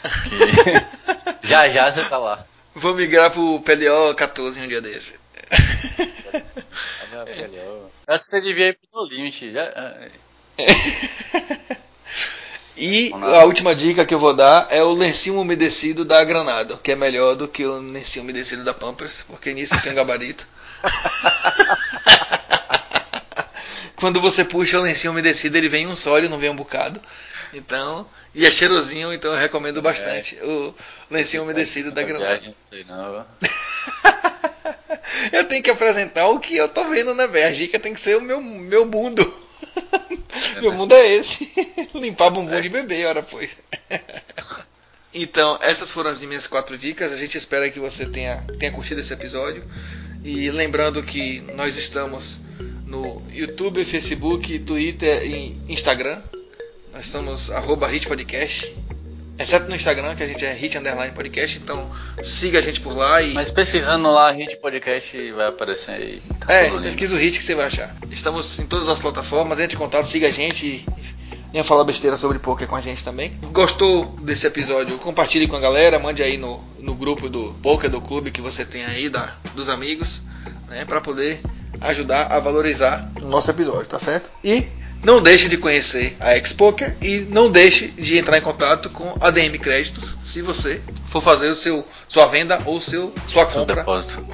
Que... 0.03 1.43
já 1.47 1.69
já 1.69 1.91
você 1.91 2.03
tá 2.03 2.17
lá. 2.17 2.45
Vou 2.75 2.93
migrar 2.93 3.31
pro 3.31 3.61
PLO 3.61 4.13
14 4.15 4.59
um 4.59 4.67
dia 4.67 4.81
desse. 4.81 5.13
Acho 8.07 8.25
que 8.25 8.29
você 8.29 8.41
devia 8.41 8.69
ir 8.69 8.73
pro 8.73 9.01
No 9.01 9.07
Limit. 9.09 9.51
Já... 9.51 9.71
e 12.75 13.11
a 13.13 13.43
última 13.45 13.75
dica 13.75 14.05
que 14.05 14.13
eu 14.13 14.19
vou 14.19 14.33
dar 14.33 14.67
é 14.71 14.83
o 14.83 14.91
lencinho 14.91 15.39
umedecido 15.39 16.03
da 16.03 16.23
Granado, 16.23 16.77
que 16.77 16.91
é 16.91 16.95
melhor 16.95 17.35
do 17.35 17.47
que 17.47 17.65
o 17.65 17.79
lencinho 17.79 18.23
umedecido 18.23 18.63
da 18.63 18.73
Pampers, 18.73 19.23
porque 19.27 19.53
nisso 19.53 19.79
tem 19.81 19.93
gabarito. 19.93 20.47
Quando 23.95 24.19
você 24.19 24.43
puxa 24.43 24.79
o 24.79 24.81
lencinho 24.81 25.11
umedecido, 25.11 25.57
ele 25.57 25.69
vem 25.69 25.87
um 25.87 25.95
só, 25.95 26.17
ele 26.17 26.27
não 26.27 26.39
vem 26.39 26.49
um 26.49 26.55
bocado. 26.55 26.99
Então, 27.53 28.07
e 28.33 28.45
é 28.45 28.51
cheirosinho, 28.51 29.13
então 29.13 29.31
eu 29.31 29.37
recomendo 29.37 29.81
bastante 29.81 30.37
é. 30.39 30.43
o 30.43 30.73
lencinho 31.09 31.43
umedecido 31.43 31.91
da 31.91 32.01
Granada. 32.01 32.41
Não 32.43 32.55
sei 32.59 32.83
não. 32.83 33.23
eu 35.31 35.45
tenho 35.45 35.61
que 35.61 35.69
apresentar 35.69 36.27
o 36.27 36.39
que 36.39 36.57
eu 36.57 36.67
tô 36.67 36.85
vendo, 36.85 37.13
né, 37.13 37.27
velho? 37.27 37.47
A 37.47 37.51
dica 37.51 37.79
tem 37.79 37.93
que 37.93 38.01
ser 38.01 38.17
o 38.17 38.21
meu, 38.21 38.41
meu 38.41 38.85
mundo. 38.85 39.23
É 40.55 40.61
meu 40.61 40.71
mundo 40.71 40.93
é 40.93 41.15
esse. 41.15 41.47
Limpar 41.93 42.31
bumbum 42.31 42.59
de 42.59 42.67
bebê, 42.67 43.05
ora 43.05 43.21
pois. 43.21 43.55
então, 45.13 45.59
essas 45.61 45.91
foram 45.91 46.09
as 46.09 46.23
minhas 46.23 46.47
quatro 46.47 46.77
dicas. 46.77 47.13
A 47.13 47.15
gente 47.15 47.37
espera 47.37 47.69
que 47.69 47.79
você 47.79 48.05
tenha, 48.05 48.43
tenha 48.59 48.71
curtido 48.71 48.99
esse 48.99 49.13
episódio. 49.13 49.63
E 50.23 50.49
lembrando 50.49 51.03
que 51.03 51.41
nós 51.53 51.77
estamos 51.77 52.39
no 52.85 53.21
YouTube, 53.31 53.85
Facebook, 53.85 54.59
Twitter 54.59 55.23
e 55.23 55.57
Instagram. 55.67 56.21
Nós 56.93 57.07
somos 57.07 57.49
arroba 57.49 57.87
Hit 57.87 58.07
Podcast. 58.07 58.71
Exceto 59.39 59.67
no 59.67 59.75
Instagram, 59.75 60.13
que 60.13 60.21
a 60.21 60.27
gente 60.27 60.45
é 60.45 60.53
Hit 60.53 60.77
Underline 60.77 61.11
Podcast, 61.11 61.57
então 61.57 61.89
siga 62.21 62.59
a 62.59 62.61
gente 62.61 62.79
por 62.81 62.95
lá 62.95 63.19
e. 63.19 63.33
Mas 63.33 63.49
pesquisando 63.49 64.11
lá 64.11 64.31
Hit 64.31 64.57
Podcast 64.57 65.31
vai 65.31 65.47
aparecer 65.47 65.91
aí. 65.91 66.21
Tá 66.39 66.53
é, 66.53 66.69
pesquisa 66.69 67.15
o 67.15 67.17
Hit 67.17 67.39
que 67.39 67.43
você 67.43 67.55
vai 67.55 67.65
achar. 67.65 67.95
Estamos 68.11 68.59
em 68.59 68.67
todas 68.67 68.87
as 68.87 68.99
plataformas, 68.99 69.59
entre 69.59 69.75
em 69.75 69.79
contato, 69.79 70.05
siga 70.05 70.27
a 70.27 70.31
gente 70.31 70.67
e 70.67 70.85
venha 71.51 71.63
falar 71.63 71.83
besteira 71.83 72.15
sobre 72.15 72.37
poker 72.37 72.67
com 72.67 72.75
a 72.75 72.81
gente 72.81 73.03
também. 73.03 73.39
Gostou 73.51 74.05
desse 74.21 74.45
episódio? 74.45 74.99
Compartilhe 74.99 75.47
com 75.47 75.55
a 75.55 75.59
galera, 75.59 75.97
mande 75.97 76.21
aí 76.21 76.37
no, 76.37 76.59
no 76.77 76.93
grupo 76.93 77.27
do 77.27 77.55
Poker 77.63 77.89
do 77.89 77.99
Clube 77.99 78.31
que 78.31 78.39
você 78.39 78.63
tem 78.63 78.85
aí, 78.85 79.09
da, 79.09 79.35
dos 79.55 79.67
amigos, 79.67 80.21
né, 80.69 80.85
para 80.85 81.01
poder 81.01 81.41
ajudar 81.81 82.27
a 82.31 82.39
valorizar 82.39 83.11
o 83.19 83.25
nosso 83.25 83.49
episódio, 83.49 83.87
tá 83.87 83.97
certo? 83.97 84.29
E 84.43 84.67
não 85.03 85.21
deixe 85.21 85.49
de 85.49 85.57
conhecer 85.57 86.15
a 86.19 86.35
Xpoker 86.35 86.95
e 87.01 87.19
não 87.29 87.51
deixe 87.51 87.87
de 87.89 88.17
entrar 88.17 88.37
em 88.37 88.41
contato 88.41 88.89
com 88.89 89.15
a 89.19 89.29
DM 89.29 89.57
Créditos 89.59 90.17
se 90.23 90.41
você 90.41 90.81
for 91.07 91.21
fazer 91.21 91.49
o 91.49 91.55
seu 91.55 91.85
sua 92.07 92.25
venda 92.25 92.61
ou 92.65 92.79
seu 92.79 93.13
sua 93.27 93.45
compra, 93.45 93.77
depósito. 93.77 94.25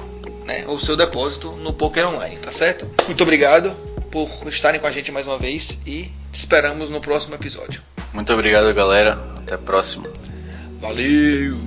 Né, 0.46 0.64
ou 0.66 0.78
seu 0.78 0.96
depósito 0.96 1.52
no 1.52 1.72
Poker 1.72 2.08
Online, 2.08 2.36
tá 2.36 2.52
certo? 2.52 2.90
Muito 3.06 3.22
obrigado 3.22 3.70
por 4.10 4.28
estarem 4.48 4.80
com 4.80 4.86
a 4.86 4.90
gente 4.90 5.12
mais 5.12 5.26
uma 5.26 5.38
vez 5.38 5.78
e 5.86 6.10
te 6.30 6.38
esperamos 6.38 6.88
no 6.88 7.00
próximo 7.00 7.34
episódio. 7.34 7.82
Muito 8.12 8.32
obrigado, 8.32 8.72
galera. 8.74 9.18
Até 9.36 9.54
a 9.54 9.58
próxima. 9.58 10.08
Valeu! 10.80 11.58